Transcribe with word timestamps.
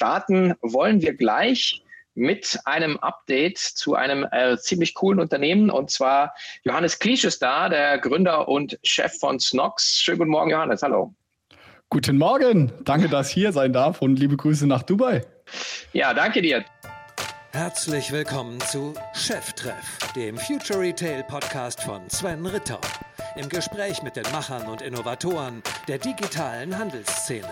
starten 0.00 0.54
wollen 0.62 1.02
wir 1.02 1.12
gleich 1.12 1.84
mit 2.14 2.58
einem 2.64 2.96
Update 3.00 3.58
zu 3.58 3.94
einem 3.94 4.26
äh, 4.32 4.56
ziemlich 4.56 4.94
coolen 4.94 5.20
Unternehmen. 5.20 5.68
Und 5.68 5.90
zwar 5.90 6.34
Johannes 6.62 6.98
Kliesch 6.98 7.24
ist 7.24 7.42
da, 7.42 7.68
der 7.68 7.98
Gründer 7.98 8.48
und 8.48 8.78
Chef 8.82 9.18
von 9.18 9.38
Snox. 9.38 10.00
Schönen 10.00 10.18
guten 10.18 10.30
Morgen, 10.30 10.50
Johannes. 10.50 10.82
Hallo. 10.82 11.14
Guten 11.90 12.16
Morgen. 12.16 12.72
Danke, 12.82 13.10
dass 13.10 13.28
ich 13.28 13.34
hier 13.34 13.52
sein 13.52 13.74
darf 13.74 14.00
und 14.00 14.18
liebe 14.18 14.38
Grüße 14.38 14.66
nach 14.66 14.82
Dubai. 14.82 15.22
Ja, 15.92 16.14
danke 16.14 16.40
dir. 16.40 16.64
Herzlich 17.52 18.10
willkommen 18.10 18.58
zu 18.60 18.94
Cheftreff, 19.12 19.98
dem 20.16 20.38
Future 20.38 20.80
Retail 20.80 21.24
Podcast 21.24 21.82
von 21.82 22.08
Sven 22.08 22.46
Ritter. 22.46 22.80
Im 23.36 23.50
Gespräch 23.50 24.02
mit 24.02 24.16
den 24.16 24.24
Machern 24.32 24.66
und 24.66 24.80
Innovatoren 24.80 25.62
der 25.88 25.98
digitalen 25.98 26.78
Handelsszene. 26.78 27.50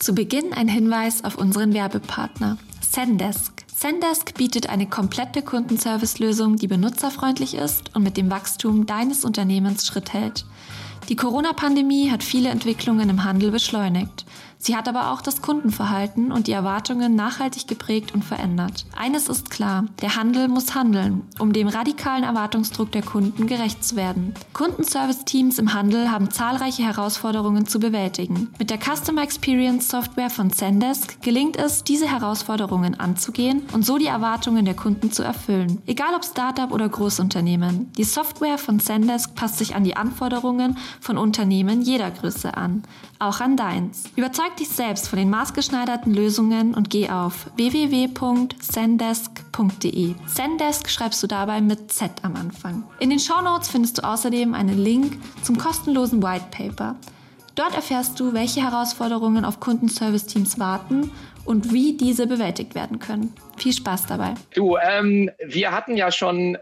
Zu 0.00 0.14
Beginn 0.14 0.54
ein 0.54 0.66
Hinweis 0.66 1.24
auf 1.24 1.36
unseren 1.36 1.74
Werbepartner 1.74 2.56
Zendesk. 2.80 3.66
Zendesk 3.66 4.32
bietet 4.32 4.70
eine 4.70 4.86
komplette 4.86 5.42
Kundenservice-Lösung, 5.42 6.56
die 6.56 6.68
benutzerfreundlich 6.68 7.54
ist 7.54 7.94
und 7.94 8.02
mit 8.02 8.16
dem 8.16 8.30
Wachstum 8.30 8.86
deines 8.86 9.26
Unternehmens 9.26 9.86
Schritt 9.86 10.14
hält. 10.14 10.46
Die 11.10 11.16
Corona-Pandemie 11.16 12.10
hat 12.10 12.22
viele 12.22 12.48
Entwicklungen 12.48 13.10
im 13.10 13.24
Handel 13.24 13.50
beschleunigt. 13.50 14.24
Sie 14.62 14.76
hat 14.76 14.88
aber 14.88 15.10
auch 15.10 15.22
das 15.22 15.40
Kundenverhalten 15.40 16.30
und 16.30 16.46
die 16.46 16.52
Erwartungen 16.52 17.14
nachhaltig 17.14 17.66
geprägt 17.66 18.12
und 18.12 18.22
verändert. 18.22 18.84
Eines 18.94 19.30
ist 19.30 19.48
klar, 19.48 19.86
der 20.02 20.16
Handel 20.16 20.48
muss 20.48 20.74
handeln, 20.74 21.22
um 21.38 21.54
dem 21.54 21.66
radikalen 21.66 22.24
Erwartungsdruck 22.24 22.92
der 22.92 23.00
Kunden 23.00 23.46
gerecht 23.46 23.82
zu 23.82 23.96
werden. 23.96 24.34
Kundenservice-Teams 24.52 25.58
im 25.58 25.72
Handel 25.72 26.10
haben 26.10 26.30
zahlreiche 26.30 26.82
Herausforderungen 26.82 27.66
zu 27.66 27.80
bewältigen. 27.80 28.52
Mit 28.58 28.68
der 28.68 28.78
Customer 28.78 29.22
Experience 29.22 29.88
Software 29.88 30.28
von 30.28 30.50
Zendesk 30.50 31.22
gelingt 31.22 31.56
es, 31.56 31.82
diese 31.82 32.06
Herausforderungen 32.06 33.00
anzugehen 33.00 33.62
und 33.72 33.86
so 33.86 33.96
die 33.96 34.08
Erwartungen 34.08 34.66
der 34.66 34.74
Kunden 34.74 35.10
zu 35.10 35.22
erfüllen. 35.22 35.80
Egal 35.86 36.14
ob 36.14 36.22
Startup 36.22 36.70
oder 36.70 36.90
Großunternehmen, 36.90 37.90
die 37.96 38.04
Software 38.04 38.58
von 38.58 38.78
Zendesk 38.78 39.34
passt 39.34 39.56
sich 39.56 39.74
an 39.74 39.84
die 39.84 39.96
Anforderungen 39.96 40.76
von 41.00 41.16
Unternehmen 41.16 41.80
jeder 41.80 42.10
Größe 42.10 42.54
an, 42.54 42.82
auch 43.20 43.40
an 43.40 43.56
deins. 43.56 44.04
Überzeug 44.16 44.56
dich 44.56 44.68
selbst 44.68 45.08
von 45.08 45.18
den 45.18 45.30
maßgeschneiderten 45.30 46.12
Lösungen 46.12 46.74
und 46.74 46.90
geh 46.90 47.08
auf 47.08 47.46
www.zendesk.de. 47.56 50.14
Zendesk 50.26 50.90
schreibst 50.90 51.22
du 51.22 51.26
dabei 51.26 51.60
mit 51.60 51.92
Z 51.92 52.10
am 52.22 52.36
Anfang. 52.36 52.84
In 52.98 53.10
den 53.10 53.18
Shownotes 53.18 53.68
findest 53.68 53.98
du 53.98 54.04
außerdem 54.04 54.54
einen 54.54 54.78
Link 54.78 55.18
zum 55.42 55.58
kostenlosen 55.58 56.22
White 56.22 56.46
Paper. 56.50 56.96
Dort 57.54 57.74
erfährst 57.74 58.18
du, 58.18 58.32
welche 58.32 58.62
Herausforderungen 58.62 59.44
auf 59.44 59.60
Kundenservice-Teams 59.60 60.58
warten 60.58 61.10
und 61.44 61.72
wie 61.72 61.96
diese 61.96 62.26
bewältigt 62.26 62.74
werden 62.74 62.98
können. 62.98 63.34
Viel 63.56 63.72
Spaß 63.72 64.06
dabei. 64.06 64.34
Du, 64.54 64.76
ähm, 64.76 65.30
wir 65.44 65.72
hatten 65.72 65.96
ja 65.96 66.10
schon 66.10 66.56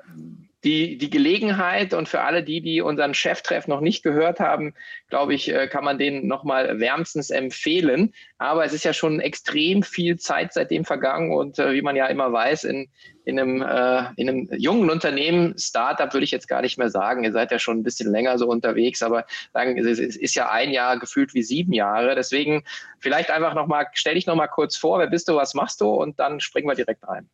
die, 0.64 0.98
die 0.98 1.10
Gelegenheit 1.10 1.94
und 1.94 2.08
für 2.08 2.22
alle 2.22 2.42
die, 2.42 2.60
die 2.60 2.80
unseren 2.80 3.14
Cheftreff 3.14 3.68
noch 3.68 3.80
nicht 3.80 4.02
gehört 4.02 4.40
haben, 4.40 4.74
glaube 5.08 5.34
ich, 5.34 5.52
äh, 5.52 5.68
kann 5.68 5.84
man 5.84 5.98
den 5.98 6.26
nochmal 6.26 6.80
wärmstens 6.80 7.30
empfehlen. 7.30 8.12
Aber 8.38 8.64
es 8.64 8.72
ist 8.72 8.84
ja 8.84 8.92
schon 8.92 9.20
extrem 9.20 9.84
viel 9.84 10.18
Zeit 10.18 10.52
seitdem 10.52 10.84
vergangen 10.84 11.32
und 11.32 11.60
äh, 11.60 11.72
wie 11.74 11.82
man 11.82 11.94
ja 11.94 12.06
immer 12.06 12.32
weiß, 12.32 12.64
in, 12.64 12.88
in, 13.24 13.38
einem, 13.38 13.62
äh, 13.62 14.10
in 14.16 14.28
einem 14.28 14.48
jungen 14.56 14.90
Unternehmen, 14.90 15.56
Startup 15.56 16.12
würde 16.12 16.24
ich 16.24 16.32
jetzt 16.32 16.48
gar 16.48 16.62
nicht 16.62 16.76
mehr 16.76 16.90
sagen, 16.90 17.22
ihr 17.22 17.32
seid 17.32 17.52
ja 17.52 17.60
schon 17.60 17.78
ein 17.78 17.84
bisschen 17.84 18.10
länger 18.10 18.36
so 18.36 18.48
unterwegs, 18.48 19.00
aber 19.02 19.26
sagen, 19.52 19.78
es 19.78 19.98
ist 20.00 20.34
ja 20.34 20.50
ein 20.50 20.70
Jahr 20.70 20.98
gefühlt 20.98 21.34
wie 21.34 21.44
sieben 21.44 21.72
Jahre. 21.72 22.16
Deswegen 22.16 22.64
vielleicht 22.98 23.30
einfach 23.30 23.54
nochmal, 23.54 23.86
stell 23.92 24.14
dich 24.14 24.26
nochmal 24.26 24.48
kurz 24.48 24.76
vor, 24.76 24.98
wer 24.98 25.06
bist 25.06 25.28
du, 25.28 25.36
was 25.36 25.54
machst 25.54 25.80
du 25.80 25.88
und 25.88 26.18
dann 26.18 26.40
springen 26.40 26.68
wir 26.68 26.74
direkt 26.74 27.06
rein. 27.06 27.28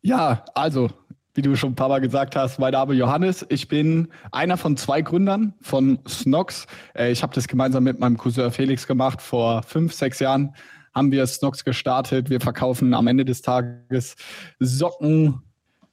Ja, 0.00 0.44
also 0.54 0.90
wie 1.34 1.42
du 1.42 1.56
schon 1.56 1.72
ein 1.72 1.74
paar 1.74 1.88
Mal 1.88 2.00
gesagt 2.00 2.36
hast, 2.36 2.58
mein 2.60 2.72
Name 2.72 2.94
Johannes. 2.94 3.44
Ich 3.48 3.66
bin 3.66 4.08
einer 4.30 4.56
von 4.56 4.76
zwei 4.76 5.02
Gründern 5.02 5.54
von 5.60 5.98
Snox. 6.08 6.66
Äh, 6.96 7.10
ich 7.10 7.22
habe 7.22 7.34
das 7.34 7.48
gemeinsam 7.48 7.84
mit 7.84 7.98
meinem 7.98 8.16
Cousin 8.16 8.50
Felix 8.52 8.86
gemacht. 8.86 9.20
Vor 9.20 9.64
fünf, 9.64 9.92
sechs 9.92 10.20
Jahren 10.20 10.54
haben 10.94 11.10
wir 11.10 11.26
Snox 11.26 11.64
gestartet. 11.64 12.30
Wir 12.30 12.40
verkaufen 12.40 12.94
am 12.94 13.08
Ende 13.08 13.24
des 13.24 13.42
Tages 13.42 14.14
Socken, 14.60 15.42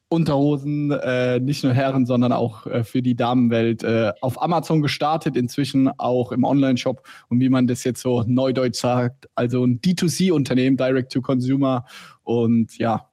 Unterhosen, 0.09 0.91
äh, 0.91 1.40
nicht 1.40 1.63
nur 1.63 1.73
Herren, 1.73 2.06
sondern 2.06 2.34
auch 2.34 2.68
äh, 2.68 2.84
für 2.84 3.02
die 3.02 3.16
Damenwelt 3.16 3.84
auf 4.22 4.40
Amazon 4.40 4.84
gestartet, 4.84 5.35
inzwischen 5.35 5.90
auch 5.97 6.31
im 6.31 6.44
Online-Shop 6.44 7.02
und 7.29 7.40
wie 7.40 7.50
man 7.50 7.66
das 7.66 7.84
jetzt 7.84 8.02
so 8.02 8.23
neudeutsch 8.28 8.79
sagt, 8.79 9.28
also 9.34 9.66
ein 9.66 9.79
D2C-Unternehmen, 9.81 10.78
Direct 10.78 11.12
to 11.12 11.22
Consumer 11.22 11.85
und 12.23 12.78
ja, 12.78 13.11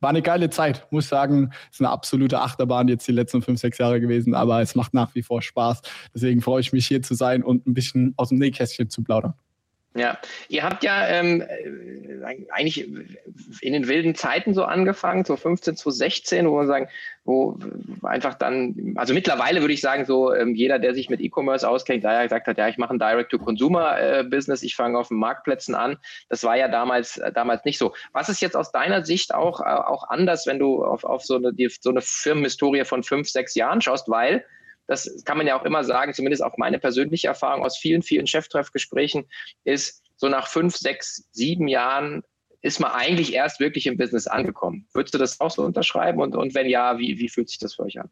war 0.00 0.10
eine 0.10 0.22
geile 0.22 0.50
Zeit, 0.50 0.86
muss 0.90 1.08
sagen. 1.08 1.50
Ist 1.70 1.80
eine 1.80 1.90
absolute 1.90 2.40
Achterbahn 2.40 2.88
jetzt 2.88 3.06
die 3.06 3.12
letzten 3.12 3.42
fünf, 3.42 3.60
sechs 3.60 3.78
Jahre 3.78 4.00
gewesen, 4.00 4.34
aber 4.34 4.60
es 4.60 4.74
macht 4.74 4.94
nach 4.94 5.14
wie 5.14 5.22
vor 5.22 5.42
Spaß. 5.42 5.82
Deswegen 6.14 6.40
freue 6.40 6.60
ich 6.60 6.72
mich 6.72 6.86
hier 6.86 7.02
zu 7.02 7.14
sein 7.14 7.42
und 7.42 7.66
ein 7.66 7.74
bisschen 7.74 8.14
aus 8.16 8.30
dem 8.30 8.38
Nähkästchen 8.38 8.90
zu 8.90 9.02
plaudern. 9.02 9.34
Ja, 9.96 10.18
ihr 10.48 10.62
habt 10.62 10.84
ja 10.84 11.08
ähm, 11.08 11.42
äh, 11.42 12.46
eigentlich 12.50 12.88
in 13.60 13.72
den 13.72 13.88
wilden 13.88 14.14
Zeiten 14.14 14.54
so 14.54 14.62
angefangen, 14.62 15.24
so 15.24 15.34
15 15.34 15.74
zu 15.74 15.90
16, 15.90 16.48
wo 16.48 16.58
man 16.58 16.68
sagen, 16.68 16.88
wo 17.24 17.58
einfach 18.04 18.34
dann, 18.34 18.94
also 18.94 19.14
mittlerweile 19.14 19.62
würde 19.62 19.74
ich 19.74 19.80
sagen, 19.80 20.04
so 20.04 20.32
ähm, 20.32 20.54
jeder, 20.54 20.78
der 20.78 20.94
sich 20.94 21.10
mit 21.10 21.20
E-Commerce 21.20 21.68
auskennt, 21.68 22.04
da 22.04 22.12
ja 22.12 22.22
gesagt 22.22 22.46
hat, 22.46 22.56
ja, 22.56 22.68
ich 22.68 22.78
mache 22.78 22.94
ein 22.94 23.00
Direct-to-Consumer-Business, 23.00 24.62
ich 24.62 24.76
fange 24.76 24.96
auf 24.96 25.08
den 25.08 25.16
Marktplätzen 25.16 25.74
an. 25.74 25.96
Das 26.28 26.44
war 26.44 26.56
ja 26.56 26.68
damals, 26.68 27.16
äh, 27.16 27.32
damals 27.32 27.64
nicht 27.64 27.78
so. 27.78 27.92
Was 28.12 28.28
ist 28.28 28.40
jetzt 28.40 28.56
aus 28.56 28.70
deiner 28.70 29.04
Sicht 29.04 29.34
auch, 29.34 29.60
äh, 29.60 29.64
auch 29.64 30.08
anders, 30.08 30.46
wenn 30.46 30.60
du 30.60 30.84
auf, 30.84 31.02
auf 31.02 31.24
so, 31.24 31.34
eine, 31.34 31.52
die, 31.52 31.68
so 31.68 31.90
eine 31.90 32.00
Firmenhistorie 32.00 32.84
von 32.84 33.02
fünf, 33.02 33.28
sechs 33.28 33.56
Jahren 33.56 33.80
schaust, 33.80 34.08
weil 34.08 34.44
das 34.90 35.22
kann 35.24 35.38
man 35.38 35.46
ja 35.46 35.56
auch 35.56 35.64
immer 35.64 35.84
sagen, 35.84 36.12
zumindest 36.14 36.42
auch 36.42 36.56
meine 36.56 36.80
persönliche 36.80 37.28
Erfahrung 37.28 37.64
aus 37.64 37.78
vielen, 37.78 38.02
vielen 38.02 38.26
Cheftreffgesprächen 38.26 39.28
ist, 39.62 40.02
so 40.16 40.28
nach 40.28 40.48
fünf, 40.48 40.76
sechs, 40.76 41.28
sieben 41.30 41.68
Jahren 41.68 42.24
ist 42.60 42.80
man 42.80 42.90
eigentlich 42.90 43.32
erst 43.32 43.60
wirklich 43.60 43.86
im 43.86 43.96
Business 43.96 44.26
angekommen. 44.26 44.88
Würdest 44.92 45.14
du 45.14 45.18
das 45.18 45.40
auch 45.40 45.52
so 45.52 45.62
unterschreiben? 45.62 46.20
Und, 46.20 46.34
und 46.34 46.56
wenn 46.56 46.68
ja, 46.68 46.98
wie, 46.98 47.20
wie 47.20 47.28
fühlt 47.28 47.48
sich 47.48 47.58
das 47.58 47.76
für 47.76 47.84
euch 47.84 48.00
an? 48.00 48.10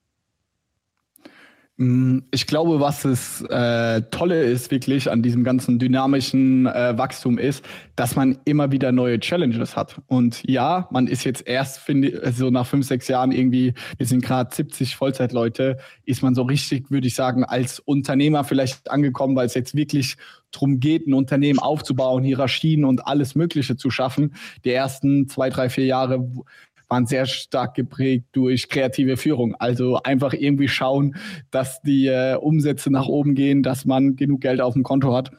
Mm, 1.81 2.22
ich 2.33 2.49
glaube, 2.49 2.81
was 2.81 3.03
das 3.03 3.41
äh, 3.43 4.03
Tolle 4.11 4.43
ist 4.43 4.72
wirklich 4.72 5.09
an 5.11 5.22
diesem 5.22 5.44
ganzen 5.44 5.78
dynamischen 5.78 6.66
äh, 6.66 6.99
Wachstum 6.99 7.39
ist, 7.39 7.65
dass 7.94 8.16
man 8.16 8.39
immer 8.44 8.72
wieder 8.72 8.91
neue 8.91 9.21
Challenges 9.21 9.77
hat. 9.77 10.00
Und 10.09 10.43
ja, 10.44 10.88
man 10.91 11.06
ist 11.06 11.22
jetzt 11.22 11.47
erst, 11.47 11.78
finde 11.78 12.33
so 12.33 12.50
nach 12.50 12.67
fünf, 12.67 12.84
sechs 12.84 13.06
Jahren 13.06 13.31
irgendwie, 13.31 13.75
wir 13.97 14.06
sind 14.06 14.25
gerade 14.25 14.53
70 14.53 14.97
Vollzeitleute, 14.97 15.78
ist 16.05 16.21
man 16.21 16.34
so 16.34 16.43
richtig, 16.43 16.91
würde 16.91 17.06
ich 17.06 17.15
sagen, 17.15 17.44
als 17.44 17.78
Unternehmer 17.78 18.43
vielleicht 18.43 18.91
angekommen, 18.91 19.37
weil 19.37 19.47
es 19.47 19.55
jetzt 19.55 19.77
wirklich 19.77 20.17
darum 20.50 20.81
geht, 20.81 21.06
ein 21.06 21.15
Unternehmen 21.15 21.59
aufzubauen, 21.59 22.25
Hierarchien 22.25 22.84
und 22.84 23.06
alles 23.06 23.34
Mögliche 23.34 23.77
zu 23.77 23.91
schaffen. 23.91 24.34
Die 24.65 24.71
ersten 24.71 25.28
zwei, 25.28 25.50
drei, 25.50 25.69
vier 25.69 25.84
Jahre 25.84 26.27
waren 26.88 27.06
sehr 27.06 27.26
stark 27.26 27.75
geprägt 27.75 28.26
durch 28.32 28.69
kreative 28.69 29.16
Führung. 29.16 29.54
Also 29.56 30.03
einfach 30.03 30.32
irgendwie 30.32 30.69
schauen, 30.69 31.16
dass 31.50 31.81
die 31.82 32.06
äh, 32.06 32.37
Umsätze 32.37 32.91
nach 32.91 33.06
oben 33.06 33.34
gehen, 33.34 33.62
dass 33.62 33.84
man 33.84 34.16
genug 34.16 34.41
Geld 34.41 34.60
auf 34.60 34.75
dem 34.75 34.82
Konto 34.82 35.15
hat. 35.15 35.31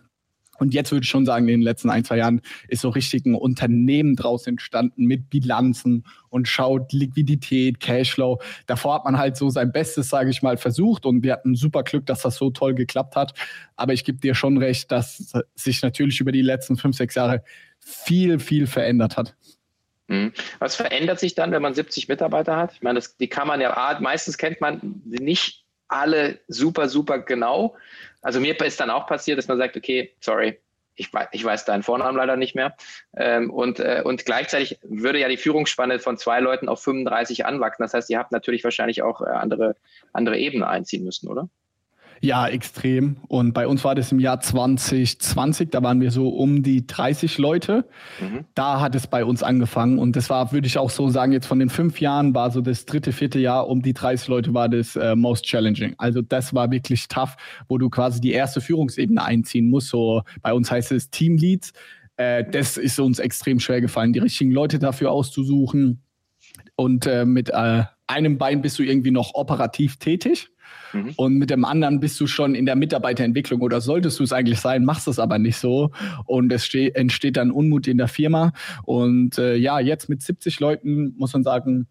Und 0.59 0.73
jetzt 0.73 0.91
würde 0.91 1.03
ich 1.03 1.09
schon 1.09 1.25
sagen, 1.25 1.47
in 1.47 1.59
den 1.59 1.61
letzten 1.61 1.89
ein, 1.89 2.03
zwei 2.03 2.17
Jahren 2.17 2.41
ist 2.67 2.81
so 2.81 2.89
richtig 2.89 3.25
ein 3.25 3.33
Unternehmen 3.33 4.15
draus 4.15 4.45
entstanden 4.45 5.05
mit 5.05 5.29
Bilanzen 5.29 6.03
und 6.29 6.47
schaut 6.47 6.91
Liquidität, 6.91 7.79
Cashflow. 7.79 8.41
Davor 8.67 8.95
hat 8.95 9.05
man 9.05 9.17
halt 9.17 9.37
so 9.37 9.49
sein 9.49 9.71
Bestes, 9.71 10.09
sage 10.09 10.29
ich 10.29 10.41
mal, 10.41 10.57
versucht 10.57 11.05
und 11.05 11.23
wir 11.23 11.33
hatten 11.33 11.55
super 11.55 11.83
Glück, 11.83 12.05
dass 12.05 12.21
das 12.21 12.35
so 12.35 12.49
toll 12.49 12.75
geklappt 12.75 13.15
hat. 13.15 13.33
Aber 13.77 13.93
ich 13.93 14.03
gebe 14.03 14.19
dir 14.19 14.35
schon 14.35 14.57
recht, 14.57 14.91
dass 14.91 15.31
sich 15.55 15.81
natürlich 15.81 16.19
über 16.19 16.33
die 16.33 16.41
letzten 16.41 16.75
fünf, 16.75 16.97
sechs 16.97 17.15
Jahre 17.15 17.41
viel, 17.79 18.39
viel 18.39 18.67
verändert 18.67 19.15
hat. 19.15 19.35
Mhm. 20.09 20.33
Was 20.57 20.75
verändert 20.75 21.19
sich 21.19 21.35
dann, 21.35 21.51
wenn 21.51 21.61
man 21.61 21.75
70 21.75 22.07
Mitarbeiter 22.07 22.57
hat? 22.57 22.73
Ich 22.73 22.81
meine, 22.81 22.97
das, 22.97 23.15
die 23.17 23.29
kann 23.29 23.47
man 23.47 23.61
ja, 23.61 23.97
meistens 24.01 24.37
kennt 24.37 24.59
man 24.59 25.01
nicht 25.05 25.63
alle 25.87 26.39
super, 26.47 26.89
super 26.89 27.19
genau. 27.19 27.75
Also 28.21 28.39
mir 28.39 28.59
ist 28.59 28.79
dann 28.79 28.89
auch 28.89 29.07
passiert, 29.07 29.37
dass 29.37 29.47
man 29.47 29.57
sagt, 29.57 29.77
okay, 29.77 30.11
sorry, 30.19 30.59
ich 30.95 31.13
weiß, 31.13 31.29
ich 31.31 31.43
weiß 31.43 31.65
deinen 31.65 31.83
Vornamen 31.83 32.17
leider 32.17 32.35
nicht 32.35 32.55
mehr. 32.55 32.75
Ähm, 33.15 33.51
und, 33.51 33.79
äh, 33.79 34.01
und 34.03 34.25
gleichzeitig 34.25 34.79
würde 34.83 35.19
ja 35.19 35.29
die 35.29 35.37
Führungsspanne 35.37 35.99
von 35.99 36.17
zwei 36.17 36.39
Leuten 36.39 36.67
auf 36.67 36.81
35 36.83 37.45
anwachsen. 37.45 37.83
Das 37.83 37.93
heißt, 37.93 38.09
ihr 38.09 38.17
habt 38.17 38.31
natürlich 38.31 38.63
wahrscheinlich 38.63 39.01
auch 39.03 39.21
äh, 39.21 39.29
andere, 39.29 39.75
andere 40.11 40.37
Ebenen 40.37 40.63
einziehen 40.63 41.05
müssen, 41.05 41.29
oder? 41.29 41.49
Ja, 42.21 42.47
extrem. 42.47 43.17
Und 43.27 43.53
bei 43.53 43.67
uns 43.67 43.83
war 43.83 43.95
das 43.95 44.11
im 44.11 44.19
Jahr 44.19 44.39
2020, 44.41 45.69
da 45.69 45.81
waren 45.83 46.01
wir 46.01 46.11
so 46.11 46.29
um 46.29 46.63
die 46.63 46.85
30 46.85 47.37
Leute. 47.37 47.85
Mhm. 48.19 48.45
Da 48.55 48.81
hat 48.81 48.95
es 48.95 49.07
bei 49.07 49.23
uns 49.23 49.41
angefangen. 49.41 49.99
Und 49.99 50.15
das 50.15 50.29
war, 50.29 50.51
würde 50.51 50.67
ich 50.67 50.77
auch 50.77 50.89
so 50.89 51.09
sagen, 51.09 51.31
jetzt 51.31 51.47
von 51.47 51.59
den 51.59 51.69
fünf 51.69 52.01
Jahren 52.01 52.35
war 52.35 52.51
so 52.51 52.61
das 52.61 52.85
dritte, 52.85 53.11
vierte 53.13 53.39
Jahr 53.39 53.67
um 53.67 53.81
die 53.81 53.93
30 53.93 54.27
Leute 54.27 54.53
war 54.53 54.67
das 54.67 54.95
äh, 54.95 55.15
most 55.15 55.45
challenging. 55.45 55.95
Also 55.97 56.21
das 56.21 56.53
war 56.53 56.71
wirklich 56.71 57.07
tough, 57.07 57.37
wo 57.67 57.77
du 57.77 57.89
quasi 57.89 58.19
die 58.19 58.31
erste 58.31 58.59
Führungsebene 58.59 59.23
einziehen 59.23 59.69
musst. 59.69 59.89
So 59.89 60.23
bei 60.41 60.53
uns 60.53 60.69
heißt 60.69 60.91
es 60.91 61.09
Teamleads. 61.09 61.73
Äh, 62.17 62.43
das 62.51 62.75
ist 62.75 62.99
uns 62.99 63.19
extrem 63.19 63.59
schwer 63.61 63.79
gefallen, 63.79 64.11
die 64.11 64.19
richtigen 64.19 64.51
Leute 64.51 64.77
dafür 64.77 65.11
auszusuchen. 65.11 66.03
Und 66.75 67.07
äh, 67.07 67.25
mit 67.25 67.49
äh, 67.49 67.83
einem 68.07 68.37
Bein 68.37 68.61
bist 68.61 68.79
du 68.79 68.83
irgendwie 68.83 69.11
noch 69.11 69.35
operativ 69.35 69.97
tätig. 69.97 70.49
Mhm. 70.93 71.13
Und 71.17 71.33
mit 71.35 71.49
dem 71.49 71.65
anderen 71.65 71.99
bist 71.99 72.19
du 72.19 72.27
schon 72.27 72.55
in 72.55 72.65
der 72.65 72.75
Mitarbeiterentwicklung 72.75 73.61
oder 73.61 73.81
solltest 73.81 74.19
du 74.19 74.23
es 74.23 74.33
eigentlich 74.33 74.59
sein, 74.59 74.85
machst 74.85 75.07
es 75.07 75.19
aber 75.19 75.39
nicht 75.39 75.57
so. 75.57 75.91
Und 76.25 76.51
es 76.51 76.73
entsteht 76.73 77.37
dann 77.37 77.51
Unmut 77.51 77.87
in 77.87 77.97
der 77.97 78.07
Firma. 78.07 78.53
Und 78.83 79.37
äh, 79.37 79.55
ja, 79.55 79.79
jetzt 79.79 80.09
mit 80.09 80.21
70 80.21 80.59
Leuten 80.59 81.15
muss 81.17 81.33
man 81.33 81.43
sagen, 81.43 81.87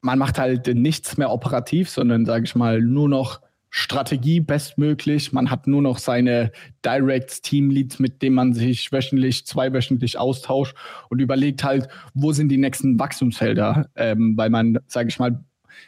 man 0.00 0.18
macht 0.18 0.38
halt 0.38 0.66
nichts 0.74 1.16
mehr 1.16 1.30
operativ, 1.30 1.88
sondern 1.88 2.26
sage 2.26 2.44
ich 2.44 2.54
mal 2.54 2.80
nur 2.80 3.08
noch 3.08 3.40
Strategie 3.74 4.40
bestmöglich. 4.40 5.32
Man 5.32 5.50
hat 5.50 5.66
nur 5.66 5.80
noch 5.80 5.96
seine 5.96 6.52
Directs, 6.84 7.40
Teamleads, 7.40 7.98
mit 8.00 8.20
denen 8.20 8.36
man 8.36 8.52
sich 8.52 8.92
wöchentlich, 8.92 9.46
zweiwöchentlich 9.46 10.18
austauscht 10.18 10.76
und 11.08 11.20
überlegt 11.20 11.64
halt, 11.64 11.88
wo 12.12 12.32
sind 12.32 12.50
die 12.50 12.58
nächsten 12.58 12.98
Wachstumsfelder, 12.98 13.88
ähm, 13.96 14.36
weil 14.36 14.50
man, 14.50 14.78
sage 14.88 15.08
ich 15.08 15.18
mal, 15.18 15.42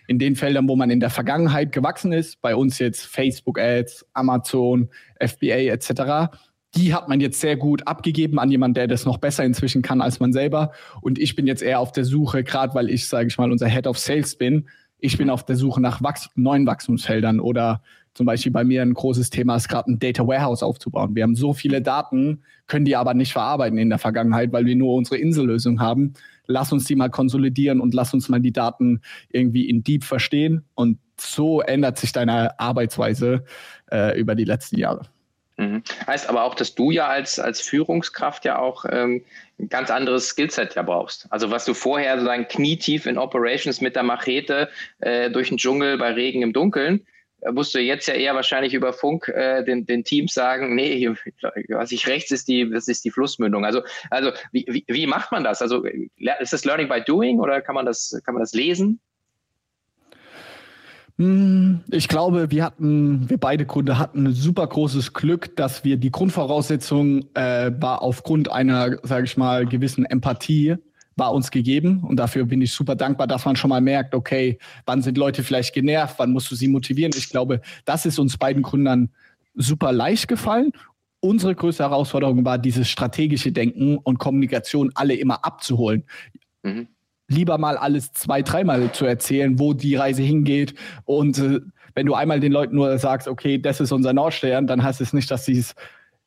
in 0.07 0.19
den 0.19 0.37
Feldern, 0.37 0.69
wo 0.69 0.77
man 0.77 0.91
in 0.91 1.01
der 1.01 1.11
Vergangenheit 1.11 1.73
gewachsen 1.73 2.13
ist, 2.13 2.41
bei 2.41 2.55
uns 2.55 2.79
jetzt 2.79 3.07
Facebook 3.07 3.59
Ads, 3.59 4.07
Amazon, 4.13 4.89
FBA 5.21 5.73
etc., 5.73 6.31
die 6.77 6.93
hat 6.93 7.09
man 7.09 7.21
jetzt 7.21 7.41
sehr 7.41 7.57
gut 7.57 7.87
abgegeben 7.87 8.39
an 8.39 8.51
jemanden, 8.51 8.75
der 8.75 8.89
das 8.89 9.05
noch 9.05 9.19
besser 9.19 9.45
inzwischen 9.45 9.83
kann 9.83 10.01
als 10.01 10.19
man 10.19 10.33
selber. 10.33 10.73
Und 11.01 11.19
ich 11.19 11.37
bin 11.37 11.47
jetzt 11.47 11.63
eher 11.63 11.81
auf 11.81 11.93
der 11.93 12.05
Suche, 12.05 12.43
gerade 12.43 12.75
weil 12.75 12.91
ich, 12.91 13.07
sage 13.07 13.29
ich 13.29 13.39
mal, 13.39 13.53
unser 13.53 13.69
Head 13.69 13.87
of 13.87 13.99
Sales 13.99 14.37
bin. 14.37 14.69
Ich 14.99 15.17
bin 15.17 15.31
auf 15.31 15.45
der 15.45 15.57
Suche 15.57 15.81
nach 15.81 16.03
Wachs 16.03 16.31
neuen 16.35 16.67
Wachstumsfeldern 16.67 17.39
oder 17.39 17.83
zum 18.15 18.27
Beispiel 18.27 18.53
bei 18.53 18.65
mir 18.65 18.83
ein 18.83 18.95
großes 18.95 19.31
Thema 19.31 19.57
ist 19.57 19.69
gerade 19.69 19.91
ein 19.91 19.99
Data 19.99 20.27
Warehouse 20.27 20.63
aufzubauen. 20.63 21.15
Wir 21.15 21.25
haben 21.25 21.35
so 21.35 21.53
viele 21.53 21.83
Daten, 21.83 22.43
können 22.69 22.85
die 22.85 22.97
aber 22.97 23.13
nicht 23.13 23.33
verarbeiten 23.33 23.77
in 23.77 23.91
der 23.91 23.99
Vergangenheit, 23.99 24.53
weil 24.53 24.67
wir 24.67 24.77
nur 24.77 24.95
unsere 24.95 25.17
Insellösung 25.17 25.81
haben 25.81 26.15
lass 26.47 26.73
uns 26.73 26.85
die 26.85 26.97
mal 26.97 27.11
konsolidieren 27.11 27.81
und 27.81 27.95
lass 27.95 28.15
uns 28.15 28.29
mal 28.29 28.41
die 28.41 28.53
Daten 28.53 29.01
irgendwie 29.31 29.69
in 29.69 29.83
Deep 29.83 30.05
verstehen. 30.05 30.65
Und 30.75 30.99
so 31.19 31.61
ändert 31.61 31.99
sich 31.99 32.13
deine 32.13 32.59
Arbeitsweise 32.59 33.45
äh, 33.91 34.19
über 34.19 34.35
die 34.35 34.45
letzten 34.45 34.79
Jahre. 34.79 35.03
Mhm. 35.57 35.83
Heißt 36.07 36.29
aber 36.29 36.43
auch, 36.43 36.55
dass 36.55 36.75
du 36.75 36.91
ja 36.91 37.07
als, 37.07 37.39
als 37.39 37.61
Führungskraft 37.61 38.45
ja 38.45 38.59
auch 38.59 38.85
ähm, 38.91 39.23
ein 39.61 39.69
ganz 39.69 39.91
anderes 39.91 40.29
Skillset 40.29 40.75
ja 40.75 40.83
brauchst. 40.83 41.27
Also 41.31 41.51
was 41.51 41.65
du 41.65 41.75
vorher 41.75 42.17
sozusagen 42.17 42.49
knietief 42.49 43.07
in 43.07 43.19
Operations 43.19 43.81
mit 43.81 43.95
der 43.95 44.03
Machete 44.03 44.69
äh, 44.99 45.31
durch 45.31 45.49
den 45.49 45.59
Dschungel 45.59 45.97
bei 45.97 46.13
Regen 46.13 46.43
im 46.43 46.53
Dunkeln, 46.53 47.07
musst 47.53 47.75
du 47.75 47.81
jetzt 47.81 48.07
ja 48.09 48.15
eher 48.15 48.35
wahrscheinlich 48.35 48.75
über 48.75 48.93
Funk 48.93 49.29
äh, 49.29 49.65
den, 49.65 49.87
den 49.87 50.05
Teams 50.05 50.35
sagen, 50.35 50.75
nee, 50.75 50.97
hier, 50.97 51.17
was 51.69 51.93
ich 51.93 52.07
rechts 52.07 52.31
ist 52.31 52.49
die, 52.49 52.71
das 52.71 52.89
ist 52.89 53.05
die 53.05 53.11
Flussmündung. 53.11 53.65
Also, 53.65 53.83
also 54.11 54.31
wie, 54.53 54.65
wie, 54.69 54.85
wie 54.89 55.07
macht 55.07 55.33
man 55.33 55.45
das? 55.45 55.63
Also 55.63 55.85
ist 55.85 56.53
das 56.53 56.65
Learning 56.65 56.89
by 56.89 57.03
Doing 57.03 57.41
oder 57.41 57.61
kann 57.61 57.75
man 57.75 57.87
das, 57.87 58.21
kann 58.25 58.35
man 58.35 58.43
das 58.43 58.55
lesen? 58.55 59.01
Hm, 61.17 61.85
ich 61.91 62.09
glaube, 62.09 62.51
wir 62.51 62.65
hatten, 62.65 63.31
wir 63.31 63.39
beide 63.39 63.67
Gründe 63.67 63.99
hatten 63.99 64.27
ein 64.27 64.33
super 64.33 64.67
großes 64.67 65.13
Glück, 65.13 65.55
dass 65.55 65.85
wir 65.85 65.97
die 65.97 66.11
Grundvoraussetzung 66.11 67.27
äh, 67.35 67.71
war 67.79 68.03
aufgrund 68.03 68.51
einer, 68.51 68.99
sage 69.03 69.25
ich 69.25 69.37
mal, 69.37 69.65
gewissen 69.67 70.05
Empathie 70.05 70.77
war 71.17 71.33
uns 71.33 71.51
gegeben. 71.51 72.03
Und 72.03 72.17
dafür 72.17 72.45
bin 72.45 72.61
ich 72.63 72.73
super 72.73 72.97
dankbar, 72.97 73.27
dass 73.27 73.45
man 73.45 73.57
schon 73.57 73.71
mal 73.71 73.81
merkt, 73.81 74.15
okay, 74.15 74.59
wann 74.87 75.03
sind 75.03 75.19
Leute 75.19 75.43
vielleicht 75.43 75.75
genervt, 75.75 76.19
wann 76.19 76.33
musst 76.33 76.51
du 76.51 76.55
sie 76.55 76.69
motivieren. 76.69 77.13
Ich 77.17 77.31
glaube, 77.31 77.61
das 77.85 78.07
ist 78.07 78.19
uns 78.19 78.37
beiden 78.37 78.63
Gründern 78.63 79.11
super 79.55 79.93
leicht 79.93 80.29
gefallen. 80.29 80.73
Unsere 81.21 81.55
größte 81.55 81.85
Herausforderung 81.85 82.45
war, 82.45 82.59
dieses 82.59 82.89
strategische 82.89 83.53
Denken 83.53 83.99
und 83.99 84.19
Kommunikation 84.19 84.91
alle 84.95 85.15
immer 85.15 85.45
abzuholen. 85.45 86.05
Mhm. 86.63 86.89
Lieber 87.29 87.57
mal 87.57 87.79
alles 87.79 88.13
zwei, 88.13 88.43
dreimal 88.43 88.93
zu 88.93 89.07
erzählen, 89.07 89.59
wo 89.59 89.73
die 89.73 89.95
Reise 89.95 90.23
hingeht. 90.23 90.75
Und 91.05 91.39
äh, 91.39 91.61
wenn 91.95 92.07
du 92.07 92.15
einmal 92.15 92.41
den 92.41 92.53
Leuten 92.53 92.75
nur 92.75 92.99
sagst, 92.99 93.29
okay, 93.29 93.59
das 93.59 93.81
ist 93.81 93.93
unser 93.93 94.13
Nordstern, 94.13 94.67
dann 94.67 94.83
heißt 94.83 95.01
es 95.01 95.13
nicht, 95.13 95.31
dass 95.31 95.47
sie 95.47 95.59
es 95.59 95.75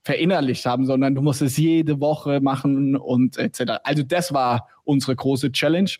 verinnerlicht 0.07 0.65
haben, 0.65 0.85
sondern 0.85 1.15
du 1.15 1.21
musst 1.21 1.41
es 1.41 1.57
jede 1.57 1.99
Woche 1.99 2.39
machen 2.39 2.95
und 2.95 3.37
etc. 3.37 3.73
Also 3.83 4.03
das 4.03 4.33
war 4.33 4.69
unsere 4.85 5.13
große 5.17 5.51
Challenge. 5.51 5.91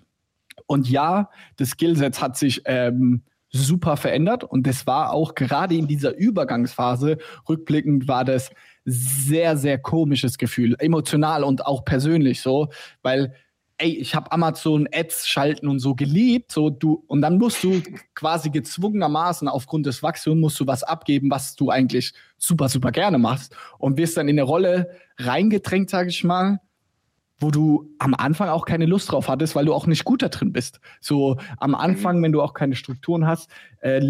Und 0.66 0.90
ja, 0.90 1.30
das 1.58 1.72
Skillset 1.72 2.22
hat 2.22 2.38
sich 2.38 2.62
ähm, 2.64 3.24
super 3.50 3.98
verändert 3.98 4.46
und 4.46 4.66
das 4.66 4.88
war 4.88 5.12
auch 5.12 5.36
gerade 5.36 5.76
in 5.76 5.88
dieser 5.88 6.16
Übergangsphase, 6.16 7.18
rückblickend 7.50 8.08
war 8.08 8.24
das 8.24 8.50
sehr, 8.86 9.58
sehr 9.58 9.78
komisches 9.78 10.38
Gefühl, 10.38 10.76
emotional 10.80 11.44
und 11.44 11.66
auch 11.66 11.84
persönlich 11.84 12.42
so, 12.42 12.70
weil 13.02 13.34
ey, 13.78 13.96
ich 13.98 14.16
habe 14.16 14.32
Amazon 14.32 14.88
Ads 14.92 15.28
schalten 15.28 15.68
und 15.68 15.80
so 15.80 15.94
geliebt, 15.94 16.52
so 16.52 16.70
du 16.70 17.04
und 17.08 17.22
dann 17.22 17.38
musst 17.38 17.64
du 17.64 17.82
quasi 18.16 18.50
gezwungenermaßen 18.50 19.48
aufgrund 19.48 19.86
des 19.86 20.02
Wachstums 20.02 20.40
musst 20.40 20.60
du 20.60 20.68
was 20.68 20.84
abgeben, 20.84 21.30
was 21.30 21.56
du 21.56 21.70
eigentlich 21.70 22.14
super 22.38 22.70
super 22.70 22.92
gerne 22.92 23.18
machst 23.18 23.56
und 23.78 23.98
wirst 23.98 24.18
dann 24.18 24.28
in 24.28 24.40
eine 24.40 24.44
Rolle 24.44 24.90
reingedrängt, 25.18 25.90
sage 25.90 26.10
ich 26.10 26.24
mal, 26.24 26.60
wo 27.40 27.52
du 27.52 27.90
am 28.00 28.14
Anfang 28.16 28.50
auch 28.50 28.66
keine 28.66 28.88
Lust 28.88 29.12
drauf 29.12 29.28
hattest, 29.28 29.56
weil 29.56 29.66
du 29.66 29.74
auch 29.74 29.86
nicht 29.86 30.06
gut 30.06 30.24
da 30.24 30.30
drin 30.30 30.54
bist. 30.54 30.80
So 31.00 31.38
am 31.58 31.76
Anfang, 31.76 32.18
mhm. 32.18 32.24
wenn 32.24 32.32
du 32.32 32.42
auch 32.42 32.54
keine 32.54 32.76
Strukturen 32.76 33.28
hast, 33.28 33.50
äh, 33.82 34.02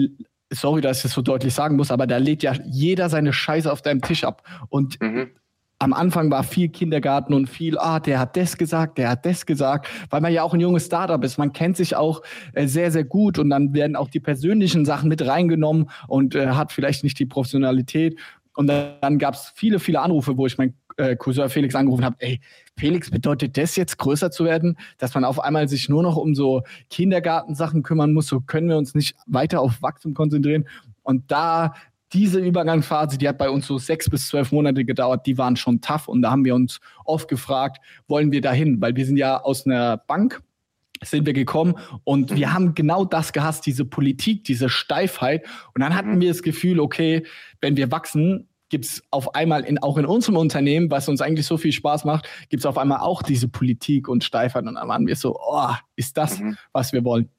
sorry, 0.49 0.79
dass 0.79 0.97
ich 0.97 1.03
das 1.03 1.11
so 1.11 1.21
deutlich 1.21 1.53
sagen 1.53 1.75
muss, 1.75 1.91
aber 1.91 2.07
da 2.07 2.17
lädt 2.17 2.41
ja 2.41 2.53
jeder 2.65 3.09
seine 3.09 3.33
Scheiße 3.33 3.69
auf 3.69 3.81
deinem 3.81 4.01
Tisch 4.01 4.23
ab 4.23 4.43
und 4.69 5.01
mhm 5.01 5.31
am 5.79 5.93
Anfang 5.93 6.31
war 6.31 6.43
viel 6.43 6.69
Kindergarten 6.69 7.33
und 7.33 7.47
viel, 7.47 7.77
ah, 7.77 7.99
der 7.99 8.19
hat 8.19 8.35
das 8.35 8.57
gesagt, 8.57 8.97
der 8.97 9.09
hat 9.09 9.25
das 9.25 9.45
gesagt, 9.45 9.87
weil 10.09 10.21
man 10.21 10.33
ja 10.33 10.43
auch 10.43 10.53
ein 10.53 10.59
junges 10.59 10.87
Startup 10.87 11.23
ist. 11.23 11.37
Man 11.37 11.53
kennt 11.53 11.77
sich 11.77 11.95
auch 11.95 12.23
äh, 12.53 12.67
sehr, 12.67 12.91
sehr 12.91 13.03
gut 13.03 13.37
und 13.37 13.49
dann 13.49 13.73
werden 13.73 13.95
auch 13.95 14.09
die 14.09 14.19
persönlichen 14.19 14.85
Sachen 14.85 15.07
mit 15.07 15.25
reingenommen 15.25 15.89
und 16.07 16.33
äh, 16.35 16.47
hat 16.49 16.71
vielleicht 16.71 17.03
nicht 17.03 17.19
die 17.19 17.25
Professionalität. 17.25 18.17
Und 18.55 18.67
dann, 18.67 18.93
dann 19.01 19.19
gab 19.19 19.35
es 19.35 19.51
viele, 19.53 19.79
viele 19.79 20.01
Anrufe, 20.01 20.35
wo 20.35 20.47
ich 20.47 20.57
meinen 20.57 20.73
äh, 20.97 21.15
Cousin 21.15 21.47
Felix 21.49 21.75
angerufen 21.75 22.03
habe, 22.03 22.15
ey, 22.19 22.41
Felix, 22.75 23.11
bedeutet 23.11 23.55
das 23.55 23.75
jetzt 23.75 23.99
größer 23.99 24.31
zu 24.31 24.45
werden, 24.45 24.77
dass 24.97 25.13
man 25.13 25.25
auf 25.25 25.39
einmal 25.39 25.67
sich 25.67 25.89
nur 25.89 26.01
noch 26.01 26.17
um 26.17 26.33
so 26.33 26.63
Kindergartensachen 26.89 27.83
kümmern 27.83 28.13
muss? 28.13 28.25
So 28.25 28.41
können 28.41 28.67
wir 28.67 28.77
uns 28.77 28.95
nicht 28.95 29.15
weiter 29.27 29.61
auf 29.61 29.81
Wachstum 29.83 30.15
konzentrieren. 30.15 30.67
Und 31.03 31.31
da 31.31 31.73
diese 32.13 32.39
Übergangsphase, 32.39 33.17
die 33.17 33.27
hat 33.27 33.37
bei 33.37 33.49
uns 33.49 33.67
so 33.67 33.77
sechs 33.77 34.09
bis 34.09 34.27
zwölf 34.27 34.51
Monate 34.51 34.85
gedauert, 34.85 35.25
die 35.25 35.37
waren 35.37 35.55
schon 35.55 35.81
tough 35.81 36.07
und 36.07 36.21
da 36.21 36.31
haben 36.31 36.45
wir 36.45 36.55
uns 36.55 36.79
oft 37.05 37.27
gefragt, 37.27 37.83
wollen 38.07 38.31
wir 38.31 38.41
dahin? 38.41 38.81
Weil 38.81 38.95
wir 38.95 39.05
sind 39.05 39.17
ja 39.17 39.41
aus 39.41 39.65
einer 39.65 39.97
Bank, 39.97 40.41
sind 41.03 41.25
wir 41.25 41.33
gekommen 41.33 41.75
und 42.03 42.35
wir 42.35 42.47
mhm. 42.47 42.53
haben 42.53 42.75
genau 42.75 43.05
das 43.05 43.33
gehasst, 43.33 43.65
diese 43.65 43.85
Politik, 43.85 44.45
diese 44.45 44.69
Steifheit. 44.69 45.45
Und 45.75 45.81
dann 45.81 45.95
hatten 45.95 46.15
mhm. 46.15 46.21
wir 46.21 46.29
das 46.29 46.41
Gefühl, 46.41 46.79
okay, 46.79 47.25
wenn 47.61 47.77
wir 47.77 47.91
wachsen, 47.91 48.47
gibt 48.69 48.85
es 48.85 49.03
auf 49.11 49.35
einmal 49.35 49.63
in, 49.63 49.81
auch 49.81 49.97
in 49.97 50.05
unserem 50.05 50.37
Unternehmen, 50.37 50.91
was 50.91 51.07
uns 51.07 51.21
eigentlich 51.21 51.45
so 51.45 51.57
viel 51.57 51.71
Spaß 51.71 52.03
macht, 52.05 52.27
gibt 52.49 52.61
es 52.61 52.65
auf 52.65 52.77
einmal 52.77 52.99
auch 52.99 53.21
diese 53.21 53.47
Politik 53.47 54.07
und 54.07 54.23
Steifheit. 54.23 54.65
Und 54.65 54.75
dann 54.75 54.87
waren 54.87 55.07
wir 55.07 55.15
so, 55.15 55.39
oh, 55.39 55.71
ist 55.95 56.17
das, 56.17 56.39
mhm. 56.39 56.57
was 56.73 56.91
wir 56.93 57.03
wollen? 57.03 57.29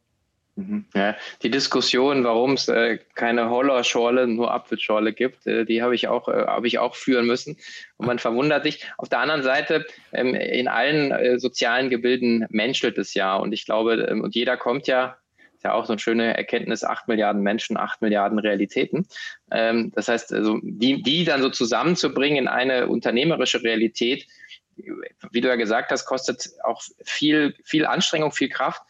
Mhm. 0.58 0.86
Ja, 0.92 1.14
die 1.42 1.52
Diskussion, 1.52 2.24
warum 2.24 2.54
es 2.54 2.66
äh, 2.66 2.98
keine 3.14 3.48
Hollerschorle, 3.48 4.26
nur 4.26 4.52
Apfelschorle 4.52 5.12
gibt, 5.12 5.46
äh, 5.46 5.64
die 5.64 5.82
habe 5.82 5.94
ich 5.94 6.08
auch 6.08 6.26
äh, 6.28 6.46
habe 6.48 6.66
ich 6.66 6.80
auch 6.80 6.96
führen 6.96 7.28
müssen. 7.28 7.56
Und 7.96 8.06
man 8.06 8.18
verwundert 8.18 8.64
sich. 8.64 8.84
Auf 8.96 9.08
der 9.08 9.20
anderen 9.20 9.44
Seite 9.44 9.86
ähm, 10.12 10.34
in 10.34 10.66
allen 10.66 11.12
äh, 11.12 11.38
sozialen 11.38 11.90
Gebilden 11.90 12.44
menschelt 12.50 12.98
es 12.98 13.14
ja. 13.14 13.36
Und 13.36 13.52
ich 13.52 13.66
glaube, 13.66 14.08
ähm, 14.10 14.22
und 14.22 14.34
jeder 14.34 14.56
kommt 14.56 14.88
ja, 14.88 15.18
ist 15.54 15.62
ja 15.62 15.74
auch 15.74 15.86
so 15.86 15.92
eine 15.92 16.00
schöne 16.00 16.36
Erkenntnis: 16.36 16.82
acht 16.82 17.06
Milliarden 17.06 17.42
Menschen, 17.42 17.76
acht 17.76 18.02
Milliarden 18.02 18.40
Realitäten. 18.40 19.06
Ähm, 19.52 19.92
das 19.94 20.08
heißt, 20.08 20.32
also 20.32 20.58
die 20.62 21.02
die 21.04 21.24
dann 21.24 21.40
so 21.40 21.50
zusammenzubringen 21.50 22.36
in 22.38 22.48
eine 22.48 22.88
unternehmerische 22.88 23.62
Realität, 23.62 24.26
wie 24.74 25.40
du 25.40 25.46
ja 25.46 25.54
gesagt 25.54 25.92
hast, 25.92 26.04
kostet 26.04 26.48
auch 26.64 26.82
viel 27.04 27.54
viel 27.62 27.86
Anstrengung, 27.86 28.32
viel 28.32 28.48
Kraft 28.48 28.82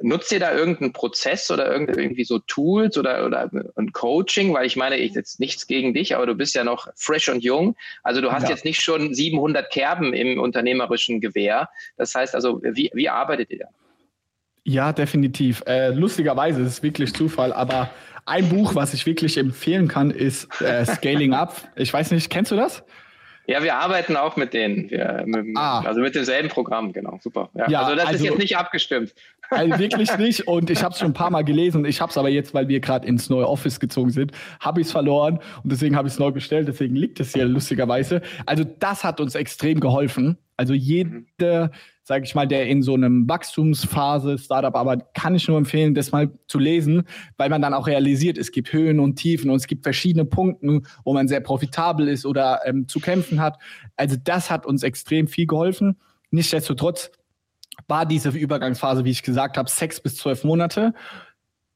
Nutzt 0.00 0.30
ihr 0.30 0.40
da 0.40 0.54
irgendeinen 0.54 0.92
Prozess 0.92 1.50
oder 1.50 1.74
irgendwie 1.74 2.24
so 2.24 2.38
Tools 2.40 2.98
oder, 2.98 3.24
oder 3.24 3.50
ein 3.76 3.92
Coaching? 3.92 4.52
Weil 4.52 4.66
ich 4.66 4.76
meine, 4.76 4.98
ich 4.98 5.14
jetzt 5.14 5.40
nichts 5.40 5.66
gegen 5.66 5.94
dich, 5.94 6.14
aber 6.14 6.26
du 6.26 6.34
bist 6.34 6.54
ja 6.54 6.64
noch 6.64 6.88
fresh 6.96 7.28
und 7.28 7.42
jung. 7.42 7.76
Also 8.02 8.20
du 8.20 8.30
hast 8.30 8.44
ja. 8.44 8.50
jetzt 8.50 8.64
nicht 8.64 8.82
schon 8.82 9.14
700 9.14 9.70
Kerben 9.70 10.12
im 10.12 10.38
unternehmerischen 10.38 11.20
Gewehr. 11.20 11.70
Das 11.96 12.14
heißt 12.14 12.34
also, 12.34 12.60
wie, 12.62 12.90
wie 12.92 13.08
arbeitet 13.08 13.50
ihr 13.50 13.58
da? 13.60 13.66
Ja, 14.64 14.92
definitiv. 14.92 15.62
Äh, 15.66 15.90
lustigerweise 15.90 16.60
ist 16.60 16.68
es 16.68 16.82
wirklich 16.82 17.14
Zufall, 17.14 17.52
aber 17.52 17.90
Ein 18.28 18.48
Buch, 18.48 18.74
was 18.74 18.92
ich 18.92 19.06
wirklich 19.06 19.38
empfehlen 19.38 19.86
kann, 19.86 20.10
ist 20.10 20.48
äh, 20.60 20.84
Scaling 20.84 21.32
Up. 21.32 21.54
Ich 21.76 21.92
weiß 21.92 22.10
nicht, 22.10 22.28
kennst 22.28 22.50
du 22.50 22.56
das? 22.56 22.82
Ja, 23.46 23.62
wir 23.62 23.76
arbeiten 23.76 24.16
auch 24.16 24.36
mit 24.36 24.54
denen. 24.54 24.90
Wir, 24.90 25.22
mit, 25.24 25.56
ah. 25.56 25.80
Also 25.80 26.00
mit 26.00 26.14
demselben 26.14 26.48
Programm, 26.48 26.92
genau. 26.92 27.18
Super. 27.22 27.48
Ja. 27.54 27.68
ja 27.68 27.80
also 27.82 27.94
das 27.94 28.06
also, 28.06 28.24
ist 28.24 28.30
jetzt 28.30 28.38
nicht 28.38 28.56
abgestimmt. 28.56 29.14
Also 29.50 29.78
wirklich 29.78 30.18
nicht. 30.18 30.48
Und 30.48 30.68
ich 30.70 30.82
habe 30.82 30.92
es 30.92 30.98
schon 30.98 31.10
ein 31.10 31.14
paar 31.14 31.30
Mal 31.30 31.42
gelesen. 31.42 31.84
Ich 31.84 32.00
habe 32.00 32.10
es 32.10 32.18
aber 32.18 32.28
jetzt, 32.28 32.54
weil 32.54 32.68
wir 32.68 32.80
gerade 32.80 33.06
ins 33.06 33.30
neue 33.30 33.48
Office 33.48 33.78
gezogen 33.78 34.10
sind, 34.10 34.32
habe 34.60 34.80
ich 34.80 34.88
es 34.88 34.92
verloren. 34.92 35.38
Und 35.62 35.72
deswegen 35.72 35.96
habe 35.96 36.08
ich 36.08 36.14
es 36.14 36.18
neu 36.18 36.32
bestellt. 36.32 36.66
Deswegen 36.66 36.96
liegt 36.96 37.20
es 37.20 37.32
hier 37.32 37.44
lustigerweise. 37.44 38.20
Also 38.46 38.64
das 38.64 39.04
hat 39.04 39.20
uns 39.20 39.34
extrem 39.34 39.78
geholfen. 39.78 40.38
Also 40.56 40.74
jede, 40.74 41.70
sage 42.02 42.24
ich 42.24 42.34
mal, 42.34 42.46
der 42.46 42.66
in 42.66 42.82
so 42.82 42.94
einem 42.94 43.28
Wachstumsphase 43.28 44.38
Startup 44.38 44.74
arbeitet, 44.74 45.06
kann 45.14 45.34
ich 45.34 45.46
nur 45.48 45.58
empfehlen, 45.58 45.94
das 45.94 46.12
mal 46.12 46.30
zu 46.46 46.58
lesen, 46.58 47.04
weil 47.36 47.50
man 47.50 47.60
dann 47.60 47.74
auch 47.74 47.86
realisiert, 47.86 48.38
es 48.38 48.52
gibt 48.52 48.72
Höhen 48.72 49.00
und 49.00 49.16
Tiefen 49.16 49.50
und 49.50 49.56
es 49.56 49.66
gibt 49.66 49.82
verschiedene 49.82 50.24
Punkte, 50.24 50.82
wo 51.04 51.12
man 51.12 51.28
sehr 51.28 51.40
profitabel 51.40 52.08
ist 52.08 52.24
oder 52.24 52.60
ähm, 52.64 52.88
zu 52.88 53.00
kämpfen 53.00 53.40
hat. 53.40 53.58
Also 53.96 54.16
das 54.22 54.50
hat 54.50 54.66
uns 54.66 54.82
extrem 54.82 55.28
viel 55.28 55.46
geholfen. 55.46 55.96
Nichtsdestotrotz 56.30 57.10
war 57.88 58.06
diese 58.06 58.30
Übergangsphase, 58.30 59.04
wie 59.04 59.10
ich 59.10 59.22
gesagt 59.22 59.58
habe, 59.58 59.68
sechs 59.68 60.00
bis 60.00 60.16
zwölf 60.16 60.44
Monate 60.44 60.94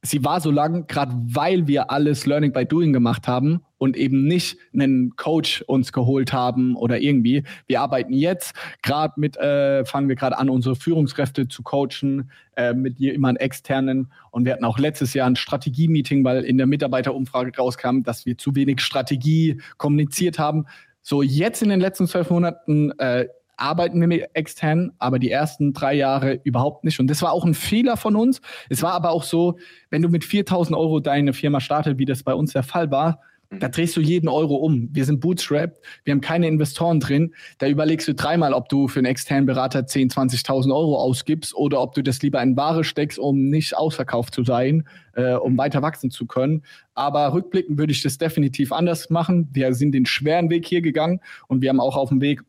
sie 0.03 0.25
war 0.25 0.41
so 0.41 0.51
lang, 0.51 0.87
gerade 0.87 1.13
weil 1.15 1.67
wir 1.67 1.91
alles 1.91 2.27
Learning 2.27 2.53
by 2.53 2.65
Doing 2.65 2.93
gemacht 2.93 3.29
haben 3.29 3.63
und 3.81 3.97
eben 3.97 4.25
nicht 4.25 4.59
einen 4.75 5.17
Coach 5.17 5.63
uns 5.63 5.91
geholt 5.91 6.35
haben 6.35 6.77
oder 6.77 7.01
irgendwie. 7.01 7.45
Wir 7.67 7.81
arbeiten 7.81 8.13
jetzt 8.13 8.53
gerade 8.83 9.15
mit, 9.17 9.39
äh, 9.39 9.87
fangen 9.87 10.07
wir 10.11 10.17
gerade 10.17 10.37
an, 10.37 10.51
unsere 10.51 10.77
Führungskräfte 10.77 11.49
zu 11.49 11.63
coachen, 11.63 12.31
äh, 12.57 12.75
mit 12.75 12.99
jemand 12.99 13.41
externen. 13.41 14.13
Und 14.33 14.45
wir 14.45 14.53
hatten 14.53 14.67
auch 14.67 14.79
letztes 14.79 15.15
Jahr 15.15 15.27
ein 15.27 15.35
Strategie-Meeting, 15.35 16.23
weil 16.25 16.45
in 16.45 16.59
der 16.59 16.67
Mitarbeiterumfrage 16.67 17.57
rauskam, 17.57 18.03
dass 18.03 18.27
wir 18.27 18.37
zu 18.37 18.55
wenig 18.55 18.83
Strategie 18.83 19.59
kommuniziert 19.79 20.39
haben. 20.39 20.67
So 21.01 21.23
jetzt 21.23 21.63
in 21.63 21.71
den 21.71 21.81
letzten 21.81 22.07
zwölf 22.07 22.29
Monaten 22.29 22.91
äh, 22.99 23.29
arbeiten 23.57 23.99
wir 23.99 24.09
mit 24.09 24.29
extern, 24.35 24.93
aber 24.99 25.19
die 25.19 25.31
ersten 25.31 25.73
drei 25.73 25.95
Jahre 25.95 26.39
überhaupt 26.45 26.85
nicht. 26.85 27.01
Und 27.01 27.07
das 27.07 27.23
war 27.23 27.33
auch 27.33 27.47
ein 27.47 27.55
Fehler 27.55 27.97
von 27.97 28.15
uns. 28.15 28.43
Es 28.69 28.83
war 28.83 28.93
aber 28.93 29.11
auch 29.11 29.23
so, 29.23 29.59
wenn 29.89 30.03
du 30.03 30.11
mit 30.11 30.25
4000 30.25 30.77
Euro 30.77 31.01
deine 31.01 31.33
Firma 31.33 31.61
startet, 31.61 31.97
wie 31.97 32.05
das 32.05 32.23
bei 32.23 32.35
uns 32.35 32.53
der 32.53 32.63
Fall 32.63 32.91
war, 32.91 33.21
da 33.59 33.69
drehst 33.69 33.97
du 33.97 34.01
jeden 34.01 34.29
Euro 34.29 34.55
um. 34.57 34.89
Wir 34.93 35.05
sind 35.05 35.21
bootstrapped, 35.21 35.81
wir 36.05 36.13
haben 36.13 36.21
keine 36.21 36.47
Investoren 36.47 37.01
drin. 37.01 37.35
Da 37.59 37.67
überlegst 37.67 38.07
du 38.07 38.15
dreimal, 38.15 38.55
ob 38.55 38.69
du 38.69 38.87
für 38.87 39.01
einen 39.01 39.07
externen 39.07 39.47
Berater 39.47 39.81
10.000, 39.81 40.45
20.000 40.45 40.75
Euro 40.75 40.97
ausgibst 40.97 41.55
oder 41.57 41.81
ob 41.81 41.95
du 41.95 42.03
das 42.03 42.23
lieber 42.23 42.41
in 42.41 42.57
Ware 42.57 42.85
steckst, 42.85 43.19
um 43.19 43.49
nicht 43.49 43.77
ausverkauft 43.77 44.35
zu 44.35 44.45
sein, 44.45 44.85
äh, 45.15 45.35
um 45.35 45.59
weiter 45.59 45.83
wachsen 45.83 46.13
zu 46.13 46.27
können. 46.27 46.63
Aber 46.95 47.33
rückblickend 47.33 47.77
würde 47.77 47.93
ich 47.93 48.03
das 48.03 48.19
definitiv 48.19 48.71
anders 48.71 49.11
machen. 49.11 49.49
Wir 49.53 49.75
sind 49.75 49.93
den 49.93 50.07
schweren 50.07 50.49
Weg 50.49 50.67
hier 50.67 50.81
gegangen 50.81 51.21
und 51.49 51.61
wir 51.61 51.71
haben 51.71 51.81
auch 51.81 51.97
auf 51.97 52.11
dem 52.11 52.21
Weg 52.21 52.43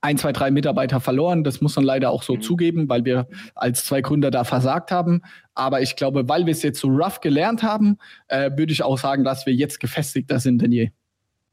ein, 0.00 0.18
zwei, 0.18 0.32
drei 0.32 0.50
Mitarbeiter 0.50 1.00
verloren. 1.00 1.44
Das 1.44 1.60
muss 1.60 1.76
man 1.76 1.84
leider 1.84 2.10
auch 2.10 2.22
so 2.22 2.34
mhm. 2.34 2.40
zugeben, 2.40 2.88
weil 2.88 3.04
wir 3.04 3.26
als 3.54 3.84
zwei 3.84 4.00
Gründer 4.00 4.30
da 4.30 4.44
versagt 4.44 4.90
haben. 4.90 5.22
Aber 5.54 5.80
ich 5.80 5.96
glaube, 5.96 6.28
weil 6.28 6.46
wir 6.46 6.52
es 6.52 6.62
jetzt 6.62 6.80
so 6.80 6.88
rough 6.88 7.20
gelernt 7.20 7.62
haben, 7.62 7.98
äh, 8.28 8.50
würde 8.56 8.72
ich 8.72 8.82
auch 8.82 8.98
sagen, 8.98 9.24
dass 9.24 9.46
wir 9.46 9.54
jetzt 9.54 9.80
gefestigter 9.80 10.38
sind 10.38 10.62
denn 10.62 10.72
je. 10.72 10.90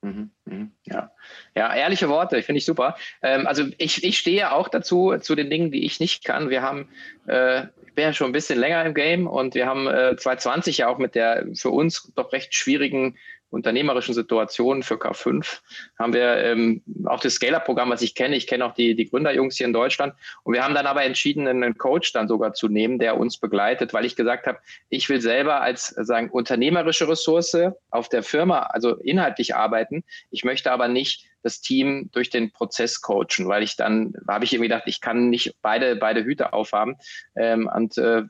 Mhm, 0.03 0.31
mhm, 0.43 0.71
ja. 0.83 1.11
ja, 1.55 1.73
ehrliche 1.73 2.09
Worte, 2.09 2.43
finde 2.43 2.57
ich 2.57 2.65
super. 2.65 2.97
Ähm, 3.21 3.47
also 3.47 3.63
ich, 3.77 4.03
ich 4.03 4.19
stehe 4.19 4.51
auch 4.51 4.67
dazu, 4.67 5.15
zu 5.19 5.33
den 5.33 5.49
Dingen, 5.49 5.71
die 5.71 5.85
ich 5.85 6.01
nicht 6.01 6.25
kann. 6.25 6.49
Wir 6.49 6.61
haben, 6.61 6.89
äh, 7.25 7.63
ich 7.87 7.93
bin 7.95 8.03
ja 8.03 8.13
schon 8.13 8.27
ein 8.27 8.33
bisschen 8.33 8.59
länger 8.59 8.83
im 8.83 8.93
Game 8.93 9.27
und 9.27 9.55
wir 9.55 9.65
haben 9.65 9.87
äh, 9.87 10.17
2020 10.17 10.79
ja 10.79 10.89
auch 10.89 10.97
mit 10.97 11.15
der 11.15 11.47
für 11.53 11.69
uns 11.69 12.11
doch 12.15 12.33
recht 12.33 12.53
schwierigen 12.53 13.15
unternehmerischen 13.53 14.13
Situationen 14.13 14.83
für 14.83 14.95
K5 14.95 15.61
haben 15.99 16.13
wir 16.13 16.37
ähm, 16.37 16.81
auch 17.05 17.19
das 17.19 17.35
Scaler-Programm, 17.35 17.89
was 17.89 18.01
ich 18.01 18.15
kenne. 18.15 18.35
Ich 18.35 18.47
kenne 18.47 18.65
auch 18.65 18.73
die, 18.73 18.95
die 18.95 19.09
Gründerjungs 19.09 19.57
hier 19.57 19.67
in 19.67 19.73
Deutschland. 19.73 20.13
Und 20.43 20.53
wir 20.53 20.63
haben 20.63 20.73
dann 20.73 20.87
aber 20.87 21.03
entschieden, 21.03 21.47
einen 21.47 21.77
Coach 21.77 22.11
dann 22.13 22.27
sogar 22.27 22.53
zu 22.53 22.67
nehmen, 22.67 22.99
der 22.99 23.17
uns 23.17 23.37
begleitet, 23.37 23.93
weil 23.93 24.05
ich 24.05 24.15
gesagt 24.15 24.47
habe, 24.47 24.59
ich 24.89 25.07
will 25.09 25.21
selber 25.21 25.61
als 25.61 25.87
sagen 25.87 26.29
unternehmerische 26.29 27.07
Ressource 27.07 27.55
auf 27.91 28.09
der 28.09 28.23
Firma, 28.23 28.61
also 28.61 28.95
inhaltlich 28.95 29.55
arbeiten. 29.55 30.03
Ich 30.31 30.43
möchte 30.43 30.71
aber 30.71 30.87
nicht 30.87 31.27
das 31.43 31.61
Team 31.61 32.09
durch 32.11 32.29
den 32.29 32.51
Prozess 32.51 33.01
coachen, 33.01 33.47
weil 33.47 33.63
ich 33.63 33.75
dann 33.75 34.13
habe 34.27 34.45
ich 34.45 34.53
irgendwie 34.53 34.69
gedacht, 34.69 34.83
ich 34.87 35.01
kann 35.01 35.29
nicht 35.29 35.55
beide 35.61 35.95
beide 35.97 36.23
Hüte 36.23 36.53
aufhaben 36.53 36.95
ähm, 37.35 37.69
und 37.73 37.97
äh, 37.97 38.23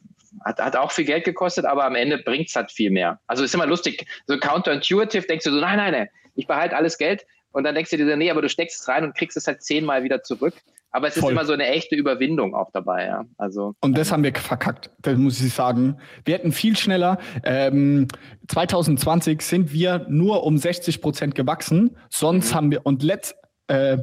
hat, 0.44 0.60
hat 0.60 0.75
auch 0.75 0.92
viel 0.92 1.06
Geld 1.06 1.25
gekostet, 1.25 1.66
aber 1.66 1.86
am 1.86 1.96
Ende 1.96 2.18
bringt 2.18 2.50
es 2.50 2.56
halt 2.56 2.72
viel 2.72 2.92
mehr. 2.92 3.20
Also 3.28 3.44
ist 3.44 3.54
immer 3.54 3.66
lustig, 3.66 4.06
so 4.28 4.38
counterintuitive 4.38 5.28
denkst 5.28 5.46
du 5.46 5.52
so, 5.52 5.60
nein, 5.60 5.78
nein, 5.78 5.92
nein, 5.92 6.10
ich 6.36 6.48
behalte 6.48 6.75
alles 6.75 6.98
Geld 6.98 7.25
und 7.52 7.63
dann 7.63 7.75
denkst 7.75 7.92
du 7.92 7.98
dir, 7.98 8.18
nee, 8.18 8.32
aber 8.32 8.42
du 8.42 8.50
steckst 8.50 8.82
es 8.82 8.88
rein 8.88 9.04
und 9.04 9.16
kriegst 9.16 9.38
es 9.38 9.48
halt 9.48 9.63
zehnmal 9.63 10.04
wieder 10.04 10.24
zurück. 10.24 10.56
Aber 10.96 11.08
es 11.08 11.16
Voll. 11.16 11.24
ist 11.24 11.32
immer 11.32 11.46
so 11.46 11.54
eine 11.54 11.66
echte 11.66 11.96
Überwindung 11.96 12.54
auch 12.54 12.70
dabei, 12.72 13.08
ja. 13.08 13.25
Also, 13.38 13.74
und 13.82 13.98
das 13.98 14.12
haben 14.12 14.24
wir 14.24 14.34
verkackt, 14.36 14.92
das 15.00 15.18
muss 15.18 15.42
ich 15.42 15.52
sagen. 15.52 15.98
Wir 16.24 16.36
hätten 16.36 16.52
viel 16.52 16.78
schneller, 16.78 17.18
ähm, 17.44 18.08
2020 18.48 19.42
sind 19.42 19.74
wir 19.74 20.06
nur 20.08 20.44
um 20.44 20.56
60 20.56 21.02
Prozent 21.02 21.34
gewachsen, 21.34 21.98
sonst 22.12 22.52
mhm. 22.52 22.56
haben 22.56 22.72
wir, 22.72 22.86
und 22.86 23.02
letzt, 23.02 23.36
äh, 23.68 23.98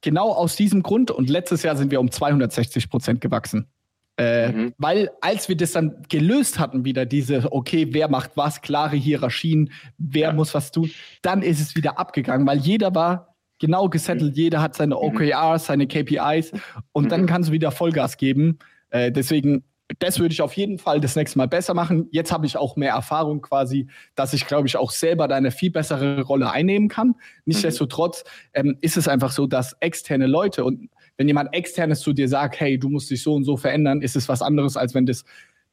genau 0.00 0.30
aus 0.30 0.54
diesem 0.54 0.84
Grund, 0.84 1.10
und 1.10 1.28
letztes 1.28 1.64
Jahr 1.64 1.74
sind 1.74 1.90
wir 1.90 1.98
um 1.98 2.08
260 2.08 2.88
Prozent 2.88 3.20
gewachsen. 3.20 3.68
Äh, 4.16 4.52
mhm. 4.52 4.74
Weil 4.78 5.10
als 5.20 5.48
wir 5.48 5.56
das 5.56 5.72
dann 5.72 6.02
gelöst 6.08 6.58
hatten, 6.58 6.84
wieder 6.84 7.04
diese, 7.04 7.52
okay, 7.52 7.88
wer 7.90 8.08
macht 8.08 8.32
was, 8.36 8.62
klare 8.62 8.96
Hierarchien, 8.96 9.72
wer 9.98 10.28
ja. 10.28 10.32
muss 10.32 10.54
was 10.54 10.70
tun, 10.70 10.90
dann 11.22 11.42
ist 11.42 11.60
es 11.60 11.74
wieder 11.74 11.98
abgegangen, 11.98 12.46
weil 12.46 12.58
jeder 12.58 12.94
war 12.94 13.34
genau 13.58 13.88
gesettelt, 13.88 14.32
mhm. 14.32 14.42
jeder 14.42 14.62
hat 14.62 14.76
seine 14.76 14.94
mhm. 14.94 15.00
OKRs, 15.02 15.66
seine 15.66 15.86
KPIs 15.86 16.52
und 16.92 17.04
mhm. 17.04 17.08
dann 17.08 17.26
kannst 17.26 17.48
du 17.48 17.52
wieder 17.52 17.72
Vollgas 17.72 18.16
geben. 18.16 18.58
Äh, 18.90 19.10
deswegen, 19.10 19.64
das 19.98 20.20
würde 20.20 20.32
ich 20.32 20.42
auf 20.42 20.54
jeden 20.54 20.78
Fall 20.78 21.00
das 21.00 21.16
nächste 21.16 21.38
Mal 21.38 21.48
besser 21.48 21.74
machen. 21.74 22.08
Jetzt 22.10 22.30
habe 22.32 22.46
ich 22.46 22.56
auch 22.56 22.76
mehr 22.76 22.92
Erfahrung 22.92 23.42
quasi, 23.42 23.88
dass 24.14 24.32
ich, 24.32 24.46
glaube 24.46 24.68
ich, 24.68 24.76
auch 24.76 24.90
selber 24.90 25.28
da 25.28 25.34
eine 25.34 25.50
viel 25.50 25.70
bessere 25.70 26.22
Rolle 26.22 26.50
einnehmen 26.50 26.88
kann. 26.88 27.08
Mhm. 27.08 27.14
Nichtsdestotrotz 27.46 28.24
ähm, 28.52 28.78
ist 28.80 28.96
es 28.96 29.08
einfach 29.08 29.32
so, 29.32 29.46
dass 29.46 29.76
externe 29.80 30.26
Leute 30.26 30.64
und 30.64 30.88
wenn 31.16 31.28
jemand 31.28 31.54
externes 31.54 32.00
zu 32.00 32.12
dir 32.12 32.28
sagt, 32.28 32.60
hey, 32.60 32.78
du 32.78 32.88
musst 32.88 33.10
dich 33.10 33.22
so 33.22 33.34
und 33.34 33.44
so 33.44 33.56
verändern, 33.56 34.02
ist 34.02 34.16
es 34.16 34.28
was 34.28 34.42
anderes, 34.42 34.76
als 34.76 34.94
wenn 34.94 35.06
das 35.06 35.24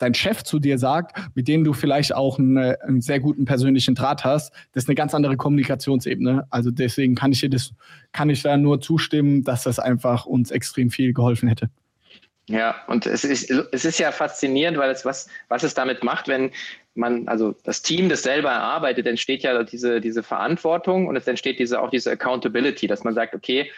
dein 0.01 0.13
Chef 0.13 0.43
zu 0.43 0.59
dir 0.59 0.77
sagt, 0.77 1.15
mit 1.35 1.47
dem 1.47 1.63
du 1.63 1.73
vielleicht 1.73 2.13
auch 2.13 2.39
eine, 2.39 2.81
einen 2.81 3.01
sehr 3.01 3.19
guten 3.19 3.45
persönlichen 3.45 3.95
Draht 3.95 4.25
hast, 4.25 4.51
das 4.73 4.83
ist 4.83 4.89
eine 4.89 4.95
ganz 4.95 5.13
andere 5.13 5.37
Kommunikationsebene. 5.37 6.47
Also 6.49 6.71
deswegen 6.71 7.15
kann 7.15 7.31
ich 7.31 7.39
dir 7.39 7.49
das, 7.49 7.73
kann 8.11 8.29
ich 8.29 8.41
da 8.41 8.57
nur 8.57 8.81
zustimmen, 8.81 9.43
dass 9.43 9.63
das 9.63 9.79
einfach 9.79 10.25
uns 10.25 10.51
extrem 10.51 10.89
viel 10.89 11.13
geholfen 11.13 11.47
hätte. 11.47 11.69
Ja, 12.47 12.75
und 12.87 13.05
es 13.05 13.23
ist, 13.23 13.51
es 13.71 13.85
ist 13.85 13.99
ja 13.99 14.11
faszinierend, 14.11 14.77
weil 14.77 14.89
es 14.89 15.05
was, 15.05 15.27
was 15.47 15.63
es 15.63 15.73
damit 15.73 16.03
macht, 16.03 16.27
wenn 16.27 16.51
man, 16.95 17.27
also 17.27 17.55
das 17.63 17.81
Team 17.81 18.09
das 18.09 18.23
selber 18.23 18.49
erarbeitet, 18.49 19.05
entsteht 19.07 19.43
ja 19.43 19.63
diese, 19.63 20.01
diese 20.01 20.23
Verantwortung 20.23 21.07
und 21.07 21.15
es 21.15 21.27
entsteht 21.27 21.59
diese, 21.59 21.79
auch 21.79 21.91
diese 21.91 22.11
Accountability, 22.11 22.87
dass 22.87 23.03
man 23.03 23.13
sagt, 23.13 23.35
okay, 23.35 23.71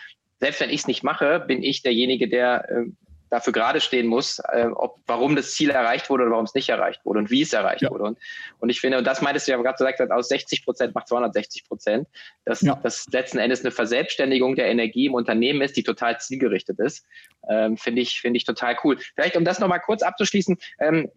selbst 0.43 0.59
wenn 0.59 0.69
ich 0.69 0.81
es 0.81 0.88
nicht 0.88 1.03
mache, 1.03 1.39
bin 1.39 1.63
ich 1.63 1.83
derjenige, 1.83 2.27
der 2.27 2.69
äh, 2.69 2.85
dafür 3.33 3.51
gerade 3.51 3.81
stehen 3.81 4.05
muss, 4.05 4.37
äh, 4.51 4.67
ob, 4.75 4.99
warum 5.07 5.35
das 5.35 5.53
Ziel 5.53 5.71
erreicht 5.71 6.07
wurde 6.07 6.23
oder 6.23 6.33
warum 6.33 6.45
es 6.45 6.53
nicht 6.53 6.69
erreicht 6.69 7.03
wurde 7.03 7.17
und 7.17 7.31
wie 7.31 7.41
es 7.41 7.51
erreicht 7.51 7.81
ja. 7.81 7.89
wurde. 7.89 8.03
Und, 8.03 8.19
und 8.59 8.69
ich 8.69 8.79
finde, 8.79 8.99
und 8.99 9.07
das 9.07 9.23
meintest 9.23 9.47
du 9.47 9.53
ja 9.53 9.57
gerade 9.57 9.75
gesagt, 9.75 10.11
aus 10.11 10.29
60 10.29 10.63
Prozent 10.63 10.93
macht 10.93 11.07
260 11.07 11.67
Prozent, 11.67 12.07
dass 12.45 12.61
ja. 12.61 12.79
das 12.83 13.07
letzten 13.11 13.39
Endes 13.39 13.61
eine 13.61 13.71
Verselbstständigung 13.71 14.55
der 14.55 14.67
Energie 14.67 15.07
im 15.07 15.15
Unternehmen 15.15 15.63
ist, 15.63 15.75
die 15.75 15.81
total 15.81 16.19
zielgerichtet 16.19 16.77
ist. 16.77 17.07
Ähm, 17.49 17.75
finde 17.75 18.03
ich, 18.03 18.21
finde 18.21 18.37
ich 18.37 18.45
total 18.45 18.77
cool. 18.83 18.99
Vielleicht, 19.15 19.35
um 19.35 19.43
das 19.43 19.57
nochmal 19.57 19.79
kurz 19.79 20.03
abzuschließen, 20.03 20.55
ähm, 20.79 21.09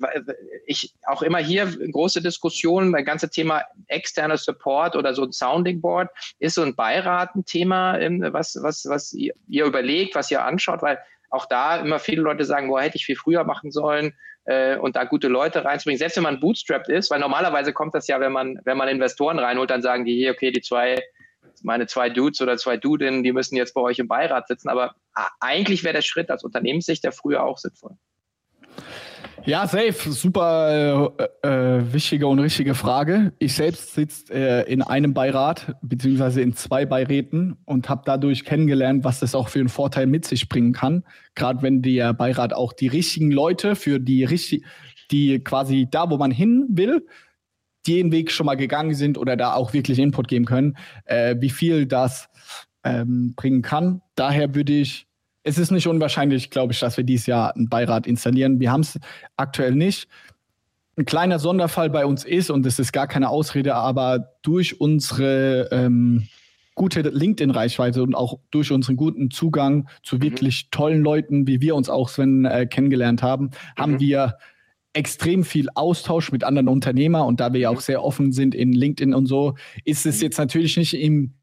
ich 0.65 0.95
auch 1.07 1.21
immer 1.21 1.39
hier 1.39 1.67
große 1.67 2.23
Diskussionen, 2.23 2.95
das 2.95 3.05
ganze 3.05 3.29
Thema 3.29 3.63
externer 3.89 4.39
Support 4.39 4.97
oder 4.97 5.13
so 5.13 5.25
ein 5.25 5.33
Sounding 5.33 5.83
Board, 5.83 6.09
ist 6.39 6.55
so 6.55 6.63
ein 6.63 6.75
Beirat 6.75 7.35
ein 7.37 7.45
Thema, 7.45 7.99
ähm, 7.99 8.27
was, 8.31 8.57
was, 8.63 8.87
was 8.89 9.13
ihr 9.13 9.35
überlegt, 9.67 10.15
was 10.15 10.31
ihr 10.31 10.43
anschaut, 10.43 10.81
weil 10.81 10.99
auch 11.37 11.47
da 11.47 11.77
immer 11.77 11.99
viele 11.99 12.23
Leute 12.23 12.45
sagen, 12.45 12.69
boah, 12.69 12.81
hätte 12.81 12.97
ich 12.97 13.07
viel 13.07 13.17
früher 13.17 13.45
machen 13.45 13.71
sollen 13.71 14.15
äh, 14.45 14.77
und 14.77 14.97
da 14.97 15.05
gute 15.05 15.29
Leute 15.29 15.65
reinzubringen, 15.65 15.99
selbst 15.99 16.17
wenn 16.17 16.25
man 16.25 16.41
bootstrapped 16.41 16.89
ist, 16.89 17.11
weil 17.11 17.21
normalerweise 17.21 17.73
kommt 17.73 17.95
das 17.95 18.07
ja, 18.09 18.19
wenn 18.21 18.33
man, 18.33 18.59
wenn 18.65 18.77
man 18.77 18.89
Investoren 18.89 19.39
reinholt, 19.39 19.71
dann 19.71 19.83
sagen 19.83 20.05
die 20.05 20.15
hier, 20.15 20.33
okay, 20.33 20.51
die 20.51 20.63
zwei, 20.63 21.03
meine 21.63 21.87
zwei 21.87 22.11
Dudes 22.11 22.41
oder 22.41 22.57
zwei 22.57 22.77
Dudinnen, 22.77 23.23
die 23.23 23.33
müssen 23.33 23.57
jetzt 23.57 23.75
bei 23.75 23.81
euch 23.81 23.99
im 23.99 24.09
Beirat 24.09 24.49
sitzen, 24.49 24.69
aber 24.69 24.95
eigentlich 25.41 25.85
wäre 25.85 25.95
der 25.95 26.03
Schritt 26.03 26.31
aus 26.31 26.45
Unternehmenssicht 26.45 27.05
ja 27.05 27.11
früher 27.11 27.45
auch 27.45 27.59
sinnvoll. 27.59 27.97
Ja, 29.47 29.65
safe. 29.69 30.11
Super 30.11 31.15
äh, 31.43 31.49
äh, 31.49 31.93
wichtige 31.93 32.27
und 32.27 32.41
richtige 32.41 32.75
Frage. 32.75 33.33
Ich 33.39 33.55
selbst 33.55 33.95
sitze 33.95 34.35
äh, 34.35 34.73
in 34.73 34.83
einem 34.83 35.15
Beirat 35.15 35.77
beziehungsweise 35.83 36.41
in 36.41 36.57
zwei 36.57 36.85
Beiräten 36.85 37.57
und 37.65 37.89
habe 37.89 38.03
dadurch 38.05 38.45
kennengelernt, 38.45 39.05
was 39.05 39.21
das 39.21 39.37
auch 39.37 39.49
für 39.49 39.61
einen 39.61 39.69
Vorteil 39.69 40.09
mit 40.09 40.25
sich 40.25 40.49
bringen 40.49 40.73
kann. 40.73 41.05
Gerade 41.37 41.63
wenn 41.63 41.81
der 41.81 42.13
Beirat 42.13 42.55
auch 42.55 42.73
die 42.73 42.89
richtigen 42.89 43.31
Leute 43.31 43.77
für 43.77 44.01
die 44.01 44.25
richtig, 44.25 44.65
die 45.13 45.39
quasi 45.39 45.87
da, 45.89 46.11
wo 46.11 46.17
man 46.17 46.33
hin 46.33 46.67
will, 46.71 47.07
den 47.87 48.11
Weg 48.11 48.33
schon 48.33 48.47
mal 48.47 48.57
gegangen 48.57 48.95
sind 48.95 49.17
oder 49.17 49.37
da 49.37 49.55
auch 49.55 49.73
wirklich 49.73 50.01
Input 50.01 50.27
geben 50.27 50.47
können, 50.47 50.77
äh, 51.05 51.37
wie 51.39 51.51
viel 51.51 51.87
das 51.87 52.29
ähm, 52.83 53.35
bringen 53.37 53.63
kann. 53.63 54.03
Daher 54.17 54.57
würde 54.57 54.73
ich, 54.73 55.07
es 55.47 55.59
ist 55.59 55.71
nicht 55.71 55.87
unwahrscheinlich, 55.87 56.51
glaube 56.51 56.73
ich, 56.73 56.81
dass 56.81 56.97
wir 56.97 57.05
dieses 57.05 57.27
Jahr 57.27 57.55
einen 57.55 57.69
Beirat 57.69 58.09
installieren. 58.09 58.59
Wir 58.59 58.73
haben 58.73 58.81
es 58.81 58.99
aktuell 59.37 59.77
nicht. 59.77 60.09
Ein 60.97 61.05
kleiner 61.05 61.39
Sonderfall 61.39 61.89
bei 61.89 62.05
uns 62.05 62.25
ist, 62.25 62.51
und 62.51 62.67
das 62.67 62.81
ist 62.81 62.93
gar 62.93 63.07
keine 63.07 63.29
Ausrede, 63.29 63.77
aber 63.77 64.33
durch 64.43 64.81
unsere 64.81 65.69
ähm, 65.71 66.27
gute 66.75 67.03
LinkedIn-Reichweite 67.03 68.03
und 68.03 68.17
auch 68.17 68.41
durch 68.51 68.73
unseren 68.73 68.97
guten 68.97 69.31
Zugang 69.31 69.89
zu 70.03 70.17
mhm. 70.17 70.23
wirklich 70.23 70.71
tollen 70.71 71.03
Leuten, 71.03 71.47
wie 71.47 71.61
wir 71.61 71.77
uns 71.77 71.89
auch, 71.89 72.09
Sven, 72.09 72.45
äh, 72.45 72.67
kennengelernt 72.67 73.23
haben, 73.23 73.45
mhm. 73.45 73.51
haben 73.81 74.01
wir 74.01 74.39
extrem 74.95 75.45
viel 75.45 75.69
Austausch 75.77 76.33
mit 76.33 76.43
anderen 76.43 76.67
Unternehmern 76.67 77.25
und 77.25 77.39
da 77.39 77.53
wir 77.53 77.61
ja 77.61 77.71
auch 77.71 77.75
mhm. 77.75 77.81
sehr 77.81 78.03
offen 78.03 78.33
sind 78.33 78.53
in 78.53 78.73
LinkedIn 78.73 79.15
und 79.15 79.27
so, 79.27 79.55
ist 79.85 80.07
es 80.07 80.17
mhm. 80.17 80.23
jetzt 80.23 80.39
natürlich 80.39 80.77
nicht 80.77 80.95
im 80.95 81.35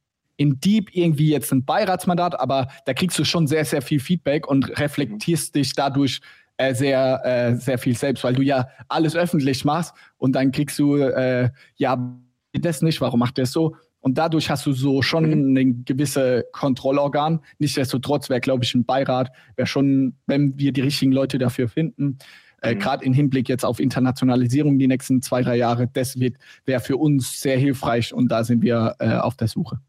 in 0.44 0.60
Deep 0.60 0.94
irgendwie 0.94 1.30
jetzt 1.30 1.54
ein 1.54 1.64
Beiratsmandat, 1.64 2.38
aber 2.38 2.68
da 2.86 2.94
kriegst 2.94 3.18
du 3.18 3.24
schon 3.24 3.48
sehr, 3.48 3.64
sehr 3.64 3.82
viel 3.82 4.02
Feedback 4.02 4.46
und 4.46 4.78
reflektierst 4.78 5.56
dich 5.56 5.74
dadurch 5.74 6.20
äh, 6.58 6.76
sehr, 6.76 7.22
äh, 7.24 7.56
sehr 7.56 7.78
viel 7.78 7.96
selbst, 7.96 8.26
weil 8.26 8.34
du 8.34 8.42
ja 8.42 8.68
alles 8.90 9.16
öffentlich 9.16 9.64
machst 9.64 9.94
und 10.18 10.34
dann 10.34 10.52
kriegst 10.52 10.78
du, 10.78 10.98
äh, 10.98 11.50
ja, 11.78 12.14
das 12.52 12.82
nicht, 12.82 13.00
warum 13.00 13.22
macht 13.22 13.38
der 13.38 13.46
es 13.46 13.54
so? 13.54 13.78
Und 14.02 14.18
dadurch 14.18 14.50
hast 14.50 14.66
du 14.66 14.74
so 14.74 15.02
schon 15.02 15.30
mhm. 15.30 15.58
ein 15.58 15.86
gewisse 15.86 16.44
Kontrollorgan. 16.52 17.40
Nichtsdestotrotz 17.58 18.30
wäre, 18.30 18.42
glaube 18.42 18.66
ich, 18.66 18.76
ein 18.76 18.84
Beirat, 18.84 19.32
wäre 19.56 19.66
schon, 19.66 20.16
wenn 20.28 20.60
wir 20.60 20.74
die 20.74 20.82
richtigen 20.82 21.14
Leute 21.14 21.38
dafür 21.38 21.70
finden, 21.70 22.18
äh, 22.62 22.76
mhm. 22.76 22.80
gerade 22.80 23.06
im 23.06 23.14
Hinblick 23.14 23.48
jetzt 23.48 23.64
auf 23.64 23.80
Internationalisierung 23.80 24.78
die 24.78 24.88
nächsten 24.88 25.22
zwei, 25.22 25.42
drei 25.42 25.56
Jahre, 25.56 25.88
das 25.88 26.20
wäre 26.20 26.82
für 26.82 26.98
uns 26.98 27.40
sehr 27.42 27.58
hilfreich 27.58 28.14
und 28.14 28.28
da 28.30 28.44
sind 28.44 28.62
wir 28.62 28.96
äh, 29.00 29.16
auf 29.16 29.38
der 29.38 29.48
Suche. 29.48 29.80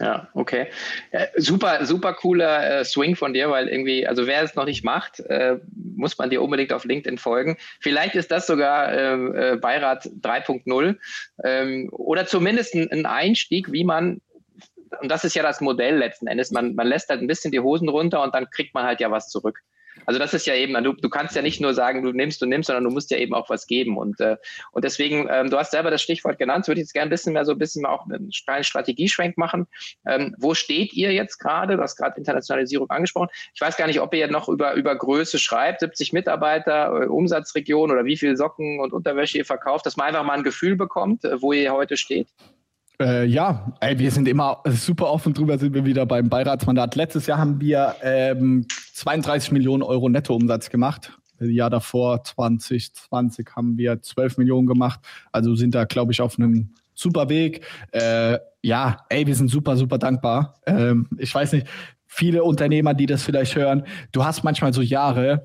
Ja, 0.00 0.28
okay. 0.34 0.66
Äh, 1.12 1.28
super, 1.36 1.86
super 1.86 2.14
cooler 2.14 2.80
äh, 2.80 2.84
Swing 2.84 3.14
von 3.14 3.32
dir, 3.32 3.50
weil 3.50 3.68
irgendwie, 3.68 4.06
also 4.06 4.26
wer 4.26 4.42
es 4.42 4.56
noch 4.56 4.64
nicht 4.64 4.84
macht, 4.84 5.20
äh, 5.20 5.58
muss 5.72 6.18
man 6.18 6.30
dir 6.30 6.42
unbedingt 6.42 6.72
auf 6.72 6.84
LinkedIn 6.84 7.16
folgen. 7.16 7.56
Vielleicht 7.80 8.16
ist 8.16 8.32
das 8.32 8.48
sogar 8.48 8.92
ähm, 8.92 9.34
äh, 9.36 9.56
Beirat 9.56 10.06
3.0 10.06 10.96
ähm, 11.44 11.88
oder 11.92 12.26
zumindest 12.26 12.74
ein 12.74 13.06
Einstieg, 13.06 13.70
wie 13.70 13.84
man 13.84 14.20
und 15.00 15.08
das 15.08 15.24
ist 15.24 15.34
ja 15.34 15.42
das 15.42 15.60
Modell 15.60 15.96
letzten 15.96 16.28
Endes. 16.28 16.50
Man, 16.50 16.74
man 16.74 16.86
lässt 16.86 17.08
halt 17.08 17.20
ein 17.20 17.26
bisschen 17.26 17.50
die 17.50 17.60
Hosen 17.60 17.88
runter 17.88 18.22
und 18.22 18.34
dann 18.34 18.48
kriegt 18.50 18.74
man 18.74 18.84
halt 18.84 19.00
ja 19.00 19.10
was 19.10 19.28
zurück. 19.28 19.60
Also 20.06 20.18
das 20.18 20.34
ist 20.34 20.46
ja 20.46 20.54
eben, 20.54 20.74
du, 20.84 20.92
du 20.92 21.08
kannst 21.08 21.34
ja 21.36 21.42
nicht 21.42 21.60
nur 21.60 21.74
sagen, 21.74 22.02
du 22.02 22.12
nimmst, 22.12 22.40
du 22.40 22.46
nimmst, 22.46 22.66
sondern 22.66 22.84
du 22.84 22.90
musst 22.90 23.10
ja 23.10 23.18
eben 23.18 23.34
auch 23.34 23.50
was 23.50 23.66
geben. 23.66 23.96
Und, 23.96 24.20
äh, 24.20 24.36
und 24.72 24.84
deswegen, 24.84 25.28
ähm, 25.30 25.50
du 25.50 25.58
hast 25.58 25.70
selber 25.70 25.90
das 25.90 26.02
Stichwort 26.02 26.38
genannt, 26.38 26.66
würde 26.68 26.80
ich 26.80 26.86
jetzt 26.86 26.92
gerne 26.92 27.08
ein 27.08 27.10
bisschen 27.10 27.32
mehr 27.32 27.44
so 27.44 27.52
ein 27.52 27.58
bisschen 27.58 27.86
auch 27.86 28.06
einen 28.06 28.30
kleinen 28.44 28.64
Strategieschwenk 28.64 29.38
machen. 29.38 29.66
Ähm, 30.06 30.34
wo 30.38 30.54
steht 30.54 30.92
ihr 30.92 31.12
jetzt 31.12 31.38
gerade? 31.38 31.76
Du 31.76 31.82
hast 31.82 31.96
gerade 31.96 32.16
Internationalisierung 32.18 32.90
angesprochen. 32.90 33.28
Ich 33.54 33.60
weiß 33.60 33.76
gar 33.76 33.86
nicht, 33.86 34.00
ob 34.00 34.14
ihr 34.14 34.28
noch 34.28 34.48
über, 34.48 34.74
über 34.74 34.96
Größe 34.96 35.38
schreibt, 35.38 35.80
70 35.80 36.12
Mitarbeiter, 36.12 37.02
äh, 37.02 37.06
Umsatzregion 37.06 37.90
oder 37.90 38.04
wie 38.04 38.16
viel 38.16 38.36
Socken 38.36 38.80
und 38.80 38.92
Unterwäsche 38.92 39.38
ihr 39.38 39.44
verkauft, 39.44 39.86
dass 39.86 39.96
man 39.96 40.08
einfach 40.08 40.24
mal 40.24 40.34
ein 40.34 40.44
Gefühl 40.44 40.76
bekommt, 40.76 41.24
äh, 41.24 41.40
wo 41.40 41.52
ihr 41.52 41.72
heute 41.72 41.96
steht. 41.96 42.28
Äh, 43.00 43.26
ja, 43.26 43.72
ey, 43.80 43.98
wir 43.98 44.10
sind 44.10 44.28
immer 44.28 44.62
super 44.66 45.10
offen 45.10 45.34
drüber, 45.34 45.58
sind 45.58 45.74
wir 45.74 45.84
wieder 45.84 46.06
beim 46.06 46.28
Beiratsmandat. 46.28 46.94
Letztes 46.94 47.26
Jahr 47.26 47.38
haben 47.38 47.60
wir 47.60 47.96
ähm, 48.02 48.66
32 48.94 49.50
Millionen 49.50 49.82
Euro 49.82 50.08
Nettoumsatz 50.08 50.70
gemacht. 50.70 51.12
Jahr 51.40 51.70
davor, 51.70 52.22
2020, 52.22 53.48
haben 53.56 53.76
wir 53.76 54.00
12 54.00 54.38
Millionen 54.38 54.66
gemacht. 54.66 55.00
Also 55.32 55.56
sind 55.56 55.74
da, 55.74 55.84
glaube 55.84 56.12
ich, 56.12 56.20
auf 56.20 56.38
einem 56.38 56.70
super 56.94 57.28
Weg. 57.28 57.64
Äh, 57.90 58.38
ja, 58.62 58.98
ey, 59.08 59.26
wir 59.26 59.34
sind 59.34 59.50
super, 59.50 59.76
super 59.76 59.98
dankbar. 59.98 60.54
Ähm, 60.66 61.08
ich 61.18 61.34
weiß 61.34 61.52
nicht, 61.52 61.66
viele 62.06 62.44
Unternehmer, 62.44 62.94
die 62.94 63.06
das 63.06 63.24
vielleicht 63.24 63.56
hören, 63.56 63.84
du 64.12 64.24
hast 64.24 64.44
manchmal 64.44 64.72
so 64.72 64.80
Jahre, 64.80 65.44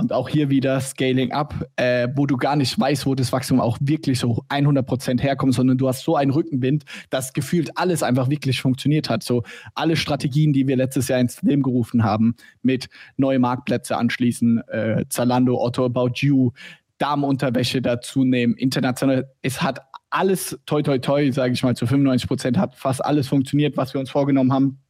und 0.00 0.12
auch 0.12 0.28
hier 0.28 0.50
wieder 0.50 0.80
Scaling 0.80 1.32
up, 1.32 1.54
äh, 1.76 2.08
wo 2.14 2.26
du 2.26 2.36
gar 2.36 2.56
nicht 2.56 2.78
weißt, 2.78 3.06
wo 3.06 3.14
das 3.14 3.32
Wachstum 3.32 3.60
auch 3.60 3.78
wirklich 3.80 4.18
so 4.18 4.44
100 4.48 4.86
Prozent 4.86 5.22
herkommt, 5.22 5.54
sondern 5.54 5.78
du 5.78 5.88
hast 5.88 6.04
so 6.04 6.16
einen 6.16 6.30
Rückenwind, 6.30 6.84
dass 7.10 7.32
gefühlt 7.32 7.70
alles 7.76 8.02
einfach 8.02 8.30
wirklich 8.30 8.60
funktioniert 8.60 9.10
hat. 9.10 9.22
So 9.22 9.42
alle 9.74 9.96
Strategien, 9.96 10.52
die 10.52 10.66
wir 10.66 10.76
letztes 10.76 11.08
Jahr 11.08 11.20
ins 11.20 11.42
Leben 11.42 11.62
gerufen 11.62 12.02
haben, 12.02 12.34
mit 12.62 12.88
neue 13.16 13.38
Marktplätze 13.38 13.96
anschließen, 13.96 14.62
äh, 14.68 15.04
Zalando, 15.08 15.60
Otto 15.60 15.84
About 15.84 16.12
You, 16.16 16.52
Damenunterwäsche 16.98 17.80
dazu 17.80 18.24
nehmen, 18.24 18.54
international, 18.54 19.30
es 19.42 19.62
hat 19.62 19.80
alles 20.10 20.58
toi 20.66 20.82
toi 20.82 20.98
toi, 20.98 21.30
sage 21.30 21.54
ich 21.54 21.62
mal, 21.62 21.76
zu 21.76 21.86
95 21.86 22.28
Prozent 22.28 22.58
hat 22.58 22.74
fast 22.74 23.04
alles 23.04 23.28
funktioniert, 23.28 23.76
was 23.76 23.94
wir 23.94 24.00
uns 24.00 24.10
vorgenommen 24.10 24.52
haben. 24.52 24.80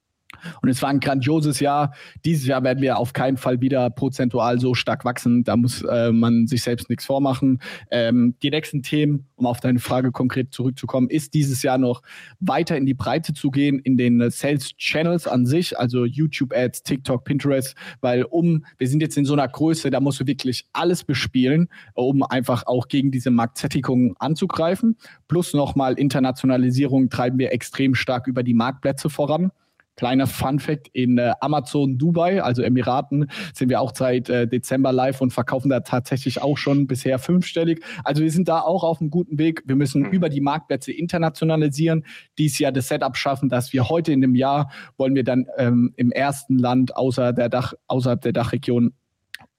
Und 0.62 0.68
es 0.68 0.80
war 0.82 0.88
ein 0.88 1.00
grandioses 1.00 1.60
Jahr. 1.60 1.92
Dieses 2.24 2.46
Jahr 2.46 2.62
werden 2.62 2.80
wir 2.80 2.98
auf 2.98 3.12
keinen 3.12 3.36
Fall 3.36 3.60
wieder 3.60 3.90
prozentual 3.90 4.58
so 4.58 4.74
stark 4.74 5.04
wachsen. 5.04 5.44
Da 5.44 5.56
muss 5.56 5.82
äh, 5.82 6.12
man 6.12 6.46
sich 6.46 6.62
selbst 6.62 6.88
nichts 6.88 7.04
vormachen. 7.04 7.60
Ähm, 7.90 8.34
die 8.42 8.50
nächsten 8.50 8.82
Themen, 8.82 9.26
um 9.36 9.46
auf 9.46 9.60
deine 9.60 9.78
Frage 9.78 10.12
konkret 10.12 10.52
zurückzukommen, 10.52 11.08
ist 11.08 11.34
dieses 11.34 11.62
Jahr 11.62 11.78
noch 11.78 12.02
weiter 12.40 12.76
in 12.76 12.86
die 12.86 12.94
Breite 12.94 13.32
zu 13.32 13.50
gehen 13.50 13.78
in 13.78 13.96
den 13.96 14.30
Sales 14.30 14.76
Channels 14.76 15.26
an 15.26 15.46
sich, 15.46 15.78
also 15.78 16.04
YouTube 16.04 16.52
Ads, 16.54 16.82
TikTok, 16.82 17.24
Pinterest, 17.24 17.74
weil 18.00 18.24
um, 18.24 18.64
wir 18.78 18.88
sind 18.88 19.00
jetzt 19.00 19.16
in 19.16 19.24
so 19.24 19.32
einer 19.32 19.48
Größe, 19.48 19.90
da 19.90 20.00
musst 20.00 20.20
du 20.20 20.26
wirklich 20.26 20.66
alles 20.72 21.04
bespielen, 21.04 21.68
um 21.94 22.22
einfach 22.22 22.66
auch 22.66 22.88
gegen 22.88 23.10
diese 23.10 23.30
Marktsättigung 23.30 24.16
anzugreifen. 24.18 24.96
Plus 25.28 25.54
nochmal 25.54 25.98
Internationalisierung 25.98 27.10
treiben 27.10 27.38
wir 27.38 27.52
extrem 27.52 27.94
stark 27.94 28.26
über 28.26 28.42
die 28.42 28.54
Marktplätze 28.54 29.10
voran. 29.10 29.52
Kleiner 30.00 30.26
Fun 30.26 30.58
Fact, 30.58 30.88
in 30.94 31.18
äh, 31.18 31.34
Amazon 31.42 31.98
Dubai, 31.98 32.42
also 32.42 32.62
Emiraten, 32.62 33.30
sind 33.52 33.68
wir 33.68 33.82
auch 33.82 33.92
seit 33.94 34.30
äh, 34.30 34.48
Dezember 34.48 34.94
live 34.94 35.20
und 35.20 35.30
verkaufen 35.30 35.68
da 35.68 35.80
tatsächlich 35.80 36.40
auch 36.40 36.56
schon 36.56 36.86
bisher 36.86 37.18
fünfstellig. 37.18 37.84
Also 38.02 38.22
wir 38.22 38.30
sind 38.30 38.48
da 38.48 38.62
auch 38.62 38.82
auf 38.82 39.02
einem 39.02 39.10
guten 39.10 39.36
Weg. 39.36 39.62
Wir 39.66 39.76
müssen 39.76 40.04
mhm. 40.04 40.10
über 40.10 40.30
die 40.30 40.40
Marktplätze 40.40 40.90
internationalisieren, 40.90 42.06
dies 42.38 42.58
Jahr 42.58 42.72
das 42.72 42.88
Setup 42.88 43.14
schaffen, 43.14 43.50
dass 43.50 43.74
wir 43.74 43.90
heute 43.90 44.10
in 44.10 44.22
dem 44.22 44.34
Jahr 44.34 44.70
wollen 44.96 45.14
wir 45.14 45.22
dann 45.22 45.44
ähm, 45.58 45.92
im 45.96 46.12
ersten 46.12 46.58
Land 46.58 46.96
außer 46.96 47.34
der 47.34 47.50
Dach, 47.50 47.74
außerhalb 47.86 48.22
der 48.22 48.32
Dachregion 48.32 48.94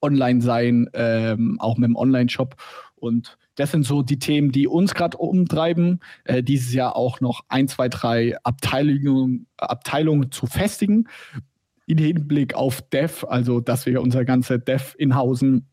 online 0.00 0.40
sein, 0.40 0.90
ähm, 0.94 1.56
auch 1.60 1.76
mit 1.76 1.86
dem 1.86 1.94
Online-Shop. 1.94 2.56
Und 2.96 3.38
das 3.54 3.70
sind 3.70 3.84
so 3.84 4.02
die 4.02 4.18
Themen, 4.18 4.50
die 4.52 4.66
uns 4.66 4.94
gerade 4.94 5.16
umtreiben. 5.16 6.00
Äh, 6.24 6.42
dieses 6.42 6.72
Jahr 6.72 6.96
auch 6.96 7.20
noch 7.20 7.44
ein, 7.48 7.68
zwei, 7.68 7.88
drei 7.88 8.36
Abteilungen, 8.42 9.46
Abteilungen 9.56 10.30
zu 10.30 10.46
festigen. 10.46 11.08
In 11.86 11.98
Hinblick 11.98 12.54
auf 12.54 12.80
Dev, 12.82 13.26
also 13.26 13.60
dass 13.60 13.86
wir 13.86 14.00
unser 14.00 14.24
ganze 14.24 14.58
Dev 14.58 14.94
inhausen, 14.96 15.66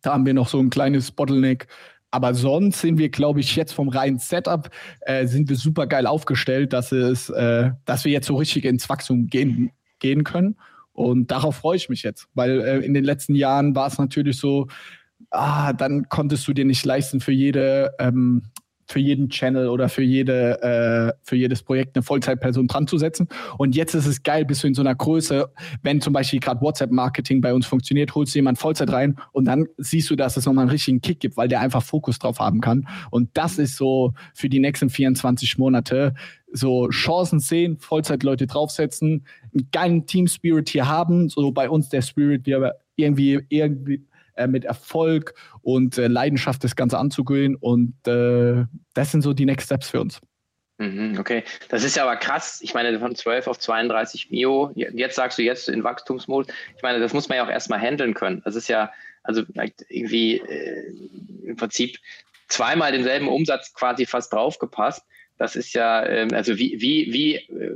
da 0.00 0.14
haben 0.14 0.24
wir 0.24 0.34
noch 0.34 0.48
so 0.48 0.58
ein 0.58 0.70
kleines 0.70 1.10
Bottleneck. 1.10 1.66
Aber 2.10 2.34
sonst 2.34 2.80
sind 2.80 2.98
wir, 2.98 3.08
glaube 3.08 3.40
ich, 3.40 3.56
jetzt 3.56 3.72
vom 3.72 3.88
reinen 3.88 4.18
Setup 4.18 4.70
äh, 5.00 5.26
sind 5.26 5.48
wir 5.48 5.56
super 5.56 5.86
geil 5.86 6.06
aufgestellt, 6.06 6.72
dass 6.72 6.92
es, 6.92 7.30
äh, 7.30 7.70
dass 7.86 8.04
wir 8.04 8.12
jetzt 8.12 8.26
so 8.26 8.36
richtig 8.36 8.64
ins 8.64 8.88
Wachstum 8.88 9.28
gehen, 9.28 9.72
gehen 9.98 10.22
können. 10.22 10.56
Und 10.92 11.30
darauf 11.30 11.56
freue 11.56 11.76
ich 11.76 11.88
mich 11.88 12.02
jetzt, 12.02 12.28
weil 12.34 12.60
äh, 12.60 12.78
in 12.80 12.92
den 12.92 13.04
letzten 13.04 13.34
Jahren 13.34 13.74
war 13.74 13.86
es 13.86 13.98
natürlich 13.98 14.36
so, 14.36 14.68
ah, 15.32 15.72
dann 15.72 16.08
konntest 16.08 16.46
du 16.46 16.52
dir 16.52 16.64
nicht 16.64 16.84
leisten, 16.84 17.20
für 17.20 17.32
jede, 17.32 17.94
ähm, 17.98 18.42
für 18.86 18.98
jeden 18.98 19.30
Channel 19.30 19.68
oder 19.68 19.88
für 19.88 20.02
jede, 20.02 20.62
äh, 20.62 21.18
für 21.22 21.36
jedes 21.36 21.62
Projekt 21.62 21.96
eine 21.96 22.02
Vollzeitperson 22.02 22.66
dran 22.66 22.86
zu 22.86 22.98
setzen. 22.98 23.28
Und 23.56 23.74
jetzt 23.74 23.94
ist 23.94 24.06
es 24.06 24.22
geil, 24.22 24.44
bist 24.44 24.62
du 24.62 24.66
in 24.66 24.74
so 24.74 24.82
einer 24.82 24.94
Größe, 24.94 25.50
wenn 25.82 26.00
zum 26.00 26.12
Beispiel 26.12 26.40
gerade 26.40 26.60
WhatsApp-Marketing 26.60 27.40
bei 27.40 27.54
uns 27.54 27.66
funktioniert, 27.66 28.14
holst 28.14 28.34
du 28.34 28.38
jemand 28.38 28.58
Vollzeit 28.58 28.92
rein 28.92 29.16
und 29.32 29.46
dann 29.46 29.66
siehst 29.78 30.10
du, 30.10 30.16
dass 30.16 30.36
es 30.36 30.44
nochmal 30.44 30.64
einen 30.64 30.70
richtigen 30.70 31.00
Kick 31.00 31.20
gibt, 31.20 31.36
weil 31.36 31.48
der 31.48 31.60
einfach 31.60 31.82
Fokus 31.82 32.18
drauf 32.18 32.38
haben 32.38 32.60
kann. 32.60 32.86
Und 33.10 33.30
das 33.34 33.58
ist 33.58 33.76
so 33.76 34.12
für 34.34 34.48
die 34.48 34.60
nächsten 34.60 34.90
24 34.90 35.56
Monate 35.56 36.14
so 36.52 36.90
Chancen 36.90 37.40
sehen, 37.40 37.78
Vollzeitleute 37.78 38.46
draufsetzen, 38.46 39.24
einen 39.54 39.68
geilen 39.72 40.06
Team 40.06 40.26
Spirit 40.26 40.68
hier 40.68 40.86
haben, 40.86 41.30
so 41.30 41.50
bei 41.50 41.70
uns 41.70 41.88
der 41.88 42.02
Spirit, 42.02 42.44
wir 42.44 42.74
irgendwie 42.96 43.40
irgendwie 43.48 44.04
äh, 44.34 44.46
mit 44.46 44.64
Erfolg 44.64 45.34
und 45.62 45.98
äh, 45.98 46.06
Leidenschaft 46.06 46.64
das 46.64 46.76
Ganze 46.76 46.98
anzugehen. 46.98 47.56
Und 47.56 47.94
äh, 48.06 48.64
das 48.94 49.12
sind 49.12 49.22
so 49.22 49.32
die 49.32 49.46
Next 49.46 49.66
Steps 49.66 49.90
für 49.90 50.00
uns. 50.00 50.20
Mhm, 50.78 51.16
okay, 51.18 51.44
das 51.68 51.84
ist 51.84 51.96
ja 51.96 52.02
aber 52.02 52.16
krass. 52.16 52.60
Ich 52.62 52.74
meine, 52.74 52.98
von 52.98 53.14
12 53.14 53.46
auf 53.46 53.58
32 53.58 54.30
Mio, 54.30 54.72
jetzt 54.74 55.16
sagst 55.16 55.38
du 55.38 55.42
jetzt 55.42 55.68
in 55.68 55.84
Wachstumsmodus. 55.84 56.52
Ich 56.76 56.82
meine, 56.82 56.98
das 56.98 57.12
muss 57.12 57.28
man 57.28 57.36
ja 57.36 57.44
auch 57.44 57.50
erstmal 57.50 57.80
handeln 57.80 58.14
können. 58.14 58.42
Das 58.44 58.56
ist 58.56 58.68
ja, 58.68 58.90
also 59.22 59.42
irgendwie 59.88 60.38
äh, 60.38 60.92
im 61.44 61.56
Prinzip 61.56 61.98
zweimal 62.48 62.92
denselben 62.92 63.28
Umsatz 63.28 63.72
quasi 63.74 64.06
fast 64.06 64.32
draufgepasst. 64.32 65.06
Das 65.38 65.56
ist 65.56 65.74
ja, 65.74 66.06
ähm, 66.06 66.28
also 66.32 66.58
wie, 66.58 66.80
wie, 66.80 67.12
wie 67.12 67.34
äh, 67.36 67.74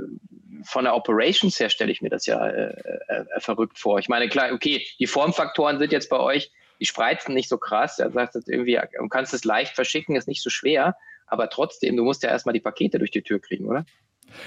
von 0.64 0.84
der 0.84 0.94
Operations 0.94 1.58
her 1.58 1.70
stelle 1.70 1.92
ich 1.92 2.02
mir 2.02 2.10
das 2.10 2.26
ja 2.26 2.46
äh, 2.46 2.72
äh, 3.08 3.24
äh, 3.36 3.40
verrückt 3.40 3.78
vor. 3.78 3.98
Ich 3.98 4.08
meine, 4.08 4.28
klar, 4.28 4.52
okay, 4.52 4.86
die 4.98 5.06
Formfaktoren 5.06 5.78
sind 5.78 5.92
jetzt 5.92 6.08
bei 6.08 6.18
euch, 6.18 6.50
die 6.80 6.86
spreizen 6.86 7.34
nicht 7.34 7.48
so 7.48 7.58
krass. 7.58 7.96
Du 7.96 8.10
sagst 8.10 8.34
jetzt 8.34 8.48
irgendwie, 8.48 8.78
du 8.98 9.08
kannst 9.08 9.32
es 9.32 9.44
leicht 9.44 9.74
verschicken, 9.74 10.16
ist 10.16 10.28
nicht 10.28 10.42
so 10.42 10.50
schwer. 10.50 10.96
aber 11.26 11.50
trotzdem, 11.50 11.96
du 11.96 12.04
musst 12.04 12.22
ja 12.22 12.28
erstmal 12.30 12.52
die 12.52 12.60
Pakete 12.60 12.98
durch 12.98 13.10
die 13.10 13.22
Tür 13.22 13.40
kriegen, 13.40 13.66
oder? 13.66 13.84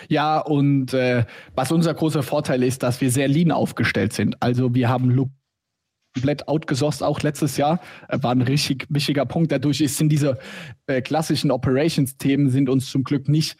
Ja, 0.08 0.39
und 0.39 0.93
äh, 0.93 1.26
was 1.56 1.72
unser 1.72 1.93
großer 1.93 2.24
Vorteil 2.24 2.63
ist, 2.63 2.84
dass 2.84 3.02
wir 3.02 3.12
sehr 3.12 3.28
lean 3.28 3.52
aufgestellt 3.52 4.13
sind. 4.13 4.36
Also 4.41 4.74
wir 4.76 4.89
haben 4.89 5.10
komplett 6.13 6.48
outgesourced 6.48 7.04
auch 7.04 7.22
letztes 7.22 7.58
Jahr. 7.58 7.80
Äh, 8.08 8.19
war 8.22 8.32
ein 8.32 8.41
richtig 8.41 8.88
wichtiger 8.89 9.26
Punkt. 9.26 9.52
Dadurch 9.52 9.78
sind 9.78 10.10
diese 10.10 10.38
äh, 10.88 11.02
klassischen 11.02 11.52
Operations-Themen 11.52 12.50
sind 12.50 12.69
uns 12.69 12.89
zum 12.89 13.04
Glück 13.04 13.28
nicht 13.30 13.58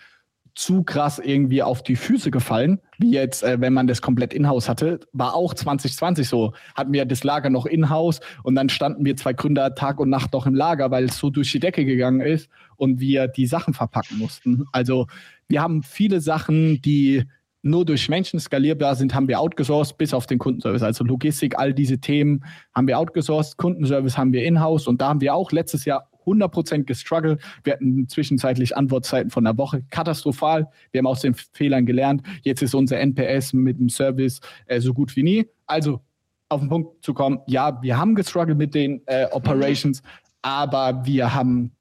zu 0.56 0.84
krass 0.84 1.20
irgendwie 1.20 1.64
auf 1.64 1.84
die 1.84 1.96
Füße 1.96 2.32
gefallen, 2.32 2.82
wie 2.98 3.12
jetzt, 3.12 3.44
äh, 3.44 3.62
wenn 3.62 3.72
man 3.72 3.88
das 3.88 4.02
komplett 4.02 4.34
in-house 4.34 4.68
hatte. 4.68 5.00
War 5.14 5.34
auch 5.34 5.54
2020 5.54 6.28
so. 6.28 6.54
Hatten 6.76 6.92
wir 6.92 7.06
das 7.06 7.24
Lager 7.24 7.50
noch 7.50 7.66
in-house 7.66 8.20
und 8.44 8.56
dann 8.56 8.68
standen 8.68 9.06
wir 9.06 9.16
zwei 9.16 9.34
Gründer 9.34 9.74
Tag 9.76 10.00
und 10.00 10.10
Nacht 10.10 10.34
noch 10.34 10.46
im 10.46 10.56
Lager, 10.56 10.92
weil 10.92 11.06
es 11.06 11.18
so 11.18 11.30
durch 11.30 11.52
die 11.52 11.62
Decke 11.62 11.86
gegangen 11.86 12.20
ist 12.20 12.50
und 12.76 13.00
wir 13.00 13.28
die 13.28 13.46
Sachen 13.46 13.74
verpacken 13.74 14.18
mussten. 14.18 14.66
Also 14.74 15.08
wir 15.48 15.62
haben 15.62 15.82
viele 15.82 16.20
Sachen, 16.20 16.82
die 16.82 17.24
nur 17.62 17.86
durch 17.86 18.08
Menschen 18.08 18.40
skalierbar 18.40 18.96
sind, 18.96 19.14
haben 19.14 19.28
wir 19.28 19.40
outgesourced 19.40 19.98
bis 19.98 20.14
auf 20.14 20.26
den 20.26 20.40
Kundenservice. 20.40 20.84
Also 20.84 21.04
Logistik, 21.04 21.58
all 21.58 21.74
diese 21.74 22.00
Themen 22.00 22.46
haben 22.74 22.88
wir 22.88 22.98
outgesourced, 22.98 23.58
Kundenservice 23.58 24.18
haben 24.18 24.32
wir 24.32 24.44
in-house 24.44 24.88
und 24.88 25.02
da 25.02 25.10
haben 25.10 25.22
wir 25.22 25.34
auch 25.34 25.52
letztes 25.52 25.86
Jahr 25.86 26.10
100% 26.26 26.84
gestruggelt. 26.84 27.42
Wir 27.64 27.74
hatten 27.74 28.08
zwischenzeitlich 28.08 28.78
Antwortzeiten 28.78 29.30
von 29.30 29.46
einer 29.46 29.58
Woche. 29.58 29.84
Katastrophal. 29.90 30.70
Wir 30.92 31.00
haben 31.00 31.08
aus 31.08 31.22
den 31.22 31.34
Fehlern 31.34 31.86
gelernt. 31.86 32.24
Jetzt 32.44 32.62
ist 32.62 32.76
unser 32.76 33.00
NPS 33.00 33.54
mit 33.54 33.80
dem 33.80 33.90
Service 33.90 34.40
äh, 34.68 34.80
so 34.80 34.94
gut 34.94 35.16
wie 35.16 35.24
nie. 35.24 35.48
Also 35.66 36.02
auf 36.50 36.62
den 36.62 36.70
Punkt 36.70 37.04
zu 37.04 37.14
kommen, 37.14 37.40
ja, 37.48 37.82
wir 37.82 37.98
haben 37.98 38.16
gestruggelt 38.16 38.58
mit 38.58 38.74
den 38.74 39.02
äh, 39.06 39.28
Operations, 39.32 40.02
aber 40.42 41.06
wir 41.06 41.34
haben 41.34 41.72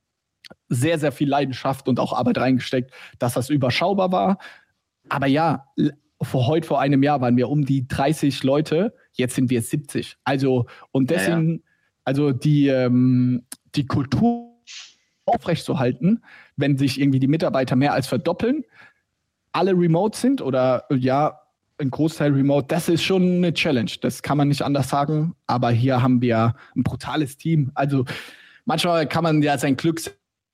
sehr, 0.69 0.99
sehr 0.99 1.12
viel 1.12 1.29
Leidenschaft 1.29 1.88
und 1.88 1.99
auch 1.99 2.12
Arbeit 2.12 2.38
reingesteckt, 2.38 2.93
dass 3.19 3.35
das 3.35 3.49
überschaubar 3.51 4.12
war. 4.12 4.38
Aber 5.09 5.27
ja, 5.27 5.66
vor 6.21 6.47
heute, 6.47 6.66
vor 6.66 6.81
einem 6.81 7.03
Jahr 7.03 7.21
waren 7.21 7.37
wir 7.37 7.49
um 7.49 7.64
die 7.64 7.87
30 7.87 8.42
Leute, 8.42 8.94
jetzt 9.12 9.35
sind 9.35 9.51
wir 9.51 9.62
70. 9.62 10.16
Also, 10.25 10.66
und 10.90 11.11
deswegen, 11.11 11.49
ja, 11.49 11.55
ja. 11.55 11.61
also 12.05 12.33
die, 12.33 12.68
ähm, 12.68 13.44
die 13.75 13.87
Kultur 13.87 14.49
aufrechtzuerhalten, 15.27 16.25
wenn 16.57 16.79
sich 16.79 17.01
irgendwie 17.01 17.21
die 17.21 17.29
Mitarbeiter 17.29 17.77
mehr 17.77 17.92
als 17.92 18.07
verdoppeln, 18.07 18.64
alle 19.53 19.73
remote 19.73 20.18
sind 20.18 20.40
oder 20.40 20.85
ja, 20.90 21.40
ein 21.79 21.90
Großteil 21.90 22.33
remote, 22.33 22.66
das 22.68 22.88
ist 22.88 23.05
schon 23.05 23.23
eine 23.23 23.55
Challenge. 23.55 23.90
Das 24.01 24.23
kann 24.23 24.37
man 24.37 24.49
nicht 24.49 24.62
anders 24.62 24.88
sagen. 24.88 25.35
Aber 25.47 25.71
hier 25.71 26.03
haben 26.03 26.21
wir 26.21 26.55
ein 26.77 26.83
brutales 26.83 27.37
Team. 27.37 27.71
Also 27.75 28.05
manchmal 28.64 29.07
kann 29.07 29.23
man 29.23 29.42
ja 29.42 29.57
sein 29.59 29.77
Glück 29.77 30.01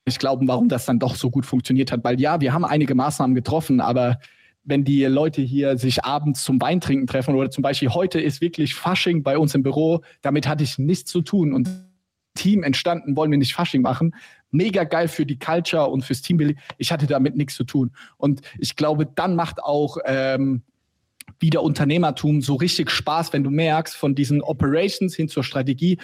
nicht 0.07 0.19
glauben, 0.19 0.47
warum 0.49 0.69
das 0.69 0.85
dann 0.85 0.99
doch 0.99 1.17
so 1.17 1.31
gut 1.31 1.47
funktioniert 1.47 1.93
hat. 1.93 2.05
Weil 2.05 2.21
ja, 2.21 2.41
wir 2.41 2.53
haben 2.53 2.65
einige 2.65 2.95
Maßnahmen 2.95 3.35
getroffen, 3.35 3.81
aber 3.81 4.19
wenn 4.65 4.85
die 4.85 5.05
Leute 5.05 5.43
hier 5.43 5.77
sich 5.79 6.05
abends 6.05 6.43
zum 6.43 6.61
Weintrinken 6.61 7.07
treffen 7.07 7.35
oder 7.35 7.51
zum 7.51 7.63
Beispiel 7.63 7.91
heute 7.91 8.21
ist 8.21 8.41
wirklich 8.41 8.75
Fasching 8.75 9.23
bei 9.23 9.39
uns 9.39 9.55
im 9.55 9.63
Büro, 9.63 10.03
damit 10.23 10.49
hatte 10.49 10.65
ich 10.65 10.79
nichts 10.79 11.11
zu 11.11 11.21
tun 11.21 11.53
und 11.53 11.69
Team 12.35 12.63
entstanden, 12.63 13.17
wollen 13.17 13.31
wir 13.31 13.39
nicht 13.39 13.55
Fasching 13.55 13.83
machen. 13.83 14.15
Mega 14.51 14.85
geil 14.85 15.09
für 15.09 15.27
die 15.27 15.39
Culture 15.39 15.89
und 15.89 16.05
fürs 16.05 16.23
Teambuilding. 16.23 16.59
Ich 16.79 16.91
hatte 16.93 17.07
damit 17.07 17.37
nichts 17.37 17.55
zu 17.55 17.65
tun. 17.65 17.93
Und 18.17 18.41
ich 18.59 18.77
glaube, 18.77 19.07
dann 19.07 19.37
macht 19.37 19.63
auch 19.63 19.99
ähm, 20.05 20.63
wieder 21.39 21.63
Unternehmertum 21.63 22.41
so 22.41 22.55
richtig 22.55 22.91
Spaß, 22.91 23.33
wenn 23.33 23.45
du 23.45 23.51
merkst, 23.51 23.95
von 23.95 24.15
diesen 24.15 24.43
Operations 24.43 25.15
hin 25.15 25.29
zur 25.29 25.45
Strategie, 25.45 25.99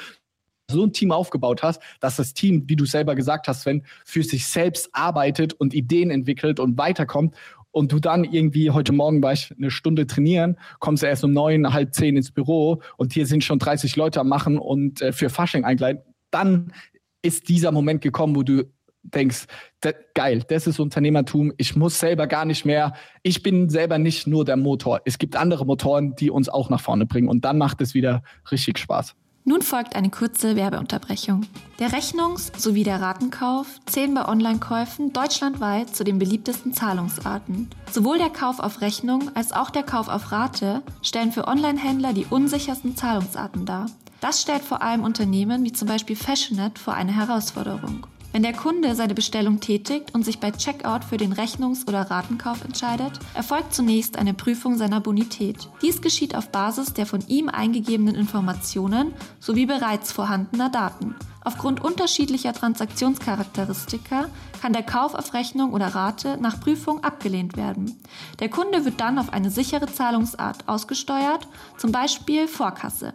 so 0.71 0.85
ein 0.85 0.93
Team 0.93 1.11
aufgebaut 1.11 1.65
hast, 1.65 1.83
dass 1.99 2.17
das 2.17 2.33
Team, 2.33 2.65
wie 2.69 2.77
du 2.77 2.85
selber 2.85 3.17
gesagt 3.17 3.49
hast, 3.49 3.67
wenn 3.67 3.83
für 4.05 4.23
sich 4.23 4.47
selbst 4.47 4.89
arbeitet 4.93 5.53
und 5.53 5.75
Ideen 5.75 6.11
entwickelt 6.11 6.61
und 6.61 6.79
weiterkommt 6.79 7.35
und 7.73 7.93
du 7.93 7.99
dann 7.99 8.25
irgendwie, 8.25 8.71
heute 8.71 8.93
Morgen 8.93 9.23
war 9.23 9.33
ich 9.33 9.53
eine 9.57 9.71
Stunde 9.71 10.07
trainieren, 10.07 10.57
kommst 10.79 11.03
erst 11.03 11.25
um 11.25 11.33
neun, 11.33 11.73
halb 11.73 11.95
zehn 11.95 12.17
ins 12.17 12.31
Büro 12.31 12.83
und 12.97 13.13
hier 13.13 13.27
sind 13.27 13.45
schon 13.45 13.59
30 13.59 13.97
Leute 13.97 14.21
am 14.21 14.29
Machen 14.29 14.59
und 14.59 15.01
äh, 15.03 15.13
für 15.13 15.31
Fasching 15.31 15.65
eingleiten, 15.65 16.03
dann 16.31 16.73
ist 17.23 17.49
dieser 17.49 17.73
Moment 17.73 18.01
gekommen, 18.01 18.37
wo 18.37 18.43
du 18.43 18.65
denkst, 19.03 19.47
geil, 20.15 20.45
das 20.49 20.67
ist 20.67 20.79
Unternehmertum, 20.79 21.53
ich 21.57 21.75
muss 21.75 21.99
selber 21.99 22.27
gar 22.27 22.45
nicht 22.45 22.65
mehr, 22.65 22.93
ich 23.23 23.43
bin 23.43 23.69
selber 23.71 23.99
nicht 23.99 24.27
nur 24.27 24.45
der 24.45 24.57
Motor. 24.57 25.01
Es 25.05 25.19
gibt 25.19 25.37
andere 25.37 25.65
Motoren, 25.65 26.15
die 26.17 26.31
uns 26.31 26.49
auch 26.49 26.69
nach 26.69 26.81
vorne 26.81 27.07
bringen 27.07 27.29
und 27.29 27.45
dann 27.45 27.57
macht 27.57 27.81
es 27.81 27.95
wieder 27.95 28.23
richtig 28.51 28.79
Spaß. 28.79 29.15
Nun 29.45 29.63
folgt 29.63 29.97
eine 29.97 30.11
kurze 30.11 30.55
Werbeunterbrechung. 30.55 31.47
Der 31.79 31.93
Rechnungs- 31.93 32.53
sowie 32.57 32.85
der 32.85 33.01
Ratenkauf 33.01 33.81
zählen 33.87 34.13
bei 34.13 34.29
Online-Käufen 34.29 35.13
deutschlandweit 35.13 35.97
zu 35.97 36.05
den 36.05 36.19
beliebtesten 36.19 36.75
Zahlungsarten. 36.75 37.71
Sowohl 37.91 38.19
der 38.19 38.31
Kauf 38.31 38.61
auf 38.61 38.83
Rechnung 38.83 39.35
als 39.35 39.53
auch 39.53 39.71
der 39.71 39.83
Kauf 39.83 40.09
auf 40.09 40.31
Rate 40.31 40.83
stellen 41.03 41.33
für 41.33 41.49
Online-Händler 41.49 42.13
die 42.13 42.27
unsichersten 42.29 42.97
Zahlungsarten 42.97 43.65
dar. 43.65 43.87
Das 44.21 44.43
stellt 44.43 44.63
vor 44.63 44.83
allem 44.83 45.03
Unternehmen 45.03 45.65
wie 45.65 45.73
zum 45.73 45.89
Beispiel 45.89 46.17
Fashionet 46.17 46.79
vor 46.79 46.93
eine 46.93 47.17
Herausforderung. 47.17 48.07
Wenn 48.33 48.45
der 48.45 48.53
Kunde 48.53 48.95
seine 48.95 49.15
Bestellung 49.15 49.59
tätigt 49.59 50.15
und 50.15 50.25
sich 50.25 50.39
bei 50.39 50.53
Checkout 50.53 51.03
für 51.03 51.17
den 51.17 51.33
Rechnungs- 51.33 51.89
oder 51.89 52.03
Ratenkauf 52.03 52.65
entscheidet, 52.65 53.19
erfolgt 53.35 53.75
zunächst 53.75 54.17
eine 54.17 54.35
Prüfung 54.35 54.77
seiner 54.77 55.01
Bonität. 55.01 55.69
Dies 55.83 56.01
geschieht 56.01 56.37
auf 56.37 56.51
Basis 56.51 56.93
der 56.93 57.07
von 57.07 57.27
ihm 57.27 57.49
eingegebenen 57.49 58.15
Informationen 58.15 59.13
sowie 59.41 59.67
bereits 59.67 60.13
vorhandener 60.13 60.71
Daten. 60.71 61.17
Aufgrund 61.43 61.83
unterschiedlicher 61.83 62.53
Transaktionscharakteristika 62.53 64.29
kann 64.61 64.75
der 64.75 64.83
Kauf 64.83 65.15
auf 65.15 65.33
Rechnung 65.33 65.73
oder 65.73 65.87
Rate 65.87 66.37
nach 66.39 66.61
Prüfung 66.61 67.03
abgelehnt 67.03 67.57
werden. 67.57 67.97
Der 68.41 68.51
Kunde 68.51 68.85
wird 68.85 69.01
dann 69.01 69.19
auf 69.19 69.33
eine 69.33 69.51
sichere 69.51 69.87
Zahlungsart 69.87 70.69
ausgesteuert, 70.69 71.49
zum 71.79 71.93
Beispiel 71.93 72.47
Vorkasse. 72.47 73.15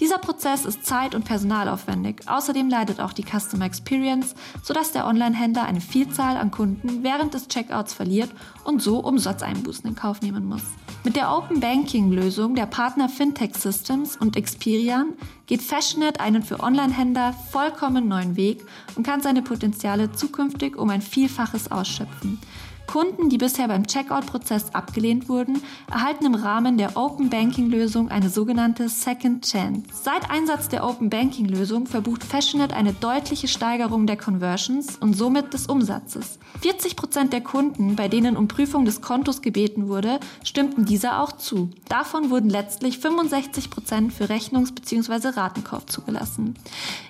Dieser 0.00 0.18
Prozess 0.18 0.64
ist 0.64 0.84
zeit- 0.84 1.14
und 1.14 1.24
personalaufwendig. 1.24 2.22
Außerdem 2.26 2.68
leidet 2.68 3.00
auch 3.00 3.12
die 3.12 3.24
Customer 3.24 3.64
Experience, 3.64 4.34
sodass 4.62 4.92
der 4.92 5.06
Online-Händler 5.06 5.64
eine 5.64 5.80
Vielzahl 5.80 6.36
an 6.36 6.50
Kunden 6.50 7.02
während 7.02 7.34
des 7.34 7.48
Checkouts 7.48 7.94
verliert 7.94 8.30
und 8.64 8.82
so 8.82 8.98
Umsatzeinbußen 8.98 9.86
in 9.88 9.94
Kauf 9.94 10.20
nehmen 10.22 10.46
muss. 10.46 10.62
Mit 11.04 11.16
der 11.16 11.36
Open 11.36 11.60
Banking-Lösung 11.60 12.54
der 12.54 12.66
Partner 12.66 13.08
Fintech 13.08 13.54
Systems 13.56 14.16
und 14.16 14.36
Experian 14.36 15.12
geht 15.46 15.60
Fashionet 15.60 16.18
einen 16.18 16.42
für 16.42 16.60
Online-Händler 16.60 17.34
vollkommen 17.50 18.08
neuen 18.08 18.36
Weg 18.36 18.64
und 18.96 19.06
kann 19.06 19.20
seine 19.20 19.42
Potenziale 19.42 20.12
zukünftig 20.12 20.76
um 20.76 20.88
ein 20.88 21.02
Vielfaches 21.02 21.70
ausschöpfen. 21.70 22.38
Kunden, 22.86 23.28
die 23.28 23.38
bisher 23.38 23.68
beim 23.68 23.86
Checkout-Prozess 23.86 24.74
abgelehnt 24.74 25.28
wurden, 25.28 25.60
erhalten 25.90 26.26
im 26.26 26.34
Rahmen 26.34 26.78
der 26.78 26.96
Open 26.96 27.30
Banking-Lösung 27.30 28.10
eine 28.10 28.28
sogenannte 28.28 28.88
Second 28.88 29.44
Chance. 29.44 29.82
Seit 29.92 30.30
Einsatz 30.30 30.68
der 30.68 30.84
Open 30.86 31.10
Banking-Lösung 31.10 31.86
verbucht 31.86 32.22
Fashionet 32.22 32.72
eine 32.72 32.92
deutliche 32.92 33.48
Steigerung 33.48 34.06
der 34.06 34.16
Conversions 34.16 34.96
und 34.96 35.14
somit 35.14 35.54
des 35.54 35.66
Umsatzes. 35.66 36.38
40 36.60 36.94
Prozent 36.96 37.32
der 37.32 37.40
Kunden, 37.40 37.96
bei 37.96 38.08
denen 38.08 38.36
um 38.36 38.48
Prüfung 38.48 38.84
des 38.84 39.00
Kontos 39.00 39.42
gebeten 39.42 39.88
wurde, 39.88 40.20
stimmten 40.44 40.84
dieser 40.84 41.20
auch 41.20 41.32
zu. 41.32 41.70
Davon 41.88 42.30
wurden 42.30 42.50
letztlich 42.50 42.98
65 42.98 43.70
Prozent 43.70 44.12
für 44.12 44.28
Rechnungs- 44.28 44.72
bzw. 44.72 45.28
Ratenkauf 45.28 45.86
zugelassen. 45.86 46.54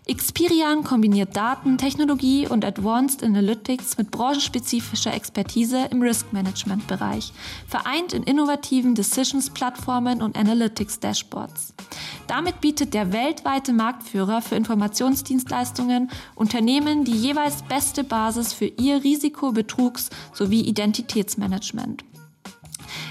Experian 0.07 0.85
kombiniert 0.85 1.37
Daten, 1.37 1.79
Technologie 1.79 2.47
und 2.47 2.65
Advanced 2.65 3.23
Analytics 3.23 3.97
mit 3.97 4.11
branchenspezifischer 4.11 5.15
Expertise 5.15 5.64
im 5.73 6.03
Risk 6.03 6.33
Management 6.33 6.87
Bereich, 6.87 7.33
vereint 7.67 8.13
in 8.13 8.23
innovativen 8.23 8.95
Decisions-Plattformen 8.95 10.23
und 10.23 10.37
Analytics-Dashboards. 10.37 11.75
Damit 12.27 12.61
bietet 12.61 12.95
der 12.95 13.13
weltweite 13.13 13.73
Marktführer 13.73 14.43
für 14.43 14.57
Informationsdienstleistungen 14.57 16.11
Unternehmen 16.35 17.05
die 17.05 17.17
jeweils 17.17 17.63
beste 17.63 18.05
Basis 18.05 18.53
für 18.53 18.67
ihr 18.67 19.03
Risiko-, 19.03 19.53
Betrugs- 19.53 20.11
sowie 20.33 20.61
Identitätsmanagement. 20.61 22.05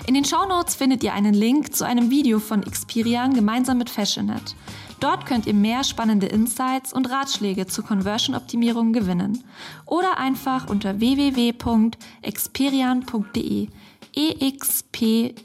In 0.06 0.14
den 0.14 0.26
Shownotes 0.26 0.76
findet 0.76 1.04
ihr 1.04 1.14
einen 1.14 1.34
Link 1.34 1.74
zu 1.74 1.86
einem 1.86 2.10
Video 2.10 2.40
von 2.40 2.64
Experian 2.64 3.34
gemeinsam 3.34 3.78
mit 3.78 3.90
Fashionet. 3.90 4.56
Dort 5.04 5.26
könnt 5.26 5.46
ihr 5.48 5.54
mehr 5.54 5.84
spannende 5.84 6.28
Insights 6.28 6.94
und 6.94 7.12
Ratschläge 7.12 7.68
zur 7.68 7.86
Conversion-Optimierung 7.86 8.94
gewinnen. 8.94 9.44
Oder 9.86 10.18
einfach 10.18 10.70
unter 10.70 11.02
www.experian.de. 11.02 13.68
E-X-P-E-R-I-A-N. 14.16 15.40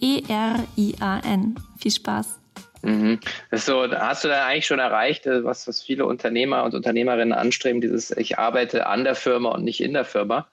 Viel 1.77 1.91
Spaß! 1.91 2.39
Mhm. 2.83 3.19
So, 3.51 3.91
hast 3.91 4.23
du 4.23 4.29
da 4.29 4.47
eigentlich 4.47 4.69
schon 4.69 4.79
erreicht, 4.79 5.27
äh, 5.27 5.43
was, 5.43 5.67
was 5.67 5.83
viele 5.83 6.07
Unternehmer 6.07 6.63
und 6.63 6.75
Unternehmerinnen 6.75 7.33
anstreben, 7.33 7.81
dieses 7.81 8.17
Ich 8.17 8.39
arbeite 8.39 8.87
an 8.87 9.03
der 9.03 9.17
Firma 9.17 9.51
und 9.51 9.65
nicht 9.65 9.81
in 9.81 9.93
der 9.93 10.05
Firma? 10.05 10.47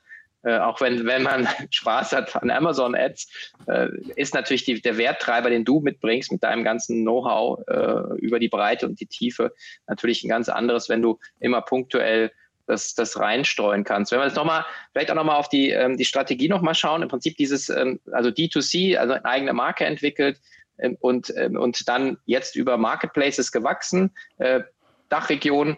Äh, 0.45 0.59
auch 0.59 0.79
wenn, 0.79 1.05
wenn 1.05 1.23
man 1.23 1.47
Spaß 1.71 2.13
hat 2.13 2.35
an 2.41 2.51
Amazon 2.51 2.95
Ads, 2.95 3.27
äh, 3.67 3.87
ist 4.15 4.35
natürlich 4.35 4.63
die, 4.63 4.79
der 4.79 4.97
Werttreiber, 4.97 5.49
den 5.49 5.65
du 5.65 5.79
mitbringst 5.79 6.31
mit 6.31 6.43
deinem 6.43 6.63
ganzen 6.63 7.01
Know-how 7.01 7.59
äh, 7.67 8.17
über 8.19 8.39
die 8.39 8.49
Breite 8.49 8.85
und 8.85 8.99
die 8.99 9.07
Tiefe, 9.07 9.53
natürlich 9.87 10.23
ein 10.23 10.29
ganz 10.29 10.47
anderes, 10.47 10.87
wenn 10.87 11.01
du 11.01 11.19
immer 11.39 11.61
punktuell 11.61 12.31
das, 12.67 12.93
das 12.93 13.19
reinstreuen 13.19 13.83
kannst. 13.83 14.11
Wenn 14.11 14.19
wir 14.19 14.25
jetzt 14.25 14.35
nochmal, 14.35 14.65
vielleicht 14.91 15.09
auch 15.11 15.15
nochmal 15.15 15.37
auf 15.37 15.49
die, 15.49 15.71
ähm, 15.71 15.97
die 15.97 16.05
Strategie 16.05 16.47
nochmal 16.47 16.75
schauen, 16.75 17.01
im 17.01 17.09
Prinzip 17.09 17.37
dieses, 17.37 17.69
ähm, 17.69 17.99
also 18.11 18.29
D2C, 18.29 18.97
also 18.97 19.13
eine 19.13 19.25
eigene 19.25 19.53
Marke 19.53 19.85
entwickelt 19.85 20.39
ähm, 20.77 20.95
und, 20.99 21.33
ähm, 21.37 21.57
und 21.57 21.87
dann 21.89 22.17
jetzt 22.25 22.55
über 22.55 22.77
Marketplaces 22.77 23.51
gewachsen, 23.51 24.11
äh, 24.37 24.61
Dachregion. 25.09 25.77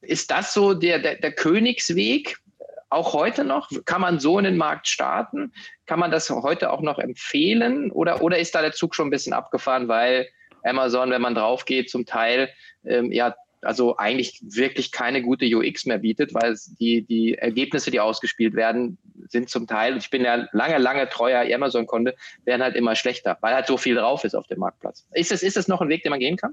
Ist 0.00 0.30
das 0.30 0.54
so 0.54 0.74
der, 0.74 1.00
der, 1.00 1.16
der 1.16 1.32
Königsweg? 1.32 2.38
Auch 2.88 3.12
heute 3.14 3.44
noch? 3.44 3.70
Kann 3.84 4.00
man 4.00 4.20
so 4.20 4.38
in 4.38 4.44
den 4.44 4.56
Markt 4.56 4.86
starten? 4.88 5.52
Kann 5.86 5.98
man 5.98 6.10
das 6.10 6.30
heute 6.30 6.72
auch 6.72 6.82
noch 6.82 6.98
empfehlen? 6.98 7.90
Oder, 7.90 8.22
oder 8.22 8.38
ist 8.38 8.54
da 8.54 8.62
der 8.62 8.72
Zug 8.72 8.94
schon 8.94 9.08
ein 9.08 9.10
bisschen 9.10 9.32
abgefahren, 9.32 9.88
weil 9.88 10.28
Amazon, 10.62 11.10
wenn 11.10 11.22
man 11.22 11.34
drauf 11.34 11.64
geht, 11.64 11.90
zum 11.90 12.06
Teil 12.06 12.50
ähm, 12.84 13.12
ja 13.12 13.34
also 13.62 13.96
eigentlich 13.96 14.40
wirklich 14.42 14.92
keine 14.92 15.22
gute 15.22 15.46
UX 15.46 15.86
mehr 15.86 15.98
bietet, 15.98 16.34
weil 16.34 16.56
die, 16.78 17.02
die 17.02 17.34
Ergebnisse, 17.34 17.90
die 17.90 18.00
ausgespielt 18.00 18.54
werden, 18.54 18.98
sind 19.28 19.50
zum 19.50 19.66
Teil, 19.66 19.96
ich 19.96 20.10
bin 20.10 20.22
ja 20.22 20.46
lange, 20.52 20.78
lange 20.78 21.08
treuer 21.08 21.52
Amazon-Kunde, 21.52 22.14
werden 22.44 22.62
halt 22.62 22.76
immer 22.76 22.94
schlechter, 22.94 23.36
weil 23.40 23.54
halt 23.54 23.66
so 23.66 23.76
viel 23.76 23.96
drauf 23.96 24.24
ist 24.24 24.34
auf 24.34 24.46
dem 24.46 24.60
Marktplatz. 24.60 25.06
Ist 25.12 25.30
das, 25.30 25.42
ist 25.42 25.56
das 25.56 25.68
noch 25.68 25.80
ein 25.80 25.88
Weg, 25.88 26.02
den 26.02 26.10
man 26.10 26.20
gehen 26.20 26.36
kann? 26.36 26.52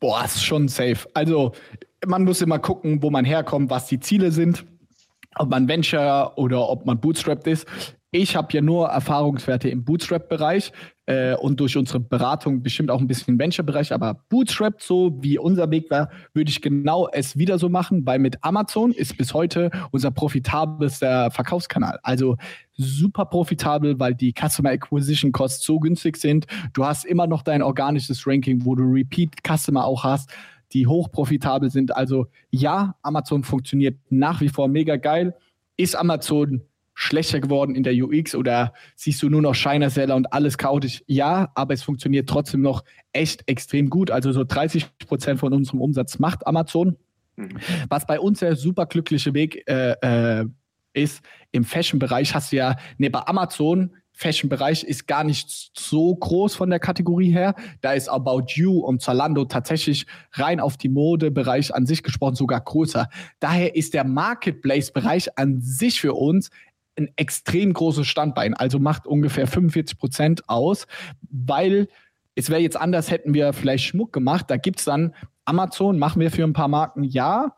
Boah, 0.00 0.24
ist 0.24 0.44
schon 0.44 0.68
safe. 0.68 1.08
Also 1.14 1.52
man 2.06 2.24
muss 2.24 2.42
immer 2.42 2.58
gucken, 2.58 3.02
wo 3.02 3.10
man 3.10 3.24
herkommt, 3.24 3.70
was 3.70 3.86
die 3.86 4.00
Ziele 4.00 4.30
sind, 4.30 4.64
ob 5.38 5.50
man 5.50 5.68
Venture 5.68 6.32
oder 6.36 6.68
ob 6.68 6.86
man 6.86 7.00
Bootstrapped 7.00 7.46
ist. 7.46 7.66
Ich 8.12 8.34
habe 8.34 8.48
ja 8.52 8.62
nur 8.62 8.86
Erfahrungswerte 8.88 9.68
im 9.68 9.84
Bootstrap-Bereich 9.84 10.72
äh, 11.04 11.34
und 11.34 11.60
durch 11.60 11.76
unsere 11.76 12.00
Beratung 12.00 12.62
bestimmt 12.62 12.90
auch 12.90 13.00
ein 13.00 13.06
bisschen 13.06 13.34
im 13.34 13.38
Venture-Bereich. 13.38 13.92
Aber 13.92 14.22
Bootstrap, 14.30 14.80
so 14.80 15.18
wie 15.20 15.38
unser 15.38 15.70
Weg 15.70 15.90
war, 15.90 16.08
würde 16.32 16.50
ich 16.50 16.62
genau 16.62 17.08
es 17.12 17.36
wieder 17.36 17.58
so 17.58 17.68
machen, 17.68 18.06
weil 18.06 18.18
mit 18.18 18.42
Amazon 18.42 18.92
ist 18.92 19.18
bis 19.18 19.34
heute 19.34 19.70
unser 19.90 20.12
profitabelster 20.12 21.30
Verkaufskanal. 21.30 21.98
Also 22.02 22.36
super 22.72 23.26
profitabel, 23.26 23.98
weil 23.98 24.14
die 24.14 24.32
Customer 24.32 24.70
Acquisition 24.70 25.32
Costs 25.32 25.66
so 25.66 25.78
günstig 25.78 26.16
sind. 26.16 26.46
Du 26.72 26.86
hast 26.86 27.04
immer 27.04 27.26
noch 27.26 27.42
dein 27.42 27.60
organisches 27.60 28.26
Ranking, 28.26 28.64
wo 28.64 28.74
du 28.76 28.84
Repeat 28.84 29.42
Customer 29.46 29.84
auch 29.84 30.04
hast 30.04 30.30
die 30.72 30.86
hochprofitabel 30.86 31.70
sind. 31.70 31.94
Also 31.96 32.26
ja, 32.50 32.96
Amazon 33.02 33.44
funktioniert 33.44 33.98
nach 34.10 34.40
wie 34.40 34.48
vor 34.48 34.68
mega 34.68 34.96
geil. 34.96 35.34
Ist 35.76 35.96
Amazon 35.96 36.62
schlechter 36.94 37.40
geworden 37.40 37.74
in 37.74 37.82
der 37.82 37.94
UX 37.94 38.34
oder 38.34 38.72
siehst 38.96 39.22
du 39.22 39.28
nur 39.28 39.42
noch 39.42 39.54
Shiner 39.54 39.90
Seller 39.90 40.16
und 40.16 40.32
alles 40.32 40.56
chaotisch? 40.56 41.04
Ja, 41.06 41.52
aber 41.54 41.74
es 41.74 41.82
funktioniert 41.82 42.28
trotzdem 42.28 42.62
noch 42.62 42.84
echt 43.12 43.42
extrem 43.46 43.90
gut. 43.90 44.10
Also 44.10 44.32
so 44.32 44.44
30 44.44 44.86
Prozent 45.06 45.38
von 45.38 45.52
unserem 45.52 45.80
Umsatz 45.82 46.18
macht 46.18 46.46
Amazon. 46.46 46.96
Mhm. 47.36 47.58
Was 47.90 48.06
bei 48.06 48.18
uns 48.18 48.40
der 48.40 48.56
super 48.56 48.86
glückliche 48.86 49.34
Weg 49.34 49.62
äh, 49.68 49.92
äh, 50.40 50.46
ist, 50.94 51.22
im 51.52 51.64
Fashion-Bereich 51.64 52.34
hast 52.34 52.52
du 52.52 52.56
ja 52.56 52.76
neben 52.96 53.16
Amazon 53.16 53.94
Fashion-Bereich 54.16 54.82
ist 54.82 55.06
gar 55.06 55.24
nicht 55.24 55.70
so 55.78 56.14
groß 56.14 56.54
von 56.54 56.70
der 56.70 56.80
Kategorie 56.80 57.30
her. 57.30 57.54
Da 57.82 57.92
ist 57.92 58.08
About 58.08 58.46
You 58.54 58.80
und 58.80 59.02
Zalando 59.02 59.44
tatsächlich 59.44 60.06
rein 60.32 60.58
auf 60.58 60.78
die 60.78 60.88
Modebereich 60.88 61.74
an 61.74 61.84
sich 61.84 62.02
gesprochen 62.02 62.34
sogar 62.34 62.62
größer. 62.62 63.08
Daher 63.40 63.76
ist 63.76 63.92
der 63.92 64.04
Marketplace-Bereich 64.04 65.38
an 65.38 65.60
sich 65.60 66.00
für 66.00 66.14
uns 66.14 66.50
ein 66.98 67.10
extrem 67.16 67.74
großes 67.74 68.06
Standbein, 68.06 68.54
also 68.54 68.78
macht 68.78 69.06
ungefähr 69.06 69.46
45 69.46 69.98
Prozent 69.98 70.48
aus, 70.48 70.86
weil 71.30 71.88
es 72.34 72.48
wäre 72.48 72.60
jetzt 72.60 72.78
anders, 72.78 73.10
hätten 73.10 73.34
wir 73.34 73.52
vielleicht 73.52 73.84
Schmuck 73.84 74.14
gemacht. 74.14 74.46
Da 74.48 74.56
gibt 74.56 74.78
es 74.78 74.86
dann 74.86 75.14
Amazon, 75.44 75.98
machen 75.98 76.20
wir 76.20 76.30
für 76.30 76.44
ein 76.44 76.54
paar 76.54 76.68
Marken, 76.68 77.04
ja. 77.04 77.54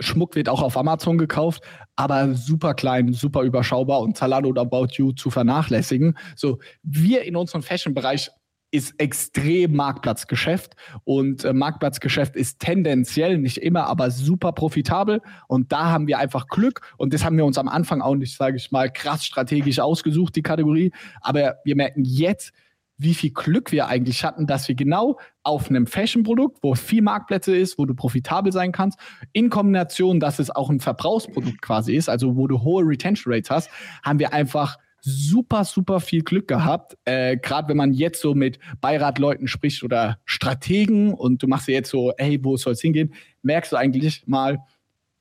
Schmuck 0.00 0.34
wird 0.34 0.48
auch 0.48 0.62
auf 0.62 0.76
Amazon 0.76 1.18
gekauft, 1.18 1.62
aber 1.96 2.34
super 2.34 2.74
klein, 2.74 3.12
super 3.12 3.42
überschaubar 3.42 4.00
und 4.00 4.16
Zalando 4.16 4.48
und 4.48 4.58
About 4.58 4.88
You 4.92 5.12
zu 5.12 5.30
vernachlässigen. 5.30 6.16
So, 6.36 6.58
wir 6.82 7.22
in 7.22 7.36
unserem 7.36 7.62
Fashion-Bereich 7.62 8.30
ist 8.74 8.94
extrem 8.98 9.76
Marktplatzgeschäft 9.76 10.74
und 11.04 11.44
äh, 11.44 11.52
Marktplatzgeschäft 11.52 12.34
ist 12.34 12.58
tendenziell 12.58 13.38
nicht 13.38 13.58
immer, 13.58 13.86
aber 13.86 14.10
super 14.10 14.50
profitabel 14.50 15.20
und 15.46 15.70
da 15.70 15.90
haben 15.90 16.08
wir 16.08 16.18
einfach 16.18 16.48
Glück 16.48 16.80
und 16.96 17.14
das 17.14 17.24
haben 17.24 17.36
wir 17.36 17.44
uns 17.44 17.56
am 17.56 17.68
Anfang 17.68 18.00
auch 18.00 18.16
nicht, 18.16 18.36
sage 18.36 18.56
ich 18.56 18.72
mal, 18.72 18.90
krass 18.90 19.24
strategisch 19.24 19.78
ausgesucht, 19.78 20.34
die 20.34 20.42
Kategorie, 20.42 20.90
aber 21.20 21.54
wir 21.64 21.76
merken 21.76 22.02
jetzt, 22.04 22.52
wie 22.96 23.14
viel 23.14 23.30
Glück 23.30 23.72
wir 23.72 23.88
eigentlich 23.88 24.24
hatten, 24.24 24.46
dass 24.46 24.68
wir 24.68 24.74
genau 24.74 25.18
auf 25.42 25.68
einem 25.68 25.86
Fashion-Produkt, 25.86 26.58
wo 26.62 26.74
viel 26.74 27.02
Marktplätze 27.02 27.56
ist, 27.56 27.78
wo 27.78 27.86
du 27.86 27.94
profitabel 27.94 28.52
sein 28.52 28.72
kannst, 28.72 28.98
in 29.32 29.50
Kombination, 29.50 30.20
dass 30.20 30.38
es 30.38 30.50
auch 30.50 30.70
ein 30.70 30.80
Verbrauchsprodukt 30.80 31.60
quasi 31.60 31.94
ist, 31.94 32.08
also 32.08 32.36
wo 32.36 32.46
du 32.46 32.62
hohe 32.62 32.84
Retention 32.84 33.32
Rates 33.32 33.50
hast, 33.50 33.70
haben 34.04 34.18
wir 34.18 34.32
einfach 34.32 34.78
super, 35.00 35.64
super 35.64 36.00
viel 36.00 36.22
Glück 36.22 36.48
gehabt. 36.48 36.96
Äh, 37.04 37.36
Gerade 37.36 37.68
wenn 37.68 37.76
man 37.76 37.92
jetzt 37.92 38.22
so 38.22 38.34
mit 38.34 38.58
Beiratleuten 38.80 39.48
spricht 39.48 39.82
oder 39.82 40.18
Strategen 40.24 41.12
und 41.12 41.42
du 41.42 41.46
machst 41.46 41.68
ja 41.68 41.74
jetzt 41.74 41.90
so, 41.90 42.12
hey, 42.16 42.38
wo 42.42 42.56
soll 42.56 42.72
es 42.72 42.80
hingehen, 42.80 43.12
merkst 43.42 43.72
du 43.72 43.76
eigentlich 43.76 44.26
mal, 44.26 44.60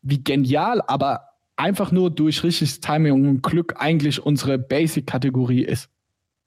wie 0.01 0.23
genial, 0.23 0.81
aber 0.87 1.29
einfach 1.55 1.91
nur 1.91 2.11
durch 2.11 2.43
richtiges 2.43 2.79
Timing 2.79 3.27
und 3.27 3.43
Glück 3.43 3.75
eigentlich 3.77 4.25
unsere 4.25 4.57
Basic-Kategorie 4.57 5.63
ist. 5.63 5.89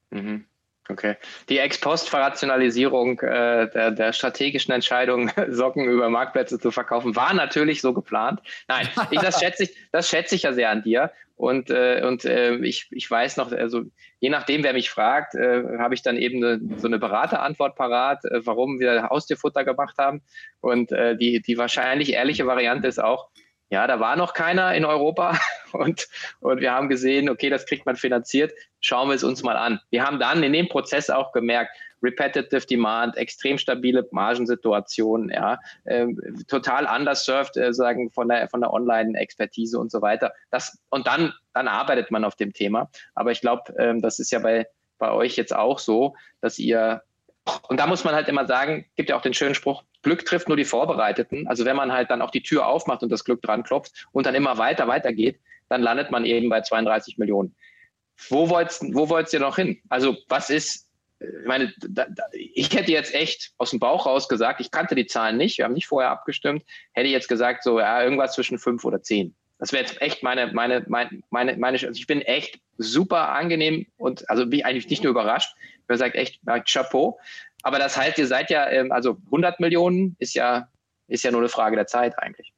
Mhm. 0.09 0.45
Okay. 0.89 1.15
Die 1.49 1.59
Ex-Post-Verrationalisierung 1.59 3.19
äh, 3.19 3.69
der, 3.69 3.91
der, 3.91 4.13
strategischen 4.13 4.73
Entscheidung, 4.73 5.29
Socken 5.49 5.85
über 5.85 6.09
Marktplätze 6.09 6.59
zu 6.59 6.71
verkaufen, 6.71 7.15
war 7.15 7.33
natürlich 7.33 7.81
so 7.81 7.93
geplant. 7.93 8.41
Nein, 8.67 8.87
ich, 9.11 9.19
das, 9.19 9.39
schätze 9.39 9.63
ich, 9.63 9.75
das 9.91 10.09
schätze 10.09 10.35
ich 10.35 10.43
ja 10.43 10.53
sehr 10.53 10.69
an 10.69 10.83
dir. 10.83 11.11
Und, 11.35 11.69
äh, 11.69 12.01
und 12.03 12.25
äh, 12.25 12.55
ich, 12.57 12.87
ich 12.89 13.09
weiß 13.09 13.37
noch, 13.37 13.51
also 13.51 13.83
je 14.19 14.29
nachdem, 14.29 14.63
wer 14.63 14.73
mich 14.73 14.89
fragt, 14.89 15.35
äh, 15.35 15.63
habe 15.77 15.93
ich 15.93 16.01
dann 16.01 16.17
eben 16.17 16.43
eine, 16.43 16.59
so 16.77 16.87
eine 16.87 16.97
Beraterantwort 16.97 17.75
parat, 17.75 18.25
äh, 18.25 18.43
warum 18.43 18.79
wir 18.79 19.09
Haustierfutter 19.09 19.63
gemacht 19.63 19.97
haben. 19.99 20.23
Und 20.61 20.91
äh, 20.91 21.15
die, 21.15 21.41
die 21.41 21.57
wahrscheinlich 21.59 22.13
ehrliche 22.13 22.47
Variante 22.47 22.87
ist 22.87 22.99
auch, 22.99 23.29
ja, 23.69 23.85
da 23.87 23.99
war 23.99 24.15
noch 24.15 24.33
keiner 24.33 24.73
in 24.75 24.85
Europa 24.85 25.37
und, 25.73 26.07
und 26.39 26.61
wir 26.61 26.71
haben 26.71 26.89
gesehen, 26.89 27.29
okay, 27.29 27.49
das 27.49 27.65
kriegt 27.65 27.85
man 27.85 27.95
finanziert, 27.95 28.53
schauen 28.79 29.09
wir 29.09 29.15
es 29.15 29.23
uns 29.23 29.43
mal 29.43 29.57
an. 29.57 29.79
Wir 29.89 30.05
haben 30.05 30.19
dann 30.19 30.43
in 30.43 30.53
dem 30.53 30.69
Prozess 30.69 31.09
auch 31.09 31.31
gemerkt, 31.31 31.71
Repetitive 32.03 32.65
Demand, 32.65 33.17
extrem 33.17 33.57
stabile 33.57 34.07
Margensituation, 34.11 35.29
ja, 35.29 35.59
äh, 35.85 36.05
total 36.47 36.85
underserved, 36.85 37.57
äh, 37.57 37.73
sagen 37.73 38.11
von 38.11 38.29
der 38.29 38.47
von 38.49 38.61
der 38.61 38.71
Online-Expertise 38.71 39.79
und 39.79 39.91
so 39.91 40.01
weiter. 40.01 40.31
Das 40.51 40.77
und 40.89 41.07
dann 41.07 41.33
dann 41.53 41.67
arbeitet 41.67 42.11
man 42.11 42.23
auf 42.23 42.35
dem 42.35 42.53
Thema. 42.53 42.89
Aber 43.15 43.31
ich 43.31 43.41
glaube, 43.41 43.73
ähm, 43.79 44.01
das 44.01 44.19
ist 44.19 44.31
ja 44.31 44.39
bei 44.39 44.67
bei 44.99 45.11
euch 45.11 45.35
jetzt 45.37 45.55
auch 45.55 45.79
so, 45.79 46.15
dass 46.39 46.59
ihr 46.59 47.01
und 47.69 47.79
da 47.79 47.87
muss 47.87 48.03
man 48.03 48.15
halt 48.15 48.27
immer 48.27 48.45
sagen, 48.47 48.85
gibt 48.95 49.09
ja 49.09 49.17
auch 49.17 49.21
den 49.21 49.33
schönen 49.33 49.55
Spruch, 49.55 49.83
Glück 50.01 50.25
trifft 50.25 50.47
nur 50.47 50.57
die 50.57 50.65
Vorbereiteten. 50.65 51.47
Also 51.47 51.65
wenn 51.65 51.75
man 51.75 51.91
halt 51.91 52.09
dann 52.09 52.21
auch 52.21 52.31
die 52.31 52.43
Tür 52.43 52.67
aufmacht 52.67 53.03
und 53.03 53.11
das 53.11 53.23
Glück 53.23 53.41
dran 53.41 53.63
klopft 53.63 54.07
und 54.11 54.25
dann 54.25 54.35
immer 54.35 54.57
weiter, 54.57 54.87
weiter 54.87 55.13
geht, 55.13 55.39
dann 55.69 55.81
landet 55.81 56.11
man 56.11 56.25
eben 56.25 56.49
bei 56.49 56.61
32 56.61 57.17
Millionen. 57.17 57.55
Wo 58.29 58.49
wollt's, 58.49 58.81
wo 58.93 59.09
wollt's 59.09 59.33
ihr 59.33 59.39
noch 59.39 59.57
hin? 59.57 59.79
Also 59.89 60.15
was 60.27 60.49
ist, 60.49 60.87
ich 61.19 61.47
meine, 61.47 61.73
da, 61.79 62.05
da, 62.05 62.23
ich 62.31 62.73
hätte 62.75 62.91
jetzt 62.91 63.13
echt 63.13 63.51
aus 63.57 63.71
dem 63.71 63.79
Bauch 63.79 64.05
raus 64.05 64.29
gesagt, 64.29 64.61
ich 64.61 64.71
kannte 64.71 64.95
die 64.95 65.07
Zahlen 65.07 65.37
nicht, 65.37 65.57
wir 65.57 65.65
haben 65.65 65.73
nicht 65.73 65.87
vorher 65.87 66.11
abgestimmt, 66.11 66.63
hätte 66.93 67.09
jetzt 67.09 67.27
gesagt, 67.27 67.63
so, 67.63 67.79
ja, 67.79 68.01
irgendwas 68.03 68.33
zwischen 68.33 68.59
fünf 68.59 68.85
oder 68.85 69.01
zehn. 69.01 69.35
Das 69.59 69.71
wäre 69.71 69.83
jetzt 69.83 70.01
echt 70.01 70.21
meine, 70.21 70.51
meine, 70.53 70.85
meine, 70.87 71.21
meine, 71.31 71.57
meine, 71.57 71.77
also 71.77 71.91
ich 71.91 72.07
bin 72.07 72.21
echt 72.21 72.59
super 72.77 73.29
angenehm 73.29 73.87
und 73.97 74.29
also 74.29 74.45
bin 74.45 74.59
ich 74.59 74.65
eigentlich 74.65 74.89
nicht 74.89 75.03
nur 75.03 75.11
überrascht, 75.11 75.55
habe 75.87 75.93
gesagt, 75.93 76.15
echt, 76.15 76.41
Chapeau. 76.65 77.19
Aber 77.63 77.79
das 77.79 77.97
heißt, 77.97 78.17
ihr 78.17 78.27
seid 78.27 78.49
ja, 78.49 78.69
ähm, 78.69 78.91
also 78.91 79.17
100 79.25 79.59
Millionen 79.59 80.15
ist 80.19 80.33
ja, 80.35 80.67
ist 81.07 81.23
ja 81.23 81.31
nur 81.31 81.41
eine 81.41 81.49
Frage 81.49 81.75
der 81.75 81.87
Zeit 81.87 82.17
eigentlich. 82.19 82.53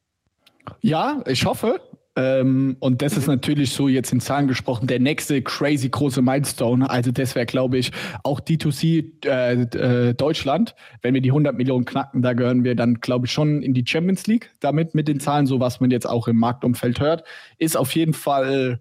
Ja, 0.82 1.22
ich 1.26 1.46
hoffe. 1.46 1.82
Ähm, 2.16 2.76
und 2.80 3.02
das 3.02 3.16
ist 3.16 3.28
mhm. 3.28 3.36
natürlich 3.36 3.72
so 3.72 3.88
jetzt 3.88 4.12
in 4.12 4.20
Zahlen 4.20 4.48
gesprochen 4.48 4.88
der 4.88 5.00
nächste 5.00 5.42
crazy 5.42 5.90
große 5.90 6.22
Milestone. 6.22 6.90
Also 6.90 7.12
das 7.12 7.36
wäre, 7.36 7.46
glaube 7.46 7.78
ich, 7.78 7.92
auch 8.24 8.42
D2C 8.42 9.26
äh, 9.26 9.62
äh, 9.62 10.14
Deutschland. 10.14 10.76
Wenn 11.02 11.14
wir 11.14 11.22
die 11.22 11.30
100 11.30 11.56
Millionen 11.56 11.86
knacken, 11.86 12.22
da 12.22 12.34
gehören 12.34 12.64
wir 12.64 12.76
dann, 12.76 12.96
glaube 12.96 13.28
ich, 13.28 13.32
schon 13.32 13.62
in 13.62 13.74
die 13.74 13.86
Champions 13.86 14.28
League 14.28 14.52
damit 14.60 14.96
mit 14.96 15.08
den 15.08 15.20
Zahlen, 15.20 15.46
so 15.46 15.60
was 15.60 15.80
man 15.80 15.92
jetzt 15.92 16.08
auch 16.08 16.28
im 16.28 16.38
Marktumfeld 16.38 17.00
hört. 17.00 17.24
Ist 17.58 17.78
auf 17.78 17.96
jeden 17.96 18.14
Fall 18.14 18.80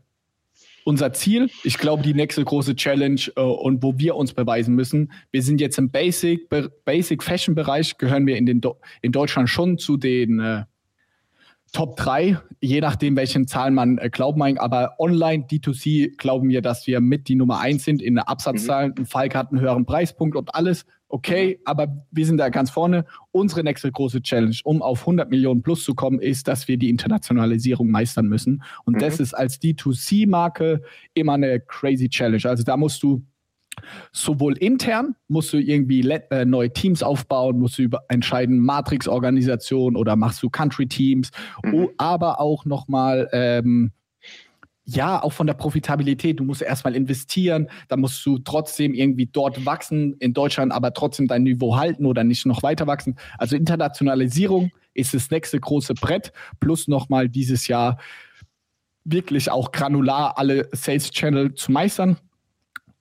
unser 0.88 1.12
Ziel. 1.12 1.50
Ich 1.64 1.76
glaube, 1.76 2.02
die 2.02 2.14
nächste 2.14 2.42
große 2.42 2.74
Challenge 2.74 3.20
äh, 3.36 3.40
und 3.42 3.82
wo 3.82 3.98
wir 3.98 4.16
uns 4.16 4.32
beweisen 4.32 4.74
müssen. 4.74 5.12
Wir 5.30 5.42
sind 5.42 5.60
jetzt 5.60 5.76
im 5.76 5.90
Basic, 5.90 6.48
Basic 6.86 7.22
Fashion 7.22 7.54
Bereich, 7.54 7.98
gehören 7.98 8.26
wir 8.26 8.38
in, 8.38 8.46
den 8.46 8.62
in 9.02 9.12
Deutschland 9.12 9.50
schon 9.50 9.76
zu 9.76 9.98
den 9.98 10.40
äh, 10.40 10.64
Top 11.74 11.98
3, 11.98 12.38
je 12.62 12.80
nachdem, 12.80 13.16
welchen 13.16 13.46
Zahlen 13.46 13.74
man 13.74 13.98
äh, 13.98 14.08
glauben 14.08 14.38
mag. 14.38 14.58
Aber 14.60 14.94
online 14.98 15.44
D2C 15.44 16.16
glauben 16.16 16.48
wir, 16.48 16.62
dass 16.62 16.86
wir 16.86 17.02
mit 17.02 17.28
die 17.28 17.34
Nummer 17.34 17.60
1 17.60 17.84
sind 17.84 18.00
in 18.00 18.14
der 18.14 18.30
Absatzzahlen. 18.30 18.94
Mhm. 18.96 19.04
Falk 19.04 19.34
hat 19.34 19.52
einen 19.52 19.60
höheren 19.60 19.84
Preispunkt 19.84 20.36
und 20.36 20.54
alles. 20.54 20.86
Okay, 21.08 21.56
mhm. 21.56 21.62
aber 21.64 22.06
wir 22.10 22.26
sind 22.26 22.38
da 22.38 22.48
ganz 22.50 22.70
vorne. 22.70 23.04
Unsere 23.32 23.64
nächste 23.64 23.90
große 23.90 24.22
Challenge, 24.22 24.56
um 24.64 24.82
auf 24.82 25.00
100 25.00 25.30
Millionen 25.30 25.62
plus 25.62 25.84
zu 25.84 25.94
kommen, 25.94 26.20
ist, 26.20 26.48
dass 26.48 26.68
wir 26.68 26.76
die 26.76 26.90
Internationalisierung 26.90 27.90
meistern 27.90 28.26
müssen. 28.26 28.62
Und 28.84 28.96
mhm. 28.96 29.00
das 29.00 29.20
ist 29.20 29.34
als 29.34 29.60
D2C-Marke 29.60 30.82
immer 31.14 31.34
eine 31.34 31.60
crazy 31.60 32.08
Challenge. 32.08 32.44
Also 32.44 32.62
da 32.62 32.76
musst 32.76 33.02
du 33.02 33.22
sowohl 34.12 34.56
intern 34.58 35.14
musst 35.28 35.52
du 35.52 35.58
irgendwie 35.58 36.00
äh, 36.00 36.44
neue 36.44 36.72
Teams 36.72 37.02
aufbauen, 37.02 37.60
musst 37.60 37.78
du 37.78 37.82
über 37.82 38.02
entscheiden 38.08 38.58
Matrix-Organisation 38.58 39.94
oder 39.94 40.16
machst 40.16 40.42
du 40.42 40.50
Country-Teams, 40.50 41.30
mhm. 41.62 41.88
aber 41.96 42.40
auch 42.40 42.64
nochmal 42.64 43.28
ähm, 43.32 43.92
ja, 44.90 45.22
auch 45.22 45.34
von 45.34 45.46
der 45.46 45.52
Profitabilität. 45.54 46.40
Du 46.40 46.44
musst 46.44 46.62
erstmal 46.62 46.96
investieren, 46.96 47.68
dann 47.88 48.00
musst 48.00 48.24
du 48.24 48.38
trotzdem 48.38 48.94
irgendwie 48.94 49.26
dort 49.26 49.66
wachsen, 49.66 50.14
in 50.18 50.32
Deutschland 50.32 50.72
aber 50.72 50.94
trotzdem 50.94 51.28
dein 51.28 51.42
Niveau 51.42 51.76
halten 51.76 52.06
oder 52.06 52.24
nicht 52.24 52.46
noch 52.46 52.62
weiter 52.62 52.86
wachsen. 52.86 53.16
Also 53.36 53.54
Internationalisierung 53.54 54.70
ist 54.94 55.12
das 55.12 55.30
nächste 55.30 55.60
große 55.60 55.92
Brett, 55.92 56.32
plus 56.58 56.88
nochmal 56.88 57.28
dieses 57.28 57.68
Jahr 57.68 57.98
wirklich 59.04 59.50
auch 59.50 59.72
granular 59.72 60.38
alle 60.38 60.70
Sales 60.72 61.10
Channel 61.10 61.54
zu 61.54 61.70
meistern. 61.70 62.16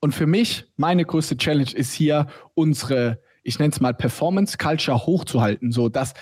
Und 0.00 0.14
für 0.14 0.26
mich, 0.26 0.66
meine 0.76 1.06
größte 1.06 1.38
Challenge 1.38 1.72
ist 1.72 1.94
hier, 1.94 2.26
unsere, 2.52 3.18
ich 3.42 3.58
nenne 3.58 3.72
es 3.72 3.80
mal 3.80 3.94
Performance 3.94 4.58
Culture 4.58 5.06
hochzuhalten, 5.06 5.72
so 5.72 5.88
dass 5.88 6.12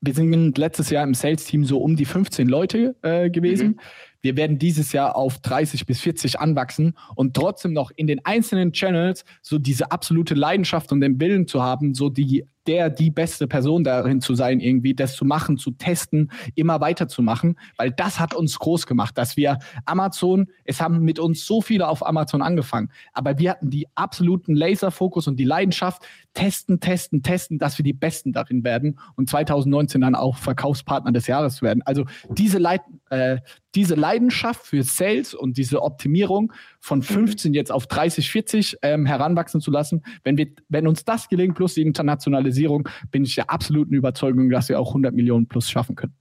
wir 0.00 0.14
sind 0.14 0.56
letztes 0.58 0.90
Jahr 0.90 1.02
im 1.02 1.14
Sales-Team 1.14 1.64
so 1.64 1.78
um 1.78 1.96
die 1.96 2.04
15 2.04 2.48
Leute 2.48 2.94
äh, 3.02 3.30
gewesen. 3.30 3.68
Mhm. 3.68 3.80
Wir 4.26 4.36
werden 4.36 4.58
dieses 4.58 4.90
Jahr 4.90 5.14
auf 5.14 5.38
30 5.38 5.86
bis 5.86 6.00
40 6.00 6.40
anwachsen 6.40 6.96
und 7.14 7.34
trotzdem 7.34 7.72
noch 7.72 7.92
in 7.94 8.08
den 8.08 8.24
einzelnen 8.24 8.72
Channels 8.72 9.24
so 9.40 9.56
diese 9.60 9.92
absolute 9.92 10.34
Leidenschaft 10.34 10.90
und 10.90 11.00
den 11.00 11.20
Willen 11.20 11.46
zu 11.46 11.62
haben, 11.62 11.94
so 11.94 12.08
die 12.08 12.44
der 12.66 12.90
die 12.90 13.10
beste 13.10 13.46
Person 13.46 13.84
darin 13.84 14.20
zu 14.20 14.34
sein, 14.34 14.60
irgendwie 14.60 14.94
das 14.94 15.14
zu 15.14 15.24
machen, 15.24 15.56
zu 15.56 15.70
testen, 15.72 16.30
immer 16.54 16.80
weiterzumachen, 16.80 17.58
weil 17.76 17.90
das 17.90 18.20
hat 18.20 18.34
uns 18.34 18.58
groß 18.58 18.86
gemacht, 18.86 19.16
dass 19.16 19.36
wir 19.36 19.58
Amazon, 19.84 20.48
es 20.64 20.80
haben 20.80 21.00
mit 21.00 21.18
uns 21.18 21.46
so 21.46 21.60
viele 21.60 21.88
auf 21.88 22.04
Amazon 22.06 22.42
angefangen, 22.42 22.90
aber 23.12 23.38
wir 23.38 23.50
hatten 23.50 23.70
die 23.70 23.86
absoluten 23.94 24.54
Laserfokus 24.54 25.28
und 25.28 25.36
die 25.38 25.44
Leidenschaft, 25.44 26.02
testen, 26.34 26.80
testen, 26.80 27.22
testen, 27.22 27.58
dass 27.58 27.78
wir 27.78 27.84
die 27.84 27.92
Besten 27.92 28.32
darin 28.32 28.64
werden 28.64 28.98
und 29.14 29.30
2019 29.30 30.00
dann 30.00 30.14
auch 30.14 30.36
Verkaufspartner 30.36 31.12
des 31.12 31.26
Jahres 31.26 31.62
werden. 31.62 31.82
Also 31.84 32.04
diese, 32.30 32.58
Leid, 32.58 32.82
äh, 33.10 33.38
diese 33.76 33.94
Leidenschaft 33.94 34.66
für 34.66 34.82
Sales 34.82 35.34
und 35.34 35.58
diese 35.58 35.82
Optimierung 35.82 36.52
von 36.80 37.02
15 37.02 37.50
mhm. 37.50 37.54
jetzt 37.54 37.70
auf 37.70 37.86
30, 37.86 38.30
40 38.30 38.78
ähm, 38.82 39.06
heranwachsen 39.06 39.60
zu 39.60 39.70
lassen, 39.70 40.02
wenn, 40.24 40.38
wir, 40.38 40.48
wenn 40.68 40.88
uns 40.88 41.04
das 41.04 41.28
gelingt, 41.28 41.54
plus 41.54 41.74
die 41.74 41.82
Internationalisierung, 41.82 42.88
bin 43.10 43.24
ich 43.24 43.34
der 43.34 43.50
absoluten 43.50 43.94
Überzeugung, 43.94 44.50
dass 44.50 44.68
wir 44.68 44.80
auch 44.80 44.88
100 44.88 45.14
Millionen 45.14 45.46
plus 45.46 45.70
schaffen 45.70 45.94
können. 45.94 46.14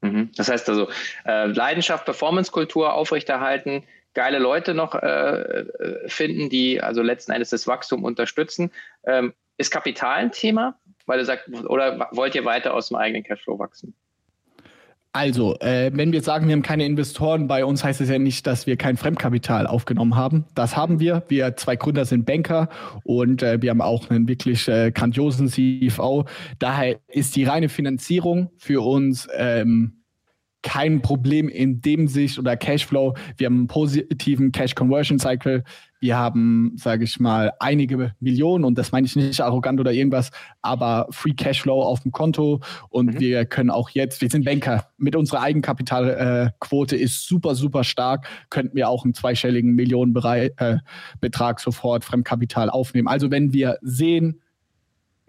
Mhm. 0.00 0.30
Das 0.36 0.48
heißt 0.48 0.68
also, 0.68 0.88
äh, 1.26 1.46
Leidenschaft, 1.46 2.04
Performance-Kultur 2.04 2.94
aufrechterhalten, 2.94 3.82
geile 4.14 4.38
Leute 4.38 4.74
noch 4.74 4.94
äh, 4.94 5.64
finden, 6.06 6.50
die 6.50 6.80
also 6.80 7.02
letzten 7.02 7.32
Endes 7.32 7.50
das 7.50 7.66
Wachstum 7.66 8.04
unterstützen. 8.04 8.70
Ähm, 9.04 9.32
ist 9.58 9.70
Kapital 9.70 10.16
ein 10.16 10.32
Thema? 10.32 10.78
Weil 11.06 11.18
du 11.18 11.24
sagst, 11.24 11.48
oder 11.48 12.08
wollt 12.12 12.34
ihr 12.36 12.44
weiter 12.44 12.74
aus 12.74 12.88
dem 12.88 12.96
eigenen 12.96 13.24
Cashflow 13.24 13.58
wachsen? 13.58 13.94
Also, 15.14 15.58
äh, 15.60 15.90
wenn 15.92 16.10
wir 16.10 16.22
sagen, 16.22 16.48
wir 16.48 16.54
haben 16.54 16.62
keine 16.62 16.86
Investoren, 16.86 17.46
bei 17.46 17.66
uns 17.66 17.84
heißt 17.84 18.00
es 18.00 18.08
ja 18.08 18.18
nicht, 18.18 18.46
dass 18.46 18.66
wir 18.66 18.78
kein 18.78 18.96
Fremdkapital 18.96 19.66
aufgenommen 19.66 20.16
haben. 20.16 20.46
Das 20.54 20.74
haben 20.74 21.00
wir. 21.00 21.22
Wir 21.28 21.54
zwei 21.58 21.76
Gründer 21.76 22.06
sind 22.06 22.24
Banker 22.24 22.70
und 23.04 23.42
äh, 23.42 23.60
wir 23.60 23.68
haben 23.68 23.82
auch 23.82 24.08
einen 24.08 24.26
wirklich 24.26 24.68
äh, 24.68 24.90
grandiosen 24.90 25.48
CFO. 25.48 26.24
Daher 26.58 26.98
ist 27.08 27.36
die 27.36 27.44
reine 27.44 27.68
Finanzierung 27.68 28.50
für 28.56 28.82
uns 28.82 29.28
ähm, 29.36 30.01
kein 30.62 31.02
Problem 31.02 31.48
in 31.48 31.80
dem 31.80 32.08
Sicht 32.08 32.38
oder 32.38 32.56
Cashflow. 32.56 33.14
Wir 33.36 33.46
haben 33.46 33.58
einen 33.58 33.66
positiven 33.66 34.52
Cash 34.52 34.74
Conversion 34.74 35.18
Cycle. 35.18 35.64
Wir 36.00 36.16
haben, 36.16 36.72
sage 36.76 37.04
ich 37.04 37.20
mal, 37.20 37.52
einige 37.60 38.12
Millionen 38.18 38.64
und 38.64 38.76
das 38.76 38.90
meine 38.90 39.06
ich 39.06 39.14
nicht 39.14 39.40
arrogant 39.40 39.78
oder 39.78 39.92
irgendwas, 39.92 40.30
aber 40.60 41.06
Free 41.10 41.34
Cashflow 41.34 41.80
auf 41.80 42.00
dem 42.00 42.10
Konto 42.10 42.60
und 42.88 43.14
mhm. 43.14 43.20
wir 43.20 43.44
können 43.44 43.70
auch 43.70 43.88
jetzt, 43.90 44.20
wir 44.20 44.28
sind 44.28 44.44
Banker, 44.44 44.88
mit 44.98 45.14
unserer 45.14 45.42
Eigenkapitalquote 45.42 46.96
äh, 46.96 47.00
ist 47.00 47.28
super, 47.28 47.54
super 47.54 47.84
stark, 47.84 48.26
könnten 48.50 48.76
wir 48.76 48.88
auch 48.88 49.04
einen 49.04 49.14
zweistelligen 49.14 49.76
Millionenbetrag 49.76 50.50
äh, 50.58 51.62
sofort 51.62 52.04
Fremdkapital 52.04 52.68
aufnehmen. 52.68 53.06
Also 53.06 53.30
wenn 53.30 53.52
wir 53.52 53.78
sehen, 53.82 54.40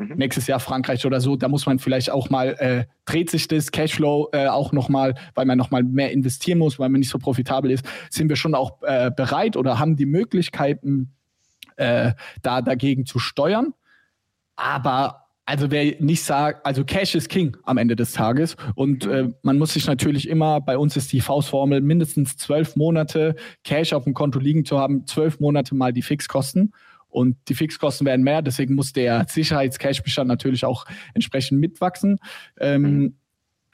Mhm. 0.09 0.15
Nächstes 0.17 0.47
Jahr 0.47 0.59
Frankreich 0.59 1.05
oder 1.05 1.21
so, 1.21 1.35
da 1.35 1.47
muss 1.47 1.65
man 1.65 1.79
vielleicht 1.79 2.11
auch 2.11 2.29
mal, 2.29 2.49
äh, 2.59 2.85
dreht 3.05 3.29
sich 3.29 3.47
das 3.47 3.71
Cashflow 3.71 4.29
äh, 4.31 4.47
auch 4.47 4.71
nochmal, 4.71 5.15
weil 5.35 5.45
man 5.45 5.57
nochmal 5.57 5.83
mehr 5.83 6.11
investieren 6.11 6.59
muss, 6.59 6.79
weil 6.79 6.89
man 6.89 6.99
nicht 6.99 7.09
so 7.09 7.17
profitabel 7.17 7.71
ist, 7.71 7.85
sind 8.09 8.29
wir 8.29 8.35
schon 8.35 8.55
auch 8.55 8.81
äh, 8.83 9.11
bereit 9.15 9.57
oder 9.57 9.79
haben 9.79 9.95
die 9.95 10.05
Möglichkeiten, 10.05 11.11
äh, 11.75 12.13
da 12.41 12.61
dagegen 12.61 13.05
zu 13.05 13.19
steuern. 13.19 13.73
Aber 14.55 15.23
also 15.45 15.71
wer 15.71 15.95
nicht 15.99 16.23
sagt, 16.23 16.65
also 16.65 16.85
Cash 16.85 17.15
ist 17.15 17.27
King 17.27 17.57
am 17.63 17.77
Ende 17.77 17.95
des 17.95 18.13
Tages 18.13 18.55
und 18.75 19.05
äh, 19.05 19.29
man 19.41 19.57
muss 19.57 19.73
sich 19.73 19.85
natürlich 19.87 20.29
immer, 20.29 20.61
bei 20.61 20.77
uns 20.77 20.95
ist 20.95 21.11
die 21.11 21.19
Faustformel, 21.19 21.81
mindestens 21.81 22.37
zwölf 22.37 22.77
Monate 22.77 23.35
Cash 23.65 23.91
auf 23.91 24.05
dem 24.05 24.13
Konto 24.13 24.39
liegen 24.39 24.63
zu 24.63 24.79
haben, 24.79 25.05
zwölf 25.05 25.41
Monate 25.41 25.75
mal 25.75 25.91
die 25.91 26.01
Fixkosten 26.01 26.73
und 27.13 27.38
die 27.47 27.56
Fixkosten 27.56 28.06
werden 28.06 28.23
mehr, 28.23 28.41
deswegen 28.41 28.73
muss 28.73 28.91
der 28.91 29.26
Sicherheitscashbestand 29.30 30.28
natürlich 30.28 30.65
auch 30.65 30.86
entsprechend 31.13 31.60
mitwachsen. 31.60 32.19
Ähm, 32.60 32.82
mhm. 32.82 33.17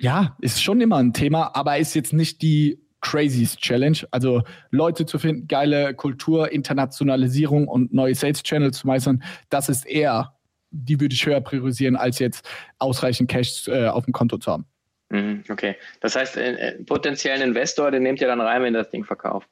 Ja, 0.01 0.37
ist 0.41 0.61
schon 0.61 0.81
immer 0.81 0.97
ein 0.97 1.13
Thema, 1.13 1.55
aber 1.55 1.77
ist 1.77 1.93
jetzt 1.93 2.13
nicht 2.13 2.41
die 2.41 2.79
craziest 3.01 3.59
Challenge. 3.59 3.97
Also 4.11 4.43
Leute 4.71 5.05
zu 5.05 5.19
finden, 5.19 5.47
geile 5.47 5.93
Kultur, 5.93 6.51
Internationalisierung 6.51 7.67
und 7.67 7.93
neue 7.93 8.15
Sales 8.15 8.43
Channels 8.43 8.79
zu 8.79 8.87
meistern, 8.87 9.23
das 9.49 9.69
ist 9.69 9.85
eher, 9.85 10.33
die 10.71 10.99
würde 10.99 11.15
ich 11.15 11.25
höher 11.25 11.41
priorisieren, 11.41 11.95
als 11.95 12.19
jetzt 12.19 12.47
ausreichend 12.77 13.29
Cash 13.29 13.67
äh, 13.67 13.87
auf 13.87 14.05
dem 14.05 14.13
Konto 14.13 14.37
zu 14.37 14.51
haben. 14.51 14.65
Mhm, 15.09 15.43
okay, 15.49 15.75
das 16.01 16.15
heißt, 16.15 16.37
äh, 16.37 16.51
äh, 16.51 16.83
potenziellen 16.83 17.41
Investor, 17.41 17.89
den 17.89 18.03
nehmt 18.03 18.21
ihr 18.21 18.27
dann 18.27 18.41
rein, 18.41 18.61
wenn 18.61 18.73
das 18.73 18.89
Ding 18.89 19.05
verkauft 19.05 19.49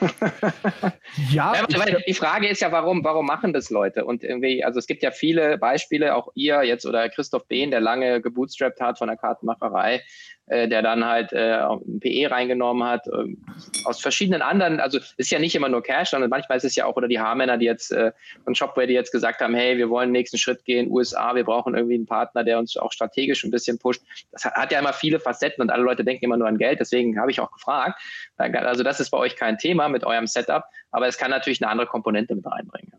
ja. 1.30 1.54
ja 1.54 1.66
die 2.06 2.14
Frage 2.14 2.48
ist 2.48 2.60
ja, 2.60 2.72
warum, 2.72 3.04
warum 3.04 3.26
machen 3.26 3.52
das 3.52 3.70
Leute? 3.70 4.04
Und 4.04 4.22
irgendwie, 4.22 4.64
also 4.64 4.78
es 4.78 4.86
gibt 4.86 5.02
ja 5.02 5.10
viele 5.10 5.58
Beispiele, 5.58 6.14
auch 6.14 6.28
ihr 6.34 6.62
jetzt 6.64 6.86
oder 6.86 7.08
Christoph 7.08 7.46
Behn, 7.46 7.70
der 7.70 7.80
lange 7.80 8.20
gebootstrapped 8.20 8.80
hat 8.80 8.98
von 8.98 9.08
der 9.08 9.16
Kartenmacherei, 9.16 10.02
äh, 10.46 10.68
der 10.68 10.82
dann 10.82 11.04
halt 11.04 11.32
äh, 11.32 11.58
ein 11.60 11.98
PE 12.00 12.30
reingenommen 12.30 12.86
hat, 12.86 13.06
äh, 13.08 13.36
aus 13.84 14.00
verschiedenen 14.00 14.42
anderen, 14.42 14.78
also 14.78 14.98
ist 15.16 15.30
ja 15.30 15.38
nicht 15.38 15.54
immer 15.54 15.68
nur 15.68 15.82
Cash, 15.82 16.10
sondern 16.10 16.30
manchmal 16.30 16.58
ist 16.58 16.64
es 16.64 16.76
ja 16.76 16.86
auch, 16.86 16.96
oder 16.96 17.08
die 17.08 17.18
Haarmänner, 17.18 17.58
die 17.58 17.66
jetzt 17.66 17.90
äh, 17.90 18.12
von 18.44 18.54
Shopware, 18.54 18.86
die 18.86 18.94
jetzt 18.94 19.10
gesagt 19.10 19.40
haben, 19.40 19.54
hey, 19.54 19.76
wir 19.76 19.90
wollen 19.90 20.08
den 20.08 20.12
nächsten 20.12 20.38
Schritt 20.38 20.64
gehen, 20.64 20.90
USA, 20.90 21.34
wir 21.34 21.44
brauchen 21.44 21.74
irgendwie 21.74 21.96
einen 21.96 22.06
Partner, 22.06 22.44
der 22.44 22.58
uns 22.58 22.76
auch 22.76 22.92
strategisch 22.92 23.42
ein 23.44 23.50
bisschen 23.50 23.78
pusht. 23.78 24.02
Das 24.30 24.44
hat, 24.44 24.54
hat 24.54 24.72
ja 24.72 24.78
immer 24.78 24.92
viele 24.92 25.18
Facetten 25.18 25.62
und 25.62 25.70
alle 25.70 25.82
Leute 25.82 26.04
denken 26.04 26.24
immer 26.24 26.36
nur 26.36 26.48
an 26.48 26.58
Geld, 26.58 26.78
deswegen 26.78 27.18
habe 27.20 27.30
ich 27.30 27.40
auch 27.40 27.50
gefragt. 27.50 28.00
Also 28.36 28.84
das 28.84 29.00
ist 29.00 29.10
bei 29.10 29.18
euch 29.18 29.36
kein 29.36 29.58
Thema 29.58 29.88
mit 29.88 30.04
eurem 30.04 30.26
Setup, 30.26 30.64
aber 30.90 31.08
es 31.08 31.18
kann 31.18 31.30
natürlich 31.30 31.62
eine 31.62 31.70
andere 31.70 31.88
Komponente 31.88 32.34
mit 32.34 32.46
reinbringen. 32.46 32.92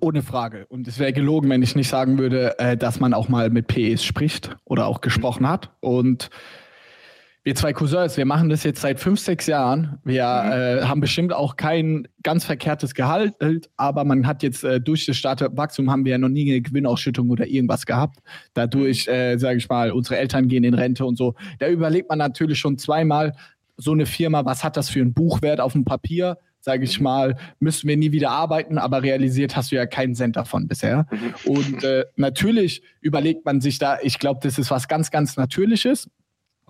Ohne 0.00 0.22
Frage. 0.22 0.66
Und 0.68 0.86
es 0.86 0.98
wäre 0.98 1.12
gelogen, 1.12 1.50
wenn 1.50 1.62
ich 1.62 1.74
nicht 1.74 1.88
sagen 1.88 2.18
würde, 2.18 2.58
äh, 2.58 2.76
dass 2.76 3.00
man 3.00 3.14
auch 3.14 3.28
mal 3.28 3.50
mit 3.50 3.66
PEs 3.66 4.04
spricht 4.04 4.56
oder 4.64 4.86
auch 4.86 5.00
gesprochen 5.00 5.48
hat. 5.48 5.70
Und 5.80 6.30
wir 7.48 7.54
zwei 7.54 7.72
Cousins, 7.72 8.16
wir 8.16 8.26
machen 8.26 8.48
das 8.48 8.62
jetzt 8.62 8.82
seit 8.82 9.00
fünf, 9.00 9.18
sechs 9.20 9.46
Jahren. 9.46 9.98
Wir 10.04 10.24
mhm. 10.24 10.52
äh, 10.52 10.84
haben 10.84 11.00
bestimmt 11.00 11.32
auch 11.32 11.56
kein 11.56 12.06
ganz 12.22 12.44
verkehrtes 12.44 12.94
Gehalt, 12.94 13.34
aber 13.76 14.04
man 14.04 14.26
hat 14.26 14.42
jetzt 14.42 14.64
äh, 14.64 14.80
durch 14.80 15.06
das 15.06 15.16
Startup-Wachstum 15.16 15.90
haben 15.90 16.04
wir 16.04 16.12
ja 16.12 16.18
noch 16.18 16.28
nie 16.28 16.50
eine 16.50 16.60
Gewinnausschüttung 16.60 17.30
oder 17.30 17.46
irgendwas 17.46 17.86
gehabt. 17.86 18.18
Dadurch, 18.54 19.08
äh, 19.08 19.38
sage 19.38 19.58
ich 19.58 19.68
mal, 19.68 19.92
unsere 19.92 20.18
Eltern 20.18 20.48
gehen 20.48 20.62
in 20.62 20.74
Rente 20.74 21.06
und 21.06 21.16
so. 21.16 21.34
Da 21.58 21.68
überlegt 21.68 22.08
man 22.10 22.18
natürlich 22.18 22.58
schon 22.58 22.76
zweimal, 22.76 23.34
so 23.78 23.92
eine 23.92 24.06
Firma, 24.06 24.44
was 24.44 24.62
hat 24.62 24.76
das 24.76 24.90
für 24.90 25.00
einen 25.00 25.14
Buchwert 25.14 25.60
auf 25.60 25.72
dem 25.72 25.84
Papier? 25.84 26.36
Sage 26.68 26.84
ich 26.84 27.00
mal, 27.00 27.34
müssen 27.60 27.88
wir 27.88 27.96
nie 27.96 28.12
wieder 28.12 28.30
arbeiten, 28.30 28.76
aber 28.76 29.02
realisiert 29.02 29.56
hast 29.56 29.72
du 29.72 29.76
ja 29.76 29.86
keinen 29.86 30.14
Cent 30.14 30.36
davon 30.36 30.68
bisher. 30.68 31.06
Mhm. 31.10 31.50
Und 31.50 31.82
äh, 31.82 32.04
natürlich 32.16 32.82
überlegt 33.00 33.46
man 33.46 33.62
sich 33.62 33.78
da, 33.78 33.96
ich 34.02 34.18
glaube, 34.18 34.40
das 34.42 34.58
ist 34.58 34.70
was 34.70 34.86
ganz, 34.86 35.10
ganz 35.10 35.38
Natürliches. 35.38 36.10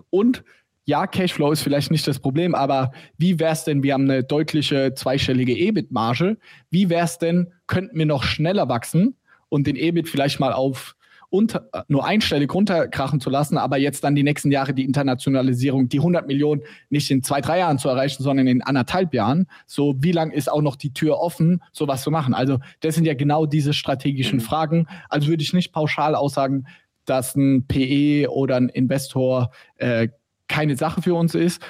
Und 0.09 0.45
ja, 0.85 1.05
Cashflow 1.05 1.51
ist 1.51 1.63
vielleicht 1.63 1.91
nicht 1.91 2.07
das 2.07 2.19
Problem, 2.19 2.55
aber 2.55 2.93
wie 3.17 3.41
wäre 3.41 3.51
es 3.51 3.65
denn, 3.65 3.83
wir 3.83 3.93
haben 3.93 4.09
eine 4.09 4.23
deutliche 4.23 4.93
zweistellige 4.93 5.51
EBIT-Marge, 5.51 6.37
wie 6.69 6.89
wäre 6.89 7.03
es 7.03 7.17
denn, 7.17 7.51
könnten 7.67 7.97
wir 7.97 8.05
noch 8.05 8.23
schneller 8.23 8.69
wachsen 8.69 9.17
und 9.49 9.67
den 9.67 9.75
EBIT 9.75 10.07
vielleicht 10.07 10.39
mal 10.39 10.53
auf 10.53 10.95
unter, 11.29 11.69
nur 11.87 12.05
einstellig 12.05 12.53
runterkrachen 12.53 13.19
zu 13.19 13.29
lassen, 13.29 13.57
aber 13.57 13.77
jetzt 13.77 14.03
dann 14.03 14.15
die 14.15 14.23
nächsten 14.23 14.51
Jahre 14.51 14.73
die 14.73 14.83
Internationalisierung, 14.83 15.87
die 15.87 15.99
100 15.99 16.27
Millionen 16.27 16.61
nicht 16.89 17.11
in 17.11 17.21
zwei, 17.21 17.41
drei 17.41 17.59
Jahren 17.59 17.77
zu 17.77 17.89
erreichen, 17.89 18.23
sondern 18.23 18.47
in 18.47 18.61
anderthalb 18.61 19.13
Jahren. 19.13 19.47
So, 19.67 19.95
wie 19.99 20.11
lang 20.11 20.31
ist 20.31 20.51
auch 20.51 20.61
noch 20.61 20.75
die 20.75 20.93
Tür 20.93 21.19
offen, 21.19 21.61
sowas 21.71 22.01
zu 22.01 22.11
machen? 22.11 22.33
Also, 22.33 22.59
das 22.79 22.95
sind 22.95 23.05
ja 23.05 23.13
genau 23.13 23.45
diese 23.45 23.73
strategischen 23.73 24.39
mhm. 24.39 24.43
Fragen. 24.43 24.87
Also 25.09 25.27
würde 25.27 25.43
ich 25.43 25.53
nicht 25.53 25.71
pauschal 25.71 26.15
aussagen, 26.15 26.65
dass 27.05 27.35
ein 27.35 27.65
PE 27.67 28.29
oder 28.31 28.55
ein 28.55 28.69
Investor 28.69 29.51
äh, 29.77 30.09
keine 30.47 30.75
Sache 30.75 31.01
für 31.01 31.13
uns 31.13 31.35
ist 31.35 31.61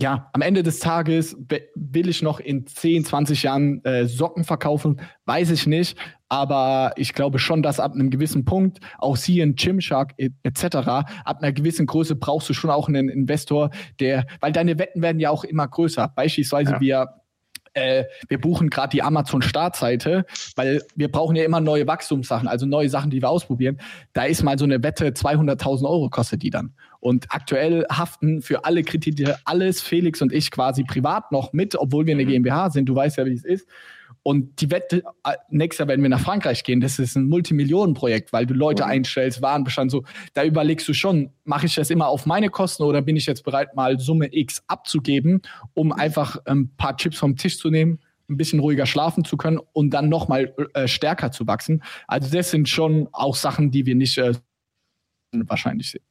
ja, 0.00 0.30
am 0.32 0.40
Ende 0.40 0.62
des 0.62 0.80
Tages 0.80 1.36
will 1.74 2.08
ich 2.08 2.22
noch 2.22 2.40
in 2.40 2.66
10, 2.66 3.04
20 3.04 3.42
Jahren 3.42 3.84
äh, 3.84 4.06
Socken 4.06 4.44
verkaufen, 4.44 5.00
weiß 5.26 5.50
ich 5.50 5.66
nicht. 5.66 5.98
Aber 6.28 6.92
ich 6.96 7.12
glaube 7.12 7.38
schon, 7.38 7.62
dass 7.62 7.80
ab 7.80 7.92
einem 7.92 8.08
gewissen 8.08 8.44
Punkt, 8.44 8.78
auch 8.98 9.16
Sie 9.16 9.40
in 9.40 9.56
Gymshark 9.56 10.14
etc., 10.16 10.76
ab 10.76 11.38
einer 11.40 11.52
gewissen 11.52 11.86
Größe 11.86 12.14
brauchst 12.14 12.48
du 12.48 12.54
schon 12.54 12.70
auch 12.70 12.88
einen 12.88 13.08
Investor, 13.08 13.70
der, 13.98 14.26
weil 14.40 14.52
deine 14.52 14.78
Wetten 14.78 15.02
werden 15.02 15.18
ja 15.18 15.30
auch 15.30 15.44
immer 15.44 15.66
größer. 15.66 16.12
Beispielsweise 16.14 16.72
ja. 16.74 16.80
wir 16.80 17.08
äh, 17.74 18.04
wir 18.28 18.40
buchen 18.40 18.70
gerade 18.70 18.90
die 18.90 19.02
Amazon-Startseite, 19.02 20.24
weil 20.56 20.82
wir 20.96 21.10
brauchen 21.10 21.36
ja 21.36 21.44
immer 21.44 21.60
neue 21.60 21.86
Wachstumssachen, 21.86 22.48
also 22.48 22.66
neue 22.66 22.88
Sachen, 22.88 23.10
die 23.10 23.22
wir 23.22 23.30
ausprobieren. 23.30 23.80
Da 24.12 24.24
ist 24.24 24.42
mal 24.42 24.58
so 24.58 24.64
eine 24.64 24.82
Wette 24.82 25.10
200.000 25.10 25.84
Euro 25.84 26.08
kostet 26.10 26.42
die 26.42 26.50
dann. 26.50 26.74
Und 27.00 27.26
aktuell 27.30 27.86
haften 27.90 28.42
für 28.42 28.64
alle 28.64 28.82
Kredite 28.82 29.38
alles 29.44 29.80
Felix 29.80 30.20
und 30.20 30.32
ich 30.32 30.50
quasi 30.50 30.84
privat 30.84 31.32
noch 31.32 31.52
mit, 31.52 31.74
obwohl 31.74 32.06
wir 32.06 32.14
eine 32.14 32.24
mhm. 32.24 32.28
GmbH 32.28 32.70
sind. 32.70 32.86
Du 32.86 32.94
weißt 32.94 33.16
ja, 33.16 33.26
wie 33.26 33.32
es 33.32 33.44
ist. 33.44 33.66
Und 34.22 34.60
die 34.60 34.70
Wette, 34.70 35.02
äh, 35.24 35.36
nächstes 35.48 35.78
Jahr 35.78 35.88
werden 35.88 36.02
wir 36.02 36.10
nach 36.10 36.20
Frankreich 36.20 36.62
gehen. 36.62 36.80
Das 36.80 36.98
ist 36.98 37.16
ein 37.16 37.26
Multimillionenprojekt, 37.28 38.32
weil 38.32 38.44
du 38.44 38.52
Leute 38.52 38.84
einstellst, 38.84 39.40
Warenbestand 39.40 39.90
so. 39.90 40.04
Da 40.34 40.44
überlegst 40.44 40.86
du 40.88 40.92
schon, 40.92 41.30
mache 41.44 41.66
ich 41.66 41.74
das 41.74 41.88
immer 41.88 42.08
auf 42.08 42.26
meine 42.26 42.50
Kosten 42.50 42.82
oder 42.82 43.00
bin 43.00 43.16
ich 43.16 43.24
jetzt 43.26 43.44
bereit, 43.44 43.74
mal 43.74 43.98
Summe 43.98 44.28
X 44.30 44.62
abzugeben, 44.66 45.40
um 45.72 45.88
mhm. 45.88 45.92
einfach 45.94 46.36
ein 46.44 46.68
paar 46.76 46.96
Chips 46.96 47.18
vom 47.18 47.36
Tisch 47.36 47.58
zu 47.58 47.70
nehmen, 47.70 48.00
ein 48.28 48.36
bisschen 48.36 48.60
ruhiger 48.60 48.84
schlafen 48.84 49.24
zu 49.24 49.38
können 49.38 49.58
und 49.72 49.90
dann 49.90 50.10
nochmal 50.10 50.54
äh, 50.74 50.86
stärker 50.86 51.32
zu 51.32 51.46
wachsen. 51.46 51.82
Also 52.06 52.30
das 52.30 52.50
sind 52.50 52.68
schon 52.68 53.08
auch 53.12 53.36
Sachen, 53.36 53.70
die 53.70 53.86
wir 53.86 53.94
nicht 53.94 54.18
äh, 54.18 54.34
wahrscheinlich 55.32 55.90
sehen. 55.90 56.09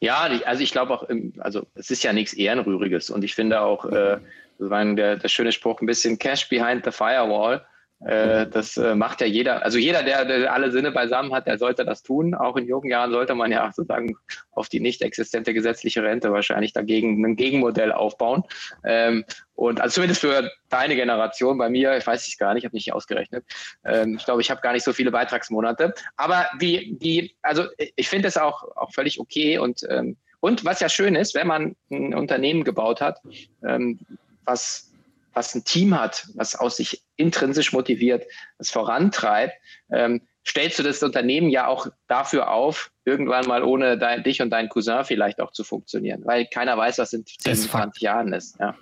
Ja, 0.00 0.28
also 0.44 0.62
ich 0.62 0.72
glaube 0.72 0.92
auch, 0.92 1.08
also 1.38 1.66
es 1.74 1.90
ist 1.90 2.02
ja 2.02 2.12
nichts 2.12 2.32
Ehrenrühriges 2.32 3.10
und 3.10 3.24
ich 3.24 3.34
finde 3.34 3.60
auch, 3.60 3.84
äh, 3.86 4.18
das 4.58 4.96
der, 4.96 5.16
der 5.16 5.28
schöne 5.28 5.52
Spruch, 5.52 5.80
ein 5.80 5.86
bisschen 5.86 6.18
Cash 6.18 6.48
behind 6.48 6.84
the 6.84 6.90
firewall. 6.90 7.64
Äh, 8.06 8.48
das 8.48 8.76
äh, 8.76 8.94
macht 8.94 9.20
ja 9.20 9.26
jeder, 9.26 9.64
also 9.64 9.78
jeder, 9.78 10.02
der, 10.02 10.24
der, 10.24 10.52
alle 10.52 10.72
Sinne 10.72 10.90
beisammen 10.90 11.32
hat, 11.32 11.46
der 11.46 11.58
sollte 11.58 11.84
das 11.84 12.02
tun. 12.02 12.34
Auch 12.34 12.56
in 12.56 12.66
jungen 12.66 12.88
Jahren 12.88 13.12
sollte 13.12 13.34
man 13.34 13.52
ja 13.52 13.70
sozusagen 13.74 14.16
auf 14.50 14.68
die 14.68 14.80
nicht 14.80 15.02
existente 15.02 15.54
gesetzliche 15.54 16.02
Rente 16.02 16.32
wahrscheinlich 16.32 16.72
dagegen 16.72 17.24
ein 17.24 17.36
Gegenmodell 17.36 17.92
aufbauen. 17.92 18.42
Ähm, 18.84 19.24
und 19.54 19.80
also 19.80 19.94
zumindest 19.94 20.20
für 20.20 20.50
deine 20.68 20.96
Generation, 20.96 21.58
bei 21.58 21.68
mir, 21.68 21.96
ich 21.96 22.06
weiß 22.06 22.26
es 22.26 22.38
gar 22.38 22.54
nicht, 22.54 22.62
ich 22.62 22.66
habe 22.66 22.76
nicht 22.76 22.92
ausgerechnet. 22.92 23.44
Ähm, 23.84 24.16
ich 24.18 24.24
glaube, 24.24 24.40
ich 24.40 24.50
habe 24.50 24.60
gar 24.60 24.72
nicht 24.72 24.84
so 24.84 24.92
viele 24.92 25.10
Beitragsmonate. 25.10 25.94
Aber 26.16 26.46
die, 26.60 26.98
die, 26.98 27.36
also 27.42 27.66
ich 27.96 28.08
finde 28.08 28.28
es 28.28 28.36
auch, 28.36 28.64
auch 28.76 28.92
völlig 28.92 29.20
okay 29.20 29.58
und 29.58 29.86
ähm, 29.88 30.16
und 30.44 30.64
was 30.64 30.80
ja 30.80 30.88
schön 30.88 31.14
ist, 31.14 31.36
wenn 31.36 31.46
man 31.46 31.76
ein 31.88 32.14
Unternehmen 32.14 32.64
gebaut 32.64 33.00
hat, 33.00 33.20
ähm, 33.64 34.00
was 34.44 34.91
was 35.34 35.54
ein 35.54 35.64
Team 35.64 35.98
hat, 35.98 36.26
was 36.34 36.54
aus 36.54 36.76
sich 36.76 37.02
intrinsisch 37.16 37.72
motiviert, 37.72 38.24
das 38.58 38.70
vorantreibt, 38.70 39.54
ähm, 39.90 40.22
stellst 40.46 40.78
du 40.78 40.82
das 40.82 41.02
Unternehmen 41.02 41.48
ja 41.48 41.66
auch 41.66 41.86
dafür 42.08 42.50
auf, 42.50 42.90
irgendwann 43.04 43.46
mal 43.46 43.62
ohne 43.62 43.98
dein, 43.98 44.22
dich 44.22 44.42
und 44.42 44.50
deinen 44.50 44.68
Cousin 44.68 45.04
vielleicht 45.04 45.40
auch 45.40 45.52
zu 45.52 45.64
funktionieren, 45.64 46.22
weil 46.24 46.46
keiner 46.46 46.76
weiß, 46.76 46.98
was 46.98 47.12
in 47.12 47.24
10, 47.26 47.56
20 47.56 48.02
Jahren 48.02 48.32
ist. 48.32 48.58
Ja. 48.58 48.76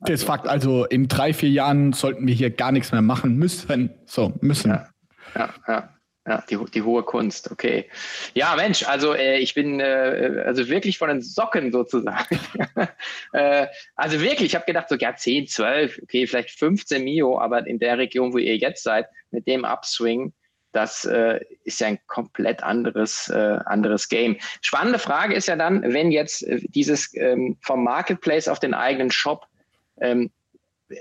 Das 0.00 0.20
ist 0.20 0.24
Fakt. 0.24 0.48
Also 0.48 0.84
in 0.84 1.06
drei, 1.06 1.32
vier 1.32 1.50
Jahren 1.50 1.92
sollten 1.92 2.26
wir 2.26 2.34
hier 2.34 2.50
gar 2.50 2.72
nichts 2.72 2.90
mehr 2.90 3.02
machen 3.02 3.36
müssen. 3.36 3.90
So, 4.04 4.32
müssen. 4.40 4.70
Ja, 4.70 4.88
ja, 5.36 5.54
ja. 5.68 5.91
Ja, 6.24 6.44
die, 6.48 6.56
die 6.72 6.82
hohe 6.82 7.02
Kunst, 7.02 7.50
okay. 7.50 7.90
Ja, 8.34 8.54
Mensch, 8.54 8.84
also 8.84 9.12
äh, 9.12 9.38
ich 9.38 9.54
bin 9.54 9.80
äh, 9.80 10.44
also 10.46 10.68
wirklich 10.68 10.96
von 10.96 11.08
den 11.08 11.20
Socken 11.20 11.72
sozusagen. 11.72 12.38
äh, 13.32 13.66
also 13.96 14.20
wirklich, 14.20 14.50
ich 14.50 14.54
habe 14.54 14.64
gedacht, 14.64 14.88
so 14.88 14.94
ja, 14.94 15.16
10, 15.16 15.48
12, 15.48 16.00
okay, 16.04 16.28
vielleicht 16.28 16.50
15 16.50 17.02
Mio, 17.02 17.40
aber 17.40 17.66
in 17.66 17.80
der 17.80 17.98
Region, 17.98 18.32
wo 18.32 18.38
ihr 18.38 18.56
jetzt 18.56 18.84
seid, 18.84 19.06
mit 19.32 19.48
dem 19.48 19.64
Upswing, 19.64 20.32
das 20.70 21.04
äh, 21.04 21.40
ist 21.64 21.80
ja 21.80 21.88
ein 21.88 21.98
komplett 22.06 22.62
anderes, 22.62 23.28
äh, 23.28 23.58
anderes 23.66 24.08
Game. 24.08 24.38
Spannende 24.60 25.00
Frage 25.00 25.34
ist 25.34 25.48
ja 25.48 25.56
dann, 25.56 25.82
wenn 25.92 26.12
jetzt 26.12 26.42
äh, 26.44 26.60
dieses 26.68 27.14
ähm, 27.14 27.56
vom 27.60 27.82
Marketplace 27.82 28.46
auf 28.46 28.60
den 28.60 28.74
eigenen 28.74 29.10
Shop, 29.10 29.46
ähm, 30.00 30.30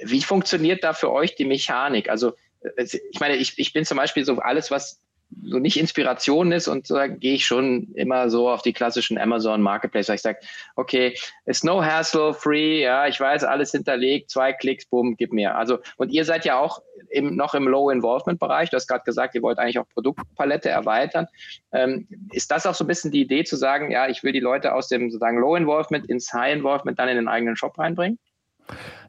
wie 0.04 0.22
funktioniert 0.24 0.84
da 0.84 0.94
für 0.94 1.12
euch 1.12 1.36
die 1.36 1.46
Mechanik? 1.46 2.10
Also 2.10 2.34
äh, 2.76 2.84
ich 2.84 3.20
meine, 3.20 3.36
ich, 3.36 3.58
ich 3.58 3.72
bin 3.72 3.86
zum 3.86 3.98
Beispiel 3.98 4.26
so 4.26 4.40
alles, 4.40 4.72
was 4.72 5.00
so 5.44 5.60
nicht 5.60 5.78
Inspiration 5.78 6.52
ist 6.52 6.68
und 6.68 6.90
da 6.90 7.08
gehe 7.08 7.36
ich 7.36 7.46
schon 7.46 7.94
immer 7.96 8.30
so 8.30 8.50
auf 8.50 8.62
die 8.62 8.74
klassischen 8.74 9.18
Amazon 9.18 9.62
Marketplace, 9.62 10.10
weil 10.10 10.16
ich 10.16 10.22
sage, 10.22 10.40
okay, 10.76 11.16
it's 11.46 11.64
no 11.64 11.84
hassle, 11.84 12.34
free, 12.34 12.82
ja, 12.82 13.08
ich 13.08 13.20
weiß, 13.20 13.44
alles 13.44 13.72
hinterlegt, 13.72 14.30
zwei 14.30 14.54
Klicks, 14.54 14.86
bumm, 14.86 15.16
gib 15.18 15.34
mir. 15.34 15.56
Also, 15.56 15.80
und 15.98 16.10
ihr 16.12 16.26
seid 16.26 16.46
ja 16.46 16.60
auch 16.60 16.82
im, 17.10 17.36
noch 17.36 17.54
im 17.54 17.68
Low-Involvement-Bereich, 17.68 18.70
du 18.70 18.76
hast 18.76 18.88
gerade 18.88 19.04
gesagt, 19.04 19.36
ihr 19.36 19.42
wollt 19.42 19.58
eigentlich 19.58 19.80
auch 19.80 19.88
Produktpalette 19.90 20.70
erweitern. 20.70 21.28
Ähm, 21.74 22.08
ist 22.32 22.52
das 22.52 22.66
auch 22.66 22.76
so 22.76 22.84
ein 22.84 22.88
bisschen 22.88 23.12
die 23.12 23.22
Idee 23.22 23.44
zu 23.44 23.56
sagen, 23.56 23.92
ja, 23.92 24.08
ich 24.08 24.24
will 24.24 24.34
die 24.34 24.40
Leute 24.40 24.74
aus 24.74 24.88
dem 24.88 25.10
sozusagen 25.10 25.38
Low-Involvement 25.38 26.08
ins 26.10 26.32
High-Involvement 26.34 27.00
dann 27.00 27.10
in 27.10 27.16
den 27.16 27.28
eigenen 27.28 27.56
Shop 27.56 27.78
reinbringen? 27.78 28.20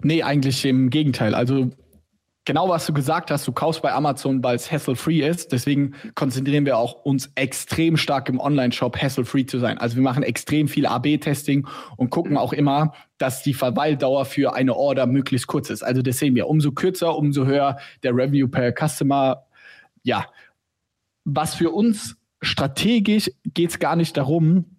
Nee, 0.02 0.22
eigentlich 0.22 0.64
im 0.64 0.90
Gegenteil. 0.90 1.34
Also 1.34 1.70
genau 2.44 2.68
was 2.68 2.86
du 2.86 2.92
gesagt 2.92 3.30
hast, 3.30 3.46
du 3.46 3.52
kaufst 3.52 3.82
bei 3.82 3.92
Amazon, 3.92 4.42
weil 4.42 4.56
es 4.56 4.70
hassle-free 4.70 5.26
ist. 5.26 5.52
Deswegen 5.52 5.94
konzentrieren 6.14 6.66
wir 6.66 6.78
auch 6.78 7.04
uns 7.04 7.30
extrem 7.34 7.96
stark 7.96 8.28
im 8.28 8.40
Online-Shop 8.40 8.96
hassle-free 8.96 9.46
zu 9.46 9.58
sein. 9.58 9.78
Also 9.78 9.96
wir 9.96 10.02
machen 10.02 10.22
extrem 10.22 10.68
viel 10.68 10.86
AB-Testing 10.86 11.66
und 11.96 12.10
gucken 12.10 12.36
auch 12.36 12.52
immer, 12.52 12.94
dass 13.18 13.42
die 13.42 13.54
Verweildauer 13.54 14.24
für 14.24 14.54
eine 14.54 14.74
Order 14.74 15.06
möglichst 15.06 15.46
kurz 15.46 15.70
ist. 15.70 15.82
Also 15.82 16.02
das 16.02 16.18
sehen 16.18 16.34
wir. 16.34 16.48
Umso 16.48 16.72
kürzer, 16.72 17.16
umso 17.16 17.46
höher 17.46 17.78
der 18.02 18.12
Revenue 18.14 18.48
per 18.48 18.72
Customer. 18.72 19.46
Ja, 20.02 20.26
was 21.24 21.54
für 21.54 21.70
uns 21.70 22.16
strategisch 22.40 23.30
geht 23.44 23.70
es 23.70 23.78
gar 23.78 23.94
nicht 23.94 24.16
darum, 24.16 24.71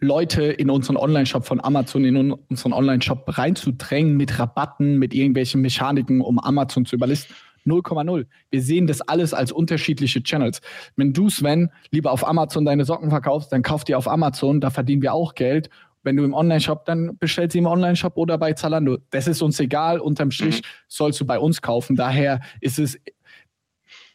Leute 0.00 0.44
in 0.44 0.70
unseren 0.70 0.96
Online-Shop 0.96 1.44
von 1.44 1.62
Amazon, 1.62 2.04
in 2.04 2.32
unseren 2.32 2.72
Online-Shop 2.72 3.24
reinzudrängen 3.26 4.16
mit 4.16 4.38
Rabatten, 4.38 4.98
mit 4.98 5.12
irgendwelchen 5.12 5.60
Mechaniken, 5.60 6.20
um 6.20 6.38
Amazon 6.38 6.84
zu 6.84 6.96
überlisten. 6.96 7.34
0,0. 7.66 8.26
Wir 8.50 8.62
sehen 8.62 8.86
das 8.86 9.00
alles 9.02 9.34
als 9.34 9.52
unterschiedliche 9.52 10.22
Channels. 10.22 10.60
Wenn 10.96 11.12
du, 11.12 11.28
Sven, 11.28 11.70
lieber 11.90 12.12
auf 12.12 12.26
Amazon 12.26 12.64
deine 12.64 12.84
Socken 12.84 13.10
verkaufst, 13.10 13.52
dann 13.52 13.62
kauf 13.62 13.84
dir 13.84 13.98
auf 13.98 14.08
Amazon, 14.08 14.60
da 14.60 14.70
verdienen 14.70 15.02
wir 15.02 15.12
auch 15.12 15.34
Geld. 15.34 15.68
Wenn 16.02 16.16
du 16.16 16.24
im 16.24 16.32
Online-Shop, 16.32 16.84
dann 16.86 17.18
bestellst 17.18 17.54
du 17.54 17.58
im 17.58 17.66
Online-Shop 17.66 18.16
oder 18.16 18.38
bei 18.38 18.54
Zalando. 18.54 18.98
Das 19.10 19.26
ist 19.26 19.42
uns 19.42 19.60
egal. 19.60 19.98
Unterm 19.98 20.30
Strich 20.30 20.62
sollst 20.86 21.20
du 21.20 21.26
bei 21.26 21.38
uns 21.38 21.60
kaufen. 21.60 21.96
Daher 21.96 22.40
ist 22.60 22.78
es 22.78 22.98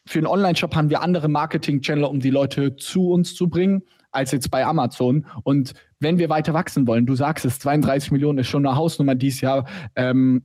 für 0.06 0.20
einen 0.20 0.28
Online-Shop 0.28 0.76
haben 0.76 0.90
wir 0.90 1.02
andere 1.02 1.30
Marketing-Channel, 1.30 2.04
um 2.06 2.20
die 2.20 2.30
Leute 2.30 2.76
zu 2.76 3.12
uns 3.12 3.36
zu 3.36 3.50
bringen 3.50 3.84
als 4.14 4.32
jetzt 4.32 4.52
bei 4.52 4.66
Amazon. 4.66 5.26
Und 5.44 5.74
wenn 6.00 6.18
wir 6.18 6.30
weiter 6.30 6.54
wachsen 6.54 6.88
wollen, 6.88 7.06
du 7.06 7.16
sagst 7.16 7.46
es, 7.46 7.60
32 7.60 8.12
Millionen 8.12 8.40
ist 8.40 8.48
schon 8.48 8.66
eine 8.66 8.76
Hausnummer 8.76 9.16
dieses 9.16 9.42
Jahr, 9.42 9.68
ähm, 9.96 10.44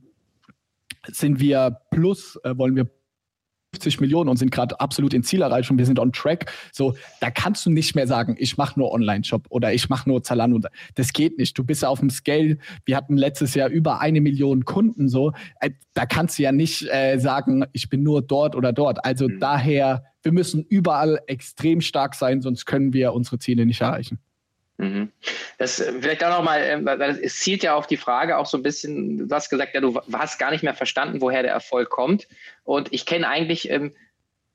sind 1.07 1.39
wir 1.39 1.79
plus, 1.91 2.37
äh, 2.43 2.57
wollen 2.57 2.75
wir 2.75 2.89
50 3.73 4.01
Millionen 4.01 4.29
und 4.29 4.37
sind 4.37 4.51
gerade 4.51 4.79
absolut 4.79 5.13
in 5.13 5.23
Zielerreichung, 5.23 5.77
wir 5.77 5.85
sind 5.85 5.99
on 5.99 6.11
track. 6.11 6.51
So, 6.71 6.95
da 7.19 7.29
kannst 7.29 7.65
du 7.65 7.69
nicht 7.69 7.95
mehr 7.95 8.07
sagen, 8.07 8.35
ich 8.39 8.57
mache 8.57 8.79
nur 8.79 8.91
Online-Shop 8.91 9.45
oder 9.49 9.73
ich 9.73 9.89
mache 9.89 10.09
nur 10.09 10.23
Zalando. 10.23 10.67
Das 10.95 11.13
geht 11.13 11.37
nicht. 11.37 11.57
Du 11.57 11.63
bist 11.63 11.85
auf 11.85 11.99
dem 11.99 12.09
Scale. 12.09 12.57
Wir 12.85 12.97
hatten 12.97 13.15
letztes 13.15 13.53
Jahr 13.53 13.69
über 13.69 14.01
eine 14.01 14.21
Million 14.21 14.65
Kunden. 14.65 15.07
So, 15.07 15.33
äh, 15.59 15.71
da 15.93 16.05
kannst 16.05 16.39
du 16.39 16.43
ja 16.43 16.51
nicht 16.51 16.87
äh, 16.91 17.17
sagen, 17.19 17.65
ich 17.71 17.89
bin 17.89 18.03
nur 18.03 18.21
dort 18.21 18.55
oder 18.55 18.73
dort. 18.73 19.05
Also 19.05 19.27
mhm. 19.27 19.39
daher, 19.39 20.03
wir 20.23 20.31
müssen 20.31 20.63
überall 20.63 21.19
extrem 21.27 21.81
stark 21.81 22.15
sein, 22.15 22.41
sonst 22.41 22.65
können 22.65 22.93
wir 22.93 23.13
unsere 23.13 23.37
Ziele 23.37 23.65
nicht 23.65 23.81
erreichen. 23.81 24.19
Mhm. 24.79 25.11
Das 25.57 25.81
äh, 25.81 25.91
vielleicht 25.99 26.23
auch 26.23 26.37
nochmal, 26.37 26.61
ähm, 26.63 26.87
es 26.87 27.39
zielt 27.39 27.63
ja 27.63 27.75
auf 27.75 27.85
die 27.85 27.97
Frage 27.97 28.37
auch 28.37 28.45
so 28.45 28.57
ein 28.57 28.63
bisschen, 28.63 29.27
du 29.27 29.35
hast 29.35 29.49
gesagt, 29.49 29.75
ja, 29.75 29.81
du 29.81 29.99
hast 30.13 30.39
gar 30.39 30.51
nicht 30.51 30.63
mehr 30.63 30.73
verstanden, 30.73 31.19
woher 31.19 31.43
der 31.43 31.51
Erfolg 31.51 31.89
kommt. 31.89 32.27
Und 32.63 32.87
ich 32.93 33.05
kenne 33.05 33.27
eigentlich, 33.27 33.69
ähm, 33.69 33.93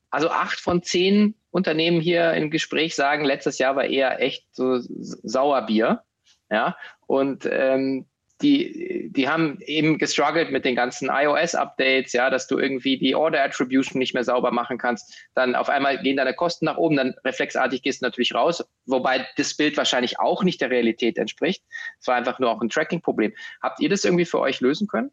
also 0.09 0.31
acht 0.31 0.59
von 0.59 0.83
zehn 0.83 1.35
Unternehmen 1.51 2.01
hier 2.01 2.33
im 2.33 2.51
Gespräch 2.51 2.95
sagen, 2.95 3.25
letztes 3.25 3.59
Jahr 3.59 3.77
war 3.77 3.85
eher 3.85 4.22
echt 4.22 4.47
so 4.53 4.79
Sauerbier. 4.81 6.03
Ja, 6.51 6.77
und 7.07 7.47
ähm, 7.51 8.07
die, 8.43 9.11
die 9.12 9.28
haben 9.28 9.59
eben 9.61 9.99
gestruggelt 9.99 10.51
mit 10.51 10.64
den 10.64 10.74
ganzen 10.74 11.09
iOS-Updates, 11.09 12.12
ja, 12.12 12.30
dass 12.30 12.47
du 12.47 12.59
irgendwie 12.59 12.99
die 12.99 13.14
Order-Attribution 13.14 13.99
nicht 13.99 14.14
mehr 14.14 14.24
sauber 14.24 14.51
machen 14.51 14.76
kannst. 14.76 15.14
Dann 15.35 15.55
auf 15.55 15.68
einmal 15.68 16.03
gehen 16.03 16.16
deine 16.16 16.35
Kosten 16.35 16.64
nach 16.64 16.76
oben, 16.76 16.97
dann 16.97 17.14
reflexartig 17.24 17.82
gehst 17.82 18.03
du 18.03 18.07
natürlich 18.07 18.35
raus, 18.35 18.64
wobei 18.87 19.26
das 19.37 19.57
Bild 19.57 19.76
wahrscheinlich 19.76 20.18
auch 20.18 20.43
nicht 20.43 20.61
der 20.61 20.70
Realität 20.70 21.16
entspricht. 21.16 21.62
Es 22.01 22.09
war 22.09 22.16
einfach 22.16 22.39
nur 22.39 22.51
auch 22.51 22.61
ein 22.61 22.68
Tracking-Problem. 22.68 23.32
Habt 23.62 23.80
ihr 23.80 23.89
das 23.89 24.05
irgendwie 24.05 24.24
für 24.24 24.41
euch 24.41 24.61
lösen 24.61 24.89
können? 24.89 25.11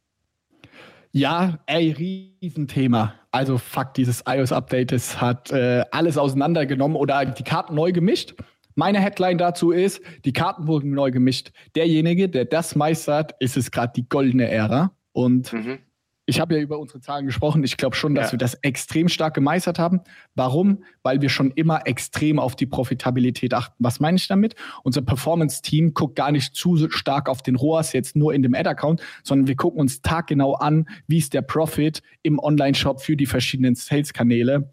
Ja, 1.11 1.59
ey, 1.65 1.91
Riesenthema. 1.91 3.15
Also 3.31 3.57
fuck, 3.57 3.93
dieses 3.93 4.23
iOS-Update, 4.27 4.93
das 4.93 5.21
hat 5.21 5.51
äh, 5.51 5.83
alles 5.91 6.17
auseinandergenommen 6.17 6.97
oder 6.97 7.25
die 7.25 7.43
Karten 7.43 7.75
neu 7.75 7.91
gemischt. 7.91 8.33
Meine 8.75 8.99
Headline 8.99 9.37
dazu 9.37 9.71
ist, 9.71 10.01
die 10.25 10.33
Karten 10.33 10.67
wurden 10.67 10.91
neu 10.91 11.11
gemischt. 11.11 11.51
Derjenige, 11.75 12.29
der 12.29 12.45
das 12.45 12.75
meistert, 12.75 13.33
ist 13.39 13.57
es 13.57 13.71
gerade 13.71 13.93
die 13.95 14.07
goldene 14.07 14.49
Ära. 14.49 14.91
Und 15.13 15.51
mhm. 15.51 15.79
ich 16.25 16.39
habe 16.39 16.55
ja 16.55 16.61
über 16.61 16.79
unsere 16.79 17.01
Zahlen 17.01 17.25
gesprochen. 17.25 17.63
Ich 17.63 17.77
glaube 17.77 17.95
schon, 17.95 18.15
dass 18.15 18.27
ja. 18.27 18.31
wir 18.33 18.39
das 18.39 18.55
extrem 18.55 19.09
stark 19.09 19.33
gemeistert 19.33 19.79
haben. 19.79 20.01
Warum? 20.35 20.83
Weil 21.03 21.21
wir 21.21 21.29
schon 21.29 21.51
immer 21.51 21.85
extrem 21.85 22.39
auf 22.39 22.55
die 22.55 22.65
Profitabilität 22.65 23.53
achten. 23.53 23.75
Was 23.79 23.99
meine 23.99 24.17
ich 24.17 24.27
damit? 24.27 24.55
Unser 24.83 25.01
Performance-Team 25.01 25.93
guckt 25.93 26.15
gar 26.15 26.31
nicht 26.31 26.55
zu 26.55 26.89
stark 26.89 27.27
auf 27.27 27.41
den 27.41 27.55
ROAS 27.55 27.93
jetzt 27.93 28.15
nur 28.15 28.33
in 28.33 28.43
dem 28.43 28.55
Ad-Account, 28.55 29.01
sondern 29.23 29.47
wir 29.47 29.55
gucken 29.55 29.81
uns 29.81 30.01
taggenau 30.01 30.53
an, 30.53 30.87
wie 31.07 31.17
ist 31.17 31.33
der 31.33 31.41
Profit 31.41 32.01
im 32.23 32.39
Online-Shop 32.39 33.01
für 33.01 33.17
die 33.17 33.25
verschiedenen 33.25 33.75
Sales-Kanäle. 33.75 34.71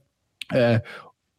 Äh, 0.51 0.80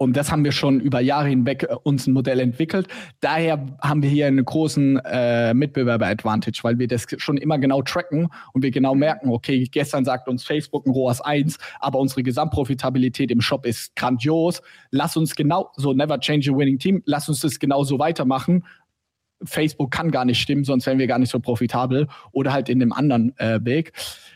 und 0.02 0.16
das 0.16 0.32
haben 0.32 0.46
wir 0.46 0.54
schon 0.54 0.80
über 0.80 1.02
Jahre 1.02 1.28
hinweg 1.28 1.64
äh, 1.64 1.76
uns 1.84 2.08
ein 2.08 2.14
Modell 2.14 2.40
entwickelt. 2.40 2.88
Daher 3.20 3.66
haben 3.82 4.02
wir 4.02 4.10
hier 4.10 4.28
einen 4.28 4.44
großen 4.44 4.98
äh, 5.04 5.54
Mitbewerber-Advantage, 5.54 6.60
weil 6.64 6.80
wir 6.80 6.88
das 6.88 7.06
schon 7.18 7.36
immer 7.36 7.60
genau 7.60 7.82
tracken 7.82 8.30
und 8.54 8.64
wir 8.64 8.72
genau 8.72 8.96
merken, 8.96 9.30
okay, 9.30 9.68
gestern 9.70 10.06
sagt 10.06 10.30
uns 10.30 10.46
Facebook 10.46 10.86
ein 10.86 10.92
ROAS 10.92 11.20
1, 11.20 11.58
aber 11.82 12.00
unsere 12.00 12.24
Gesamtprofitabilität 12.24 13.30
im 13.30 13.42
Shop 13.42 13.66
ist 13.66 13.94
grandios. 13.98 14.62
Lass 14.90 15.18
uns 15.18 15.36
genau, 15.36 15.70
so 15.76 15.92
never 15.92 16.18
change 16.18 16.50
a 16.50 16.56
winning 16.56 16.80
team, 16.80 17.04
lass 17.06 17.28
uns 17.28 17.42
das 17.42 17.60
genauso 17.60 18.00
weitermachen 18.00 18.64
Facebook 19.44 19.92
kann 19.92 20.12
gar 20.12 20.26
nicht 20.26 20.42
stimmen, 20.42 20.64
sonst 20.64 20.86
wären 20.86 21.00
wir 21.00 21.08
gar 21.08 21.20
nicht 21.20 21.32
so 21.32 21.40
profitabel 21.40 22.08
oder 22.32 22.52
halt 22.52 22.70
in 22.70 22.80
dem 22.80 22.92
anderen 22.92 23.38
äh, 23.38 23.60
Weg. 23.64 23.94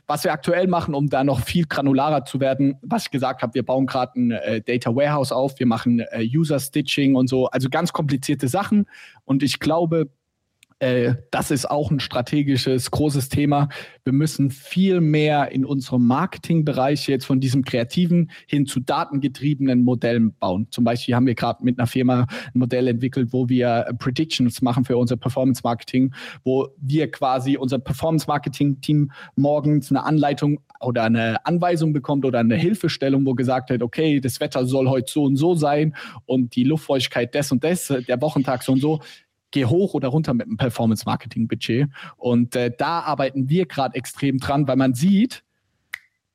Was 0.07 0.23
wir 0.23 0.33
aktuell 0.33 0.67
machen, 0.67 0.93
um 0.93 1.09
da 1.09 1.23
noch 1.23 1.41
viel 1.41 1.65
granularer 1.65 2.25
zu 2.25 2.39
werden, 2.39 2.77
was 2.81 3.05
ich 3.05 3.11
gesagt 3.11 3.41
habe, 3.41 3.53
wir 3.53 3.63
bauen 3.63 3.85
gerade 3.85 4.19
ein 4.19 4.31
äh, 4.31 4.61
Data 4.61 4.95
Warehouse 4.95 5.31
auf, 5.31 5.59
wir 5.59 5.65
machen 5.65 5.99
äh, 5.99 6.23
User 6.23 6.59
Stitching 6.59 7.15
und 7.15 7.27
so, 7.27 7.47
also 7.47 7.69
ganz 7.69 7.93
komplizierte 7.93 8.47
Sachen. 8.47 8.85
Und 9.25 9.43
ich 9.43 9.59
glaube, 9.59 10.09
äh, 10.83 11.15
das 11.31 11.49
ist 11.49 11.69
auch 11.69 11.91
ein 11.91 12.01
strategisches, 12.01 12.91
großes 12.91 13.29
Thema. 13.29 13.69
Wir 14.03 14.11
müssen 14.11 14.51
viel 14.51 14.99
mehr 14.99 15.51
in 15.51 15.63
unserem 15.63 16.05
Marketingbereich 16.05 17.07
jetzt 17.07 17.25
von 17.25 17.39
diesem 17.39 17.63
kreativen 17.63 18.29
hin 18.47 18.65
zu 18.65 18.81
datengetriebenen 18.81 19.83
Modellen 19.83 20.33
bauen. 20.33 20.67
Zum 20.71 20.83
Beispiel 20.83 21.15
haben 21.15 21.25
wir 21.25 21.35
gerade 21.35 21.63
mit 21.63 21.79
einer 21.79 21.87
Firma 21.87 22.27
ein 22.53 22.59
Modell 22.59 22.89
entwickelt, 22.89 23.29
wo 23.31 23.47
wir 23.47 23.95
Predictions 23.97 24.61
machen 24.61 24.83
für 24.83 24.97
unser 24.97 25.15
Performance 25.15 25.61
Marketing, 25.63 26.13
wo 26.43 26.67
wir 26.77 27.09
quasi 27.09 27.55
unser 27.55 27.79
Performance 27.79 28.27
Marketing 28.27 28.81
Team 28.81 29.11
morgens 29.37 29.89
eine 29.89 30.03
Anleitung 30.03 30.59
oder 30.81 31.03
eine 31.03 31.45
Anweisung 31.45 31.93
bekommt 31.93 32.25
oder 32.25 32.39
eine 32.39 32.57
Hilfestellung, 32.57 33.25
wo 33.25 33.35
gesagt 33.35 33.69
wird, 33.69 33.83
okay, 33.83 34.19
das 34.19 34.41
Wetter 34.41 34.65
soll 34.65 34.89
heute 34.89 35.09
so 35.09 35.23
und 35.23 35.37
so 35.37 35.55
sein 35.55 35.95
und 36.25 36.55
die 36.57 36.65
Luftfeuchtigkeit 36.65 37.33
des 37.33 37.53
und 37.53 37.63
des, 37.63 37.87
der 37.87 38.21
Wochentag 38.21 38.63
so 38.63 38.73
und 38.73 38.81
so 38.81 38.99
geh 39.53 39.65
hoch 39.65 39.93
oder 39.93 40.09
runter 40.09 40.33
mit 40.33 40.47
dem 40.47 40.57
Performance-Marketing-Budget. 40.57 41.87
Und 42.17 42.55
äh, 42.57 42.71
da 42.77 42.99
arbeiten 42.99 43.47
wir 43.47 43.65
gerade 43.65 43.95
extrem 43.95 44.39
dran, 44.39 44.67
weil 44.67 44.75
man 44.75 44.93
sieht, 44.93 45.43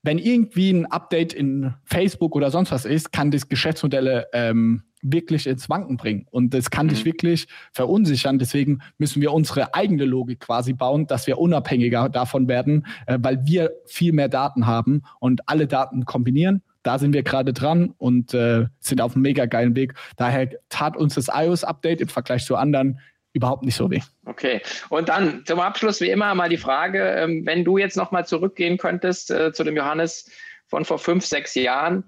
wenn 0.03 0.19
irgendwie 0.19 0.71
ein 0.71 0.87
Update 0.87 1.35
in 1.35 1.75
Facebook 1.85 2.35
oder 2.35 2.51
sonst 2.51 2.71
was 2.71 2.87
ist, 2.87 3.13
kann 3.13 3.31
das 3.31 3.49
Geschäftsmodelle 3.49 4.29
ähm, 4.33 4.85
wirklich 5.03 5.47
ins 5.47 5.69
Wanken 5.69 5.97
bringen. 5.97 6.27
Und 6.31 6.55
das 6.55 6.71
kann 6.71 6.87
mhm. 6.87 6.91
dich 6.91 7.05
wirklich 7.05 7.49
verunsichern. 7.73 8.39
Deswegen 8.39 8.81
müssen 8.97 9.21
wir 9.21 9.33
unsere 9.33 9.75
eigene 9.75 10.05
Logik 10.05 10.41
quasi 10.41 10.73
bauen, 10.73 11.07
dass 11.07 11.27
wir 11.27 11.39
unabhängiger 11.39 12.09
davon 12.09 12.49
werden, 12.49 12.87
äh, 13.07 13.19
weil 13.21 13.45
wir 13.45 13.73
viel 13.87 14.13
mehr 14.13 14.29
Daten 14.29 14.67
haben 14.67 15.03
und 15.21 15.49
alle 15.49 15.67
Daten 15.67 16.05
kombinieren 16.05 16.63
da 16.89 16.99
sind 16.99 17.13
wir 17.13 17.23
gerade 17.23 17.53
dran 17.53 17.93
und 17.99 18.33
äh, 18.33 18.65
sind 18.81 19.03
auf 19.03 19.15
einem 19.15 19.21
mega 19.21 19.45
geilen 19.45 19.77
Weg. 19.77 19.93
Daher 20.17 20.49
tat 20.71 20.97
uns 20.97 21.17
das 21.17 21.29
iOS-Update 21.31 22.01
im 22.01 22.09
Vergleich 22.09 22.47
zu 22.47 22.57
anderen 22.57 22.99
überhaupt 23.35 23.63
nicht 23.63 23.77
so 23.77 23.91
weh. 23.91 24.01
Okay, 24.25 24.63
und 24.89 25.11
dann 25.11 25.45
zum 25.45 25.61
Abschluss 25.61 26.01
wie 26.01 26.09
immer 26.09 26.35
mal 26.35 26.49
die 26.49 26.57
Frage, 26.57 27.05
ähm, 27.11 27.45
wenn 27.45 27.63
du 27.63 27.77
jetzt 27.77 27.99
nochmal 27.99 28.25
zurückgehen 28.27 28.79
könntest 28.79 29.31
äh, 29.31 29.53
zu 29.53 29.65
dem 29.65 29.77
Johannes 29.77 30.31
von 30.67 30.87
vor 30.87 30.99
fünf, 30.99 31.27
sechs 31.27 31.55
Jahren, 31.55 32.05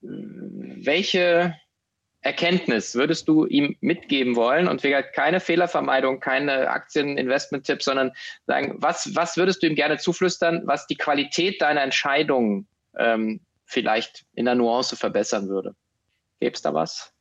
welche 0.00 1.56
Erkenntnis 2.20 2.94
würdest 2.94 3.26
du 3.26 3.46
ihm 3.46 3.76
mitgeben 3.80 4.36
wollen? 4.36 4.68
Und 4.68 4.84
wie 4.84 4.90
gesagt, 4.90 5.12
keine 5.12 5.40
Fehlervermeidung, 5.40 6.20
keine 6.20 6.70
Aktien-Investment-Tipps, 6.70 7.84
sondern 7.84 8.12
sagen, 8.46 8.76
was, 8.78 9.16
was 9.16 9.36
würdest 9.36 9.60
du 9.60 9.66
ihm 9.66 9.74
gerne 9.74 9.98
zuflüstern, 9.98 10.62
was 10.66 10.86
die 10.86 10.96
Qualität 10.96 11.60
deiner 11.60 11.82
Entscheidungen 11.82 12.68
ähm, 12.96 13.40
vielleicht 13.70 14.26
in 14.34 14.44
der 14.44 14.56
Nuance 14.56 14.96
verbessern 14.96 15.48
würde. 15.48 15.74
Gäbe 16.40 16.54
es 16.54 16.62
da 16.62 16.74
was? 16.74 17.12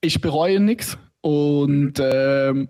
Ich 0.00 0.20
bereue 0.20 0.60
nichts 0.60 0.98
und 1.20 2.00
ähm, 2.00 2.68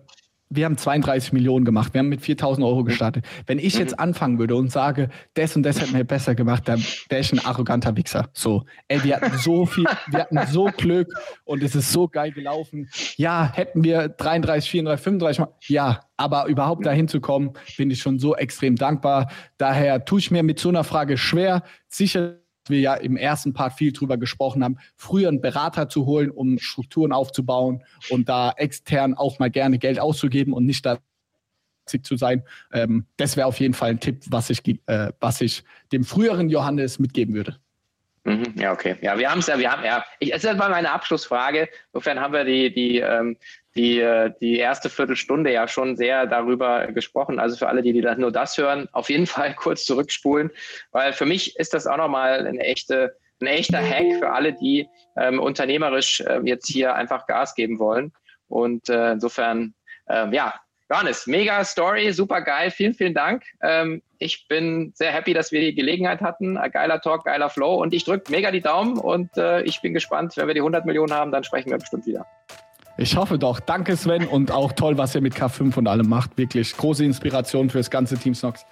wir 0.49 0.65
haben 0.65 0.77
32 0.77 1.33
Millionen 1.33 1.65
gemacht. 1.65 1.93
Wir 1.93 1.99
haben 2.01 2.09
mit 2.09 2.21
4000 2.21 2.65
Euro 2.65 2.85
gestartet. 2.85 3.25
Wenn 3.47 3.59
ich 3.59 3.77
jetzt 3.77 3.93
mhm. 3.93 4.01
anfangen 4.01 4.39
würde 4.39 4.55
und 4.57 4.71
sage, 4.71 5.11
das 5.35 5.57
und 5.57 5.65
das 5.65 5.81
hätten 5.81 5.95
wir 5.95 6.05
besser 6.05 6.35
gemacht, 6.35 6.69
dann 6.69 6.83
wäre 7.09 7.21
ich 7.21 7.33
ein 7.33 7.45
arroganter 7.45 7.97
Wichser. 7.97 8.29
So, 8.33 8.65
ey, 8.89 9.03
wir 9.03 9.17
hatten 9.17 9.37
so 9.39 9.67
viel, 9.67 9.87
wir 10.09 10.21
hatten 10.21 10.39
so 10.47 10.65
Glück 10.77 11.09
und 11.45 11.63
es 11.63 11.75
ist 11.75 11.93
so 11.93 12.09
geil 12.09 12.33
gelaufen. 12.33 12.89
Ja, 13.17 13.53
hätten 13.53 13.83
wir 13.83 14.09
33, 14.09 14.71
34, 14.71 15.05
35 15.05 15.39
Mal, 15.41 15.49
ja, 15.67 16.01
aber 16.17 16.47
überhaupt 16.47 16.87
dahin 16.87 17.09
zu 17.09 17.21
kommen, 17.21 17.53
bin 17.77 17.91
ich 17.91 18.01
schon 18.01 18.19
so 18.19 18.37
extrem 18.37 18.77
dankbar. 18.77 19.31
Daher 19.59 20.05
tue 20.05 20.21
ich 20.21 20.31
mir 20.31 20.43
mit 20.43 20.61
so 20.61 20.69
einer 20.69 20.85
Frage 20.85 21.19
schwer. 21.19 21.63
Sicher 21.89 22.37
wir 22.71 22.81
ja 22.81 22.95
im 22.95 23.17
ersten 23.17 23.53
Part 23.53 23.75
viel 23.75 23.93
drüber 23.93 24.17
gesprochen 24.17 24.63
haben, 24.65 24.79
früher 24.97 25.29
einen 25.29 25.41
Berater 25.41 25.89
zu 25.89 26.07
holen, 26.07 26.31
um 26.31 26.59
Strukturen 26.59 27.13
aufzubauen 27.13 27.83
und 28.11 28.29
da 28.29 28.53
extern 28.57 29.15
auch 29.15 29.39
mal 29.39 29.51
gerne 29.51 29.79
Geld 29.79 29.99
auszugeben 29.99 30.53
und 30.53 30.67
nicht 30.67 30.85
da 30.85 30.99
zu 31.87 32.17
sein. 32.17 32.43
Ähm, 32.73 33.07
das 33.17 33.37
wäre 33.37 33.47
auf 33.47 33.61
jeden 33.61 33.75
Fall 33.75 33.91
ein 33.91 34.01
Tipp, 34.01 34.23
was 34.29 34.51
ich, 34.51 34.61
äh, 34.87 35.13
was 35.21 35.41
ich 35.41 35.65
dem 35.93 36.05
früheren 36.05 36.49
Johannes 36.49 36.99
mitgeben 36.99 37.35
würde. 37.35 37.57
Mhm, 38.25 38.55
ja, 38.57 38.73
okay. 38.73 38.97
Ja, 39.03 39.17
wir 39.17 39.31
haben 39.31 39.39
es 39.39 39.47
ja, 39.47 39.57
wir 39.57 39.71
haben 39.71 39.85
ja, 39.85 40.05
ich, 40.19 40.35
es 40.35 40.43
ist 40.43 40.57
mal 40.57 40.69
meine 40.69 40.91
Abschlussfrage. 40.91 41.69
Insofern 41.93 42.21
haben 42.21 42.33
wir 42.33 42.45
die, 42.45 42.75
die, 42.75 42.99
ähm, 42.99 43.37
die, 43.77 44.01
äh, 44.01 44.33
die 44.41 44.59
erste 44.59 44.89
Viertelstunde 44.89 45.53
ja 45.53 45.69
schon 45.69 45.97
sehr 45.97 46.27
darüber 46.27 46.87
gesprochen. 46.89 47.39
Also 47.39 47.57
für 47.57 47.69
alle, 47.69 47.83
die, 47.83 47.93
die 47.93 48.03
nur 48.17 48.33
das 48.33 48.57
hören, 48.57 48.89
auf 48.93 49.11
jeden 49.11 49.27
Fall 49.27 49.55
kurz 49.55 49.85
zurückspulen, 49.85 50.51
weil 50.91 51.13
für 51.13 51.27
mich 51.27 51.57
ist 51.57 51.75
das 51.75 51.87
auch 51.87 51.99
nochmal 51.99 52.47
eine 52.47 52.61
echte, 52.61 53.17
ein 53.41 53.47
echter 53.47 53.79
Hack 53.79 54.19
für 54.19 54.31
alle, 54.31 54.55
die 54.55 54.89
ähm, 55.17 55.39
unternehmerisch 55.39 56.21
äh, 56.21 56.41
jetzt 56.45 56.69
hier 56.69 56.95
einfach 56.95 57.27
Gas 57.27 57.55
geben 57.55 57.79
wollen. 57.79 58.13
Und 58.49 58.89
äh, 58.89 59.13
insofern, 59.13 59.75
ähm, 60.09 60.33
ja, 60.33 60.55
Johannes, 60.89 61.27
mega 61.27 61.65
Story, 61.65 62.13
super 62.13 62.41
geil, 62.43 62.71
vielen, 62.71 62.95
vielen 62.95 63.13
Dank. 63.13 63.43
Ähm, 63.61 64.03
ich 64.19 64.47
bin 64.49 64.93
sehr 64.95 65.13
happy, 65.13 65.35
dass 65.35 65.51
wir 65.51 65.61
die 65.61 65.75
Gelegenheit 65.75 66.21
hatten. 66.21 66.57
Ein 66.57 66.71
geiler 66.71 67.01
Talk, 67.01 67.25
geiler 67.25 67.51
Flow 67.51 67.83
und 67.83 67.93
ich 67.93 68.05
drücke 68.05 68.31
mega 68.31 68.53
die 68.53 68.61
Daumen 68.61 68.97
und 68.97 69.37
äh, 69.37 69.63
ich 69.63 69.83
bin 69.83 69.95
gespannt, 69.95 70.37
wenn 70.37 70.47
wir 70.47 70.55
die 70.55 70.61
100 70.61 70.87
Millionen 70.87 71.13
haben, 71.13 71.33
dann 71.33 71.43
sprechen 71.43 71.71
wir 71.71 71.79
bestimmt 71.79 72.07
wieder. 72.07 72.25
Ich 72.99 73.17
hoffe 73.17 73.39
doch. 73.39 73.61
Danke, 73.61 73.97
Sven. 73.97 74.27
Und 74.27 74.51
auch 74.51 74.73
toll, 74.73 74.97
was 74.97 75.15
ihr 75.15 75.21
mit 75.21 75.35
K5 75.35 75.77
und 75.77 75.87
allem 75.87 76.09
macht. 76.09 76.39
Wirklich 76.39 76.77
große 76.77 77.05
Inspiration 77.05 77.69
für 77.69 77.79
das 77.79 77.91
ganze 77.91 78.17
Team 78.17 78.35
Snox. 78.35 78.65